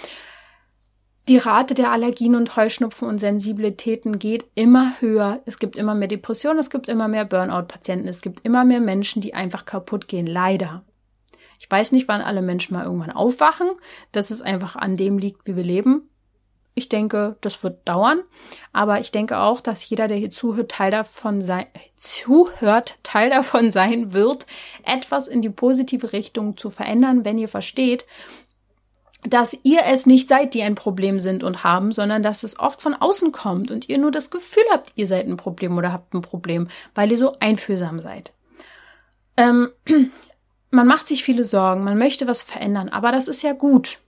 Die 1.29 1.38
Rate 1.38 1.74
der 1.74 1.92
Allergien 1.92 2.35
und 2.35 2.57
Heuschnupfen 2.57 3.09
und 3.09 3.18
Sensibilitäten 3.18 4.18
geht 4.18 4.46
immer 4.55 4.94
höher. 5.00 5.40
Es 5.46 5.59
gibt 5.59 5.76
immer 5.76 5.94
mehr 5.94 6.09
Depressionen, 6.09 6.59
es 6.59 6.70
gibt 6.70 6.88
immer 6.88 7.09
mehr 7.09 7.24
Burnout-Patienten, 7.24 8.09
es 8.09 8.20
gibt 8.20 8.44
immer 8.44 8.64
mehr 8.64 8.81
Menschen, 8.81 9.22
die 9.22 9.33
einfach 9.33 9.64
kaputt 9.64 10.09
gehen. 10.09 10.26
Leider. 10.26 10.83
Ich 11.61 11.70
weiß 11.70 11.92
nicht, 11.92 12.09
wann 12.09 12.23
alle 12.23 12.40
Menschen 12.40 12.75
mal 12.75 12.87
irgendwann 12.87 13.12
aufwachen, 13.12 13.68
dass 14.12 14.31
es 14.31 14.40
einfach 14.40 14.77
an 14.77 14.96
dem 14.96 15.18
liegt, 15.18 15.46
wie 15.46 15.57
wir 15.57 15.62
leben. 15.62 16.09
Ich 16.75 16.88
denke, 16.88 17.37
das 17.42 17.62
wird 17.62 17.87
dauern, 17.87 18.23
aber 18.73 19.01
ich 19.01 19.12
denke 19.12 19.38
auch, 19.38 19.61
dass 19.61 19.87
jeder, 19.87 20.09
der 20.09 20.16
hier 20.16 20.31
zuhört, 20.31 20.70
Teil 20.70 20.90
davon 20.90 21.42
sein, 21.42 21.66
zuhört, 21.99 22.96
Teil 23.03 23.29
davon 23.29 23.70
sein 23.73 24.14
wird, 24.14 24.46
etwas 24.85 25.29
in 25.29 25.42
die 25.42 25.51
positive 25.51 26.14
Richtung 26.14 26.57
zu 26.57 26.70
verändern, 26.70 27.27
wenn 27.27 27.37
ihr 27.37 27.49
versteht, 27.49 28.07
dass 29.23 29.55
ihr 29.62 29.81
es 29.85 30.07
nicht 30.07 30.31
seid, 30.31 30.55
die 30.55 30.62
ein 30.62 30.77
Problem 30.77 31.20
sind 31.20 31.44
und 31.44 31.62
haben, 31.62 31.92
sondern 31.92 32.23
dass 32.23 32.42
es 32.42 32.59
oft 32.59 32.81
von 32.81 32.94
außen 32.94 33.33
kommt 33.33 33.70
und 33.70 33.87
ihr 33.90 33.99
nur 33.99 34.12
das 34.12 34.31
Gefühl 34.31 34.64
habt, 34.70 34.92
ihr 34.94 35.07
seid 35.07 35.27
ein 35.27 35.37
Problem 35.37 35.77
oder 35.77 35.92
habt 35.92 36.14
ein 36.14 36.23
Problem, 36.23 36.68
weil 36.94 37.12
ihr 37.12 37.18
so 37.18 37.37
einfühlsam 37.38 38.01
seid. 38.01 38.33
Ähm, 39.37 39.68
man 40.70 40.87
macht 40.87 41.09
sich 41.09 41.24
viele 41.24 41.44
Sorgen, 41.44 41.85
man 41.85 41.98
möchte 41.98 42.26
was 42.26 42.42
verändern, 42.42 42.88
aber 42.88 43.12
das 43.12 43.28
ist 43.28 43.42
ja 43.42 43.52
gut, 43.52 43.98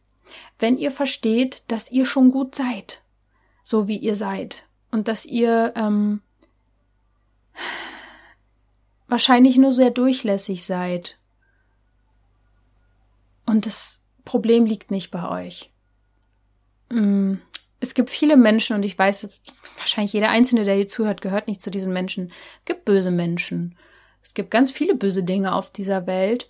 wenn 0.58 0.78
ihr 0.78 0.90
versteht, 0.90 1.64
dass 1.68 1.90
ihr 1.90 2.04
schon 2.04 2.30
gut 2.30 2.54
seid, 2.54 3.02
so 3.62 3.88
wie 3.88 3.96
ihr 3.96 4.16
seid 4.16 4.64
und 4.90 5.08
dass 5.08 5.24
ihr 5.24 5.72
ähm, 5.76 6.20
wahrscheinlich 9.08 9.56
nur 9.56 9.72
sehr 9.72 9.90
durchlässig 9.90 10.64
seid. 10.64 11.18
Und 13.44 13.66
das 13.66 14.00
Problem 14.24 14.66
liegt 14.66 14.90
nicht 14.90 15.10
bei 15.10 15.28
euch. 15.28 15.70
Mm, 16.90 17.34
es 17.80 17.94
gibt 17.94 18.10
viele 18.10 18.36
Menschen 18.36 18.76
und 18.76 18.84
ich 18.84 18.96
weiß, 18.96 19.28
wahrscheinlich 19.78 20.12
jeder 20.12 20.28
Einzelne, 20.28 20.64
der 20.64 20.76
hier 20.76 20.86
zuhört, 20.86 21.20
gehört 21.20 21.48
nicht 21.48 21.60
zu 21.60 21.70
diesen 21.70 21.92
Menschen. 21.92 22.30
Es 22.60 22.64
gibt 22.66 22.84
böse 22.84 23.10
Menschen. 23.10 23.76
Es 24.22 24.34
gibt 24.34 24.50
ganz 24.50 24.70
viele 24.70 24.94
böse 24.94 25.24
Dinge 25.24 25.54
auf 25.54 25.70
dieser 25.70 26.06
Welt. 26.06 26.48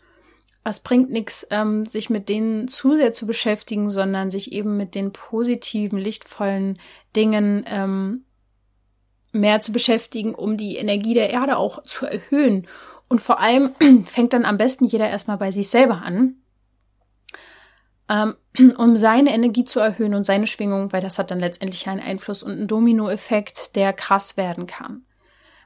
Es 0.64 0.80
bringt 0.80 1.10
nichts, 1.10 1.46
ähm, 1.50 1.86
sich 1.86 2.08
mit 2.08 2.28
denen 2.28 2.68
zu 2.68 2.94
sehr 2.94 3.12
zu 3.12 3.26
beschäftigen, 3.26 3.90
sondern 3.90 4.30
sich 4.30 4.52
eben 4.52 4.76
mit 4.76 4.94
den 4.94 5.12
positiven, 5.12 5.98
lichtvollen 5.98 6.78
Dingen 7.16 7.64
ähm, 7.66 8.24
mehr 9.32 9.60
zu 9.60 9.72
beschäftigen, 9.72 10.34
um 10.34 10.56
die 10.56 10.76
Energie 10.76 11.14
der 11.14 11.30
Erde 11.30 11.56
auch 11.56 11.82
zu 11.82 12.06
erhöhen. 12.06 12.68
Und 13.08 13.20
vor 13.20 13.40
allem 13.40 13.74
fängt 14.06 14.32
dann 14.32 14.44
am 14.44 14.56
besten 14.56 14.84
jeder 14.84 15.08
erstmal 15.08 15.38
bei 15.38 15.50
sich 15.50 15.68
selber 15.68 16.02
an, 16.02 16.36
ähm, 18.08 18.36
um 18.76 18.96
seine 18.96 19.34
Energie 19.34 19.64
zu 19.64 19.80
erhöhen 19.80 20.14
und 20.14 20.24
seine 20.24 20.46
Schwingung, 20.46 20.92
weil 20.92 21.00
das 21.00 21.18
hat 21.18 21.30
dann 21.30 21.40
letztendlich 21.40 21.88
einen 21.88 22.00
Einfluss 22.00 22.42
und 22.42 22.52
einen 22.52 22.68
Dominoeffekt, 22.68 23.74
der 23.74 23.92
krass 23.92 24.36
werden 24.36 24.66
kann. 24.66 25.04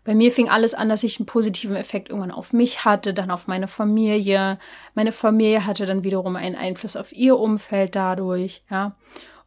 Bei 0.07 0.15
mir 0.15 0.31
fing 0.31 0.49
alles 0.49 0.73
an, 0.73 0.89
dass 0.89 1.03
ich 1.03 1.19
einen 1.19 1.27
positiven 1.27 1.75
Effekt 1.75 2.11
irgendwann 2.11 2.31
auf 2.31 2.53
mich 2.53 2.85
hatte, 2.85 3.13
dann 3.13 3.33
auf 3.33 3.49
meine 3.49 3.67
Familie. 3.67 4.61
Meine 4.95 5.11
Familie 5.11 5.67
hatte 5.67 5.85
dann 5.85 6.05
wiederum 6.05 6.37
einen 6.37 6.55
Einfluss 6.55 6.95
auf 6.95 7.13
ihr 7.13 7.37
Umfeld 7.37 7.97
dadurch, 7.97 8.63
ja. 8.71 8.95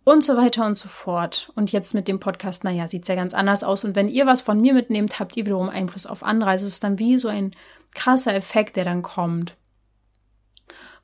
Und 0.03 0.25
so 0.25 0.35
weiter 0.35 0.65
und 0.65 0.77
so 0.77 0.89
fort. 0.89 1.49
Und 1.55 1.71
jetzt 1.71 1.93
mit 1.93 2.09
dem 2.09 2.19
Podcast, 2.19 2.65
naja, 2.65 2.89
sieht's 2.89 3.07
ja 3.07 3.15
ganz 3.15 3.33
anders 3.33 3.63
aus. 3.63 3.85
Und 3.85 3.95
wenn 3.95 4.09
ihr 4.09 4.27
was 4.27 4.41
von 4.41 4.59
mir 4.59 4.73
mitnehmt, 4.73 5.17
habt 5.17 5.37
ihr 5.37 5.45
wiederum 5.45 5.69
Einfluss 5.69 6.05
auf 6.05 6.23
andere. 6.23 6.49
Also 6.49 6.67
es 6.67 6.73
ist 6.73 6.83
dann 6.83 6.99
wie 6.99 7.17
so 7.17 7.29
ein 7.29 7.55
krasser 7.95 8.35
Effekt, 8.35 8.75
der 8.75 8.83
dann 8.83 9.01
kommt. 9.01 9.55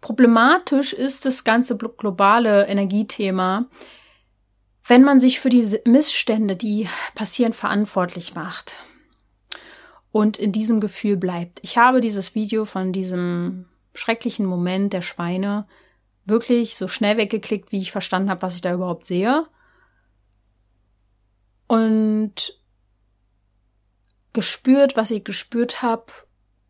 Problematisch 0.01 0.91
ist 0.91 1.25
das 1.25 1.45
ganze 1.45 1.77
globale 1.77 2.67
Energiethema, 2.67 3.67
wenn 4.85 5.03
man 5.03 5.21
sich 5.21 5.39
für 5.39 5.49
die 5.49 5.79
Missstände, 5.85 6.57
die 6.57 6.89
passieren, 7.15 7.53
verantwortlich 7.53 8.35
macht 8.35 8.79
und 10.15 10.37
in 10.37 10.53
diesem 10.53 10.79
Gefühl 10.79 11.17
bleibt. 11.17 11.59
Ich 11.61 11.77
habe 11.77 11.99
dieses 11.99 12.35
Video 12.35 12.63
von 12.63 12.93
diesem 12.93 13.65
schrecklichen 13.93 14.45
Moment 14.45 14.93
der 14.93 15.01
Schweine 15.01 15.67
wirklich 16.23 16.77
so 16.77 16.87
schnell 16.87 17.17
weggeklickt, 17.17 17.73
wie 17.73 17.79
ich 17.79 17.91
verstanden 17.91 18.29
habe, 18.29 18.41
was 18.41 18.55
ich 18.55 18.61
da 18.61 18.73
überhaupt 18.73 19.05
sehe. 19.05 19.45
Und 21.67 22.57
gespürt, 24.31 24.95
was 24.95 25.11
ich 25.11 25.25
gespürt 25.25 25.81
habe 25.81 26.05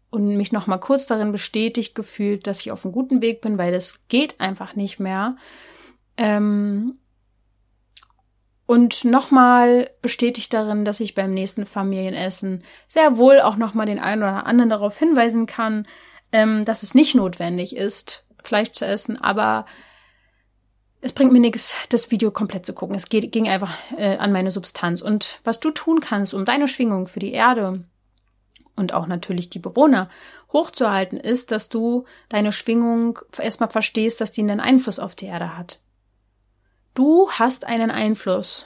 und 0.10 0.38
mich 0.38 0.52
noch 0.52 0.66
mal 0.66 0.80
kurz 0.80 1.06
darin 1.06 1.32
bestätigt 1.32 1.94
gefühlt, 1.94 2.48
dass 2.48 2.62
ich 2.62 2.72
auf 2.72 2.84
einem 2.84 2.94
guten 2.94 3.22
Weg 3.22 3.42
bin, 3.42 3.60
weil 3.60 3.72
das 3.72 4.08
geht 4.08 4.42
einfach 4.42 4.76
nicht 4.76 5.00
mehr. 5.00 5.38
Ähm, 6.18 6.98
und 8.66 9.06
nochmal 9.06 9.92
bestätigt 10.02 10.54
darin, 10.54 10.86
dass 10.86 11.00
ich 11.00 11.16
beim 11.16 11.34
nächsten 11.34 11.66
Familienessen 11.66 12.64
sehr 12.88 13.18
wohl 13.18 13.40
auch 13.42 13.58
nochmal 13.58 13.86
den 13.86 14.00
einen 14.00 14.24
oder 14.24 14.46
anderen 14.46 14.70
darauf 14.70 14.98
hinweisen 14.98 15.46
kann, 15.46 15.88
ähm, 16.32 16.66
dass 16.66 16.84
es 16.84 16.96
nicht 16.96 17.16
notwendig 17.16 17.76
ist, 17.76 18.28
Fleisch 18.44 18.72
zu 18.72 18.86
essen, 18.86 19.22
aber 19.22 19.66
es 21.02 21.14
bringt 21.14 21.32
mir 21.32 21.40
nichts, 21.40 21.76
das 21.90 22.10
Video 22.10 22.32
komplett 22.32 22.66
zu 22.66 22.74
gucken. 22.74 22.96
Es 22.96 23.10
geht, 23.10 23.32
ging 23.32 23.48
einfach 23.48 23.78
äh, 23.96 24.18
an 24.18 24.32
meine 24.32 24.50
Substanz. 24.50 25.04
Und 25.04 25.40
was 25.44 25.60
du 25.60 25.70
tun 25.70 26.00
kannst, 26.00 26.34
um 26.34 26.46
deine 26.46 26.68
Schwingung 26.68 27.06
für 27.06 27.20
die 27.20 27.32
Erde 27.32 27.84
und 28.76 28.92
auch 28.92 29.06
natürlich 29.06 29.52
die 29.52 29.60
Bewohner 29.60 30.10
hochzuhalten, 30.52 31.20
ist, 31.20 31.52
dass 31.52 31.70
du 31.70 32.06
deine 32.30 32.52
Schwingung 32.52 33.20
erstmal 33.38 33.70
verstehst, 33.70 34.20
dass 34.20 34.32
die 34.32 34.42
einen 34.42 34.60
Einfluss 34.60 34.98
auf 34.98 35.14
die 35.14 35.28
Erde 35.28 35.56
hat. 35.56 35.80
Du 36.96 37.30
hast 37.30 37.66
einen 37.66 37.92
Einfluss. 37.92 38.66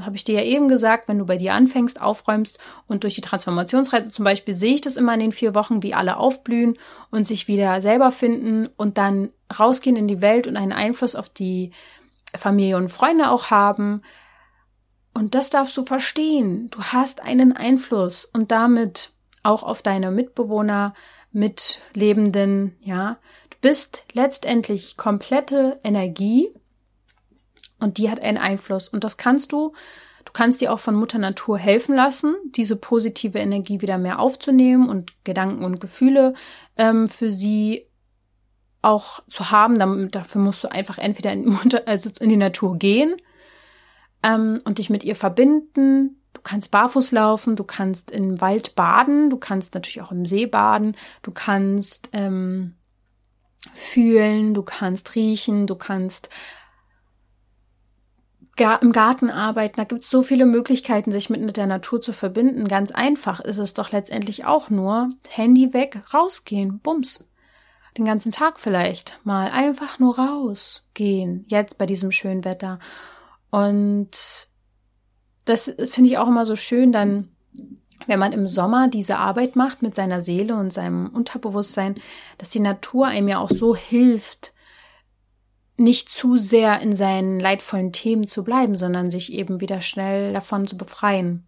Habe 0.00 0.14
ich 0.14 0.22
dir 0.22 0.36
ja 0.36 0.42
eben 0.42 0.68
gesagt, 0.68 1.08
wenn 1.08 1.18
du 1.18 1.26
bei 1.26 1.36
dir 1.36 1.54
anfängst, 1.54 2.00
aufräumst 2.00 2.58
und 2.86 3.02
durch 3.02 3.16
die 3.16 3.20
Transformationsreise 3.20 4.10
zum 4.10 4.24
Beispiel 4.24 4.54
sehe 4.54 4.74
ich 4.74 4.80
das 4.80 4.96
immer 4.96 5.14
in 5.14 5.20
den 5.20 5.32
vier 5.32 5.56
Wochen, 5.56 5.82
wie 5.82 5.92
alle 5.92 6.16
aufblühen 6.16 6.78
und 7.10 7.26
sich 7.26 7.48
wieder 7.48 7.82
selber 7.82 8.12
finden 8.12 8.68
und 8.76 8.96
dann 8.96 9.30
rausgehen 9.56 9.96
in 9.96 10.06
die 10.06 10.22
Welt 10.22 10.46
und 10.46 10.56
einen 10.56 10.72
Einfluss 10.72 11.16
auf 11.16 11.28
die 11.28 11.72
Familie 12.36 12.76
und 12.76 12.90
Freunde 12.90 13.30
auch 13.30 13.50
haben. 13.50 14.02
Und 15.12 15.34
das 15.34 15.50
darfst 15.50 15.76
du 15.76 15.84
verstehen. 15.84 16.70
Du 16.70 16.80
hast 16.80 17.22
einen 17.22 17.56
Einfluss 17.56 18.24
und 18.24 18.52
damit 18.52 19.10
auch 19.42 19.64
auf 19.64 19.82
deine 19.82 20.12
Mitbewohner, 20.12 20.94
Mitlebenden, 21.32 22.76
ja. 22.80 23.18
Du 23.50 23.56
bist 23.60 24.04
letztendlich 24.12 24.96
komplette 24.96 25.80
Energie 25.82 26.48
und 27.84 27.98
die 27.98 28.10
hat 28.10 28.20
einen 28.20 28.38
Einfluss. 28.38 28.88
Und 28.88 29.04
das 29.04 29.18
kannst 29.18 29.52
du, 29.52 29.74
du 30.24 30.32
kannst 30.32 30.62
dir 30.62 30.72
auch 30.72 30.80
von 30.80 30.94
Mutter 30.94 31.18
Natur 31.18 31.58
helfen 31.58 31.94
lassen, 31.94 32.34
diese 32.56 32.76
positive 32.76 33.38
Energie 33.38 33.82
wieder 33.82 33.98
mehr 33.98 34.18
aufzunehmen 34.18 34.88
und 34.88 35.12
Gedanken 35.22 35.64
und 35.64 35.80
Gefühle 35.80 36.32
ähm, 36.76 37.08
für 37.10 37.30
sie 37.30 37.86
auch 38.80 39.22
zu 39.28 39.50
haben. 39.50 39.78
Dann, 39.78 40.10
dafür 40.10 40.40
musst 40.40 40.64
du 40.64 40.72
einfach 40.72 40.96
entweder 40.96 41.30
in, 41.32 41.46
Mutter, 41.46 41.82
also 41.86 42.10
in 42.20 42.30
die 42.30 42.38
Natur 42.38 42.78
gehen 42.78 43.16
ähm, 44.22 44.62
und 44.64 44.78
dich 44.78 44.88
mit 44.88 45.04
ihr 45.04 45.14
verbinden. 45.14 46.22
Du 46.32 46.40
kannst 46.42 46.70
barfuß 46.70 47.12
laufen, 47.12 47.54
du 47.54 47.64
kannst 47.64 48.10
im 48.10 48.40
Wald 48.40 48.74
baden, 48.74 49.28
du 49.28 49.36
kannst 49.36 49.74
natürlich 49.74 50.00
auch 50.00 50.10
im 50.10 50.24
See 50.24 50.46
baden, 50.46 50.96
du 51.22 51.32
kannst 51.32 52.08
ähm, 52.12 52.76
fühlen, 53.74 54.54
du 54.54 54.62
kannst 54.62 55.14
riechen, 55.14 55.66
du 55.66 55.74
kannst 55.76 56.30
im 58.56 58.92
Garten 58.92 59.30
arbeiten, 59.30 59.76
da 59.76 59.84
gibt 59.84 60.04
es 60.04 60.10
so 60.10 60.22
viele 60.22 60.46
Möglichkeiten, 60.46 61.10
sich 61.10 61.28
mit 61.28 61.56
der 61.56 61.66
Natur 61.66 62.00
zu 62.00 62.12
verbinden. 62.12 62.68
Ganz 62.68 62.92
einfach 62.92 63.40
ist 63.40 63.58
es 63.58 63.74
doch 63.74 63.90
letztendlich 63.90 64.44
auch 64.44 64.70
nur 64.70 65.10
Handy 65.28 65.72
weg, 65.74 66.00
rausgehen, 66.12 66.78
bums. 66.78 67.24
Den 67.98 68.04
ganzen 68.04 68.32
Tag 68.32 68.58
vielleicht 68.58 69.20
mal 69.24 69.50
einfach 69.50 69.98
nur 69.98 70.18
rausgehen, 70.18 71.44
jetzt 71.48 71.78
bei 71.78 71.86
diesem 71.86 72.10
schönen 72.10 72.44
Wetter. 72.44 72.78
Und 73.50 74.10
das 75.44 75.74
finde 75.90 76.10
ich 76.10 76.18
auch 76.18 76.28
immer 76.28 76.46
so 76.46 76.56
schön, 76.56 76.90
dann, 76.90 77.28
wenn 78.06 78.18
man 78.18 78.32
im 78.32 78.48
Sommer 78.48 78.88
diese 78.88 79.18
Arbeit 79.18 79.54
macht 79.54 79.82
mit 79.82 79.94
seiner 79.94 80.20
Seele 80.20 80.56
und 80.56 80.72
seinem 80.72 81.08
Unterbewusstsein, 81.08 81.96
dass 82.38 82.48
die 82.48 82.60
Natur 82.60 83.06
einem 83.06 83.28
ja 83.28 83.38
auch 83.38 83.50
so 83.50 83.76
hilft, 83.76 84.53
nicht 85.76 86.10
zu 86.10 86.36
sehr 86.36 86.80
in 86.80 86.94
seinen 86.94 87.40
leidvollen 87.40 87.92
Themen 87.92 88.26
zu 88.26 88.44
bleiben, 88.44 88.76
sondern 88.76 89.10
sich 89.10 89.32
eben 89.32 89.60
wieder 89.60 89.80
schnell 89.80 90.32
davon 90.32 90.66
zu 90.66 90.76
befreien. 90.76 91.46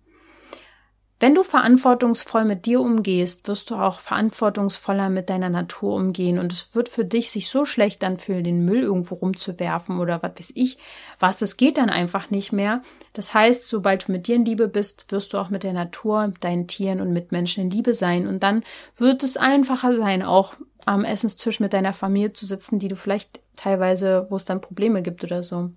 Wenn 1.18 1.34
du 1.34 1.44
verantwortungsvoll 1.44 2.44
mit 2.44 2.66
dir 2.66 2.78
umgehst, 2.82 3.48
wirst 3.48 3.70
du 3.70 3.76
auch 3.76 4.00
verantwortungsvoller 4.00 5.08
mit 5.08 5.30
deiner 5.30 5.48
Natur 5.48 5.94
umgehen 5.94 6.38
und 6.38 6.52
es 6.52 6.74
wird 6.74 6.90
für 6.90 7.06
dich 7.06 7.30
sich 7.30 7.48
so 7.48 7.64
schlecht 7.64 8.04
anfühlen, 8.04 8.44
den 8.44 8.66
Müll 8.66 8.82
irgendwo 8.82 9.14
rumzuwerfen 9.14 9.98
oder 9.98 10.22
was 10.22 10.32
weiß 10.38 10.52
ich, 10.54 10.76
was, 11.18 11.40
es 11.40 11.56
geht 11.56 11.78
dann 11.78 11.88
einfach 11.88 12.28
nicht 12.28 12.52
mehr. 12.52 12.82
Das 13.14 13.32
heißt, 13.32 13.64
sobald 13.64 14.08
du 14.08 14.12
mit 14.12 14.28
dir 14.28 14.36
in 14.36 14.44
Liebe 14.44 14.68
bist, 14.68 15.10
wirst 15.10 15.32
du 15.32 15.38
auch 15.38 15.48
mit 15.48 15.62
der 15.62 15.72
Natur, 15.72 16.34
deinen 16.40 16.68
Tieren 16.68 17.00
und 17.00 17.14
mit 17.14 17.32
Menschen 17.32 17.64
in 17.64 17.70
Liebe 17.70 17.94
sein 17.94 18.26
und 18.26 18.42
dann 18.42 18.62
wird 18.98 19.22
es 19.22 19.38
einfacher 19.38 19.96
sein, 19.96 20.22
auch 20.22 20.52
am 20.84 21.02
Essenstisch 21.02 21.60
mit 21.60 21.72
deiner 21.72 21.94
Familie 21.94 22.34
zu 22.34 22.44
sitzen, 22.44 22.78
die 22.78 22.88
du 22.88 22.96
vielleicht 22.96 23.40
teilweise, 23.56 24.26
wo 24.28 24.36
es 24.36 24.44
dann 24.44 24.60
Probleme 24.60 25.00
gibt 25.00 25.24
oder 25.24 25.42
so. 25.42 25.70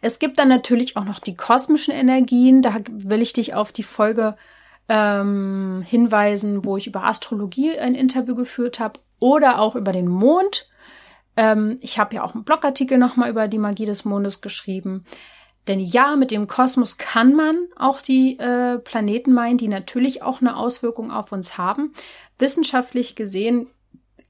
Es 0.00 0.18
gibt 0.18 0.38
dann 0.38 0.48
natürlich 0.48 0.96
auch 0.96 1.04
noch 1.04 1.18
die 1.18 1.36
kosmischen 1.36 1.94
Energien. 1.94 2.62
Da 2.62 2.76
will 2.90 3.22
ich 3.22 3.32
dich 3.32 3.54
auf 3.54 3.72
die 3.72 3.82
Folge 3.82 4.36
ähm, 4.88 5.84
hinweisen, 5.86 6.64
wo 6.64 6.76
ich 6.76 6.86
über 6.86 7.04
Astrologie 7.04 7.78
ein 7.78 7.94
Interview 7.94 8.34
geführt 8.34 8.80
habe 8.80 9.00
oder 9.20 9.60
auch 9.60 9.76
über 9.76 9.92
den 9.92 10.08
Mond. 10.08 10.68
Ähm, 11.36 11.78
ich 11.80 11.98
habe 11.98 12.16
ja 12.16 12.24
auch 12.24 12.34
einen 12.34 12.44
Blogartikel 12.44 12.98
nochmal 12.98 13.30
über 13.30 13.48
die 13.48 13.58
Magie 13.58 13.86
des 13.86 14.04
Mondes 14.04 14.40
geschrieben. 14.40 15.04
Denn 15.68 15.78
ja, 15.78 16.16
mit 16.16 16.30
dem 16.30 16.46
Kosmos 16.46 16.96
kann 16.96 17.34
man 17.34 17.68
auch 17.76 18.00
die 18.00 18.38
äh, 18.38 18.78
Planeten 18.78 19.32
meinen, 19.32 19.58
die 19.58 19.68
natürlich 19.68 20.22
auch 20.22 20.40
eine 20.40 20.56
Auswirkung 20.56 21.10
auf 21.10 21.32
uns 21.32 21.58
haben. 21.58 21.92
Wissenschaftlich 22.38 23.14
gesehen 23.14 23.68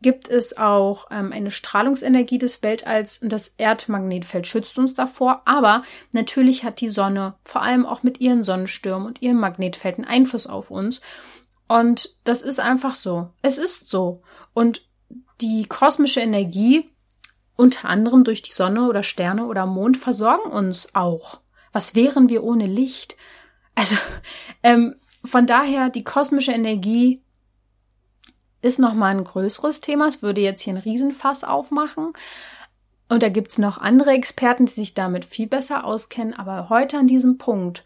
gibt 0.03 0.29
es 0.29 0.57
auch 0.57 1.07
ähm, 1.11 1.33
eine 1.33 1.51
Strahlungsenergie 1.51 2.39
des 2.39 2.63
Weltalls 2.63 3.19
und 3.19 3.31
das 3.31 3.55
Erdmagnetfeld 3.59 4.47
schützt 4.47 4.79
uns 4.79 4.95
davor. 4.95 5.43
Aber 5.45 5.83
natürlich 6.13 6.65
hat 6.65 6.81
die 6.81 6.91
Sonne 6.91 7.35
vor 7.45 7.63
allem 7.63 7.85
auch 7.87 8.03
mit 8.03 8.21
ihren 8.21 8.45
Sonnenstürmen 8.45 9.07
und 9.07 9.23
ihrem 9.23 9.39
Magnetfeld 9.39 9.97
einen 9.97 10.07
Einfluss 10.07 10.47
auf 10.47 10.71
uns. 10.71 11.01
Und 11.69 12.17
das 12.25 12.43
ist 12.43 12.61
einfach 12.61 12.97
so. 12.97 13.31
Es 13.43 13.59
ist 13.59 13.89
so. 13.89 14.23
Und 14.55 14.83
die 15.41 15.67
kosmische 15.67 16.21
Energie, 16.21 16.91
unter 17.57 17.89
anderem 17.89 18.25
durch 18.25 18.43
die 18.43 18.53
Sonne 18.53 18.89
oder 18.89 19.03
Sterne 19.03 19.47
oder 19.47 19.67
Mond, 19.67 19.97
versorgen 19.97 20.51
uns 20.51 20.95
auch. 20.95 21.41
Was 21.73 21.95
wären 21.95 22.29
wir 22.29 22.43
ohne 22.43 22.67
Licht? 22.67 23.17
Also 23.75 23.97
ähm, 24.63 24.97
von 25.25 25.47
daher, 25.47 25.91
die 25.91 26.05
kosmische 26.05 26.53
Energie 26.53 27.23
ist 28.63 28.79
nochmal 28.79 29.17
ein 29.17 29.25
größeres 29.25 29.81
Thema. 29.81 30.09
Es 30.09 30.23
würde 30.23 30.41
jetzt 30.41 30.63
hier 30.63 30.75
ein 30.75 30.79
Riesenfass 30.79 31.45
aufmachen. 31.45 32.13
Und 33.09 33.23
da 33.23 33.29
gibt's 33.29 33.59
noch 33.59 33.79
andere 33.79 34.11
Experten, 34.11 34.67
die 34.67 34.73
sich 34.73 34.95
damit 34.95 35.25
viel 35.25 35.47
besser 35.47 35.85
auskennen. 35.85 36.35
Aber 36.35 36.69
heute 36.69 36.99
an 36.99 37.07
diesem 37.07 37.39
Punkt 37.39 37.85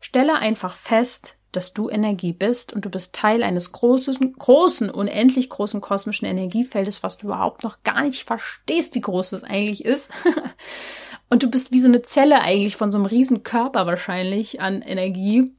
stelle 0.00 0.34
einfach 0.36 0.76
fest, 0.76 1.36
dass 1.52 1.72
du 1.72 1.88
Energie 1.88 2.32
bist 2.32 2.72
und 2.72 2.84
du 2.84 2.90
bist 2.90 3.14
Teil 3.14 3.42
eines 3.42 3.72
großen, 3.72 4.34
großen, 4.34 4.90
unendlich 4.90 5.48
großen 5.48 5.80
kosmischen 5.80 6.26
Energiefeldes, 6.26 7.02
was 7.02 7.16
du 7.16 7.26
überhaupt 7.28 7.62
noch 7.62 7.82
gar 7.84 8.02
nicht 8.02 8.24
verstehst, 8.24 8.94
wie 8.94 9.00
groß 9.00 9.32
es 9.32 9.44
eigentlich 9.44 9.84
ist. 9.84 10.10
und 11.30 11.42
du 11.42 11.50
bist 11.50 11.72
wie 11.72 11.80
so 11.80 11.88
eine 11.88 12.02
Zelle 12.02 12.40
eigentlich 12.40 12.76
von 12.76 12.92
so 12.92 12.98
einem 12.98 13.06
riesen 13.06 13.44
Körper 13.44 13.86
wahrscheinlich 13.86 14.60
an 14.60 14.82
Energie. 14.82 15.52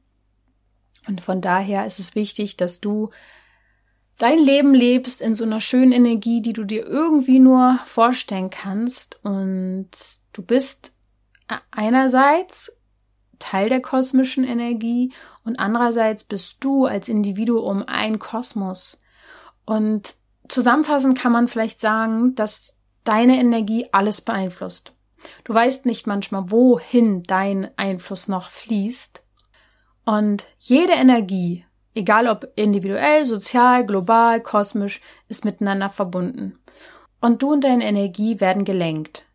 Und 1.08 1.20
von 1.22 1.40
daher 1.40 1.86
ist 1.86 1.98
es 1.98 2.14
wichtig, 2.14 2.56
dass 2.56 2.80
du 2.80 3.10
dein 4.20 4.38
Leben 4.38 4.74
lebst 4.74 5.22
in 5.22 5.34
so 5.34 5.44
einer 5.44 5.60
schönen 5.60 5.92
Energie, 5.92 6.42
die 6.42 6.52
du 6.52 6.64
dir 6.64 6.86
irgendwie 6.86 7.38
nur 7.38 7.78
vorstellen 7.86 8.50
kannst. 8.50 9.18
Und 9.24 9.88
du 10.34 10.42
bist 10.42 10.92
einerseits 11.70 12.76
Teil 13.38 13.70
der 13.70 13.80
kosmischen 13.80 14.44
Energie 14.44 15.12
und 15.44 15.58
andererseits 15.58 16.22
bist 16.22 16.58
du 16.60 16.84
als 16.84 17.08
Individuum 17.08 17.82
ein 17.86 18.18
Kosmos. 18.18 19.00
Und 19.64 20.14
zusammenfassend 20.48 21.18
kann 21.18 21.32
man 21.32 21.48
vielleicht 21.48 21.80
sagen, 21.80 22.34
dass 22.34 22.76
deine 23.04 23.40
Energie 23.40 23.88
alles 23.90 24.20
beeinflusst. 24.20 24.92
Du 25.44 25.54
weißt 25.54 25.86
nicht 25.86 26.06
manchmal, 26.06 26.50
wohin 26.50 27.22
dein 27.22 27.70
Einfluss 27.78 28.28
noch 28.28 28.50
fließt. 28.50 29.22
Und 30.04 30.44
jede 30.58 30.92
Energie, 30.92 31.64
egal 31.94 32.28
ob 32.28 32.48
individuell, 32.56 33.26
sozial, 33.26 33.84
global, 33.84 34.40
kosmisch, 34.40 35.00
ist 35.28 35.44
miteinander 35.44 35.90
verbunden. 35.90 36.58
Und 37.20 37.42
du 37.42 37.52
und 37.52 37.64
deine 37.64 37.84
Energie 37.84 38.40
werden 38.40 38.64
gelenkt. 38.64 39.26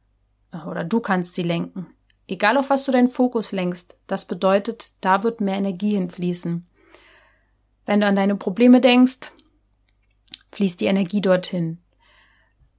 Oder 0.68 0.84
du 0.84 1.00
kannst 1.00 1.36
sie 1.36 1.44
lenken. 1.44 1.88
Egal 2.28 2.58
auf 2.58 2.70
was 2.70 2.86
du 2.86 2.92
deinen 2.92 3.10
Fokus 3.10 3.52
lenkst, 3.52 3.96
das 4.08 4.26
bedeutet, 4.26 4.94
da 5.02 5.24
wird 5.24 5.42
mehr 5.42 5.58
Energie 5.58 5.94
hinfließen. 5.94 6.68
Wenn 7.86 8.02
du 8.02 8.08
an 8.08 8.16
deine 8.16 8.36
Probleme 8.36 8.82
denkst, 8.82 9.32
fließt 10.52 10.82
die 10.82 10.86
Energie 10.86 11.22
dorthin. 11.22 11.80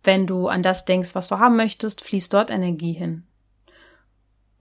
Wenn 0.03 0.27
du 0.27 0.49
an 0.49 0.63
das 0.63 0.85
denkst, 0.85 1.15
was 1.15 1.29
du 1.29 1.39
haben 1.39 1.57
möchtest, 1.57 2.03
fließt 2.03 2.33
dort 2.33 2.51
Energie 2.51 2.93
hin. 2.93 3.25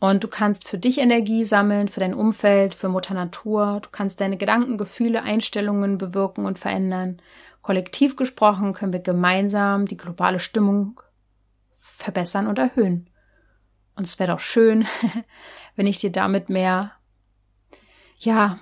Und 0.09 0.23
du 0.23 0.27
kannst 0.27 0.67
für 0.67 0.77
dich 0.77 0.99
Energie 0.99 1.45
sammeln, 1.45 1.87
für 1.87 1.99
dein 1.99 2.13
Umfeld, 2.13 2.75
für 2.75 2.89
Mutter 2.89 3.15
Natur. 3.15 3.79
Du 3.81 3.89
kannst 3.89 4.21
deine 4.21 4.37
Gedanken, 4.37 4.77
Gefühle, 4.77 5.23
Einstellungen 5.23 5.97
bewirken 5.97 6.45
und 6.45 6.59
verändern. 6.59 7.19
Kollektiv 7.63 8.15
gesprochen 8.15 8.73
können 8.73 8.93
wir 8.93 8.99
gemeinsam 8.99 9.87
die 9.87 9.97
globale 9.97 10.37
Stimmung 10.37 11.01
verbessern 11.79 12.45
und 12.45 12.59
erhöhen. 12.59 13.09
Und 13.95 14.05
es 14.05 14.19
wäre 14.19 14.31
doch 14.31 14.39
schön, 14.39 14.85
wenn 15.75 15.87
ich 15.87 15.97
dir 15.97 16.11
damit 16.11 16.49
mehr, 16.49 16.91
ja, 18.19 18.59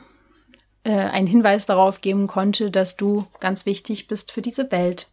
äh, 0.85 0.91
einen 0.91 1.27
Hinweis 1.27 1.65
darauf 1.65 1.99
geben 1.99 2.27
konnte, 2.27 2.71
dass 2.71 2.95
du 2.95 3.27
ganz 3.41 3.65
wichtig 3.65 4.07
bist 4.07 4.31
für 4.31 4.41
diese 4.41 4.71
Welt. 4.71 5.11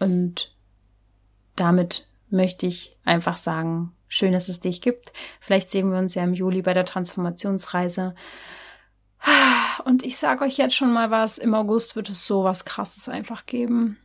Und 0.00 0.56
damit 1.56 2.08
möchte 2.30 2.66
ich 2.66 2.96
einfach 3.04 3.36
sagen, 3.36 3.92
schön, 4.12 4.32
dass 4.32 4.48
es 4.48 4.60
dich 4.60 4.80
gibt. 4.80 5.12
Vielleicht 5.40 5.70
sehen 5.70 5.90
wir 5.90 5.98
uns 5.98 6.14
ja 6.14 6.22
im 6.22 6.34
Juli 6.34 6.62
bei 6.62 6.74
der 6.74 6.84
Transformationsreise. 6.84 8.14
Und 9.84 10.04
ich 10.04 10.18
sage 10.18 10.44
euch 10.44 10.58
jetzt 10.58 10.74
schon 10.74 10.92
mal 10.92 11.10
was, 11.10 11.38
im 11.38 11.54
August 11.54 11.96
wird 11.96 12.10
es 12.10 12.26
so 12.26 12.44
was 12.44 12.64
Krasses 12.64 13.08
einfach 13.08 13.46
geben. 13.46 13.98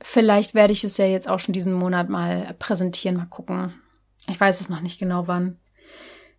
Vielleicht 0.00 0.54
werde 0.54 0.72
ich 0.72 0.84
es 0.84 0.96
ja 0.96 1.06
jetzt 1.06 1.28
auch 1.28 1.40
schon 1.40 1.52
diesen 1.52 1.74
Monat 1.74 2.08
mal 2.08 2.54
präsentieren, 2.58 3.16
mal 3.16 3.26
gucken. 3.26 3.74
Ich 4.28 4.40
weiß 4.40 4.60
es 4.60 4.68
noch 4.68 4.80
nicht 4.80 4.98
genau 4.98 5.26
wann. 5.26 5.58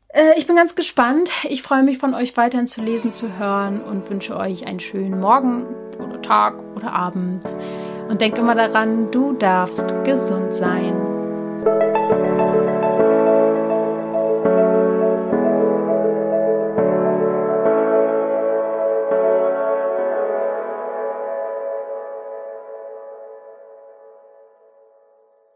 Äh, 0.08 0.38
ich 0.38 0.48
bin 0.48 0.56
ganz 0.56 0.76
gespannt. 0.76 1.30
Ich 1.44 1.62
freue 1.62 1.84
mich 1.84 1.98
von 1.98 2.14
euch 2.14 2.38
weiterhin 2.38 2.68
zu 2.68 2.82
lesen, 2.82 3.14
zu 3.14 3.38
hören 3.38 3.82
und 3.82 4.10
wünsche 4.10 4.38
euch 4.38 4.66
einen 4.66 4.80
schönen 4.80 5.20
Morgen 5.20 5.68
oder 6.00 6.22
Tag 6.22 6.64
oder 6.76 6.94
Abend. 6.94 7.44
Und 8.10 8.22
denk 8.22 8.38
immer 8.38 8.56
daran, 8.56 9.12
du 9.12 9.34
darfst 9.34 9.94
gesund 10.04 10.54
sein. 10.54 11.11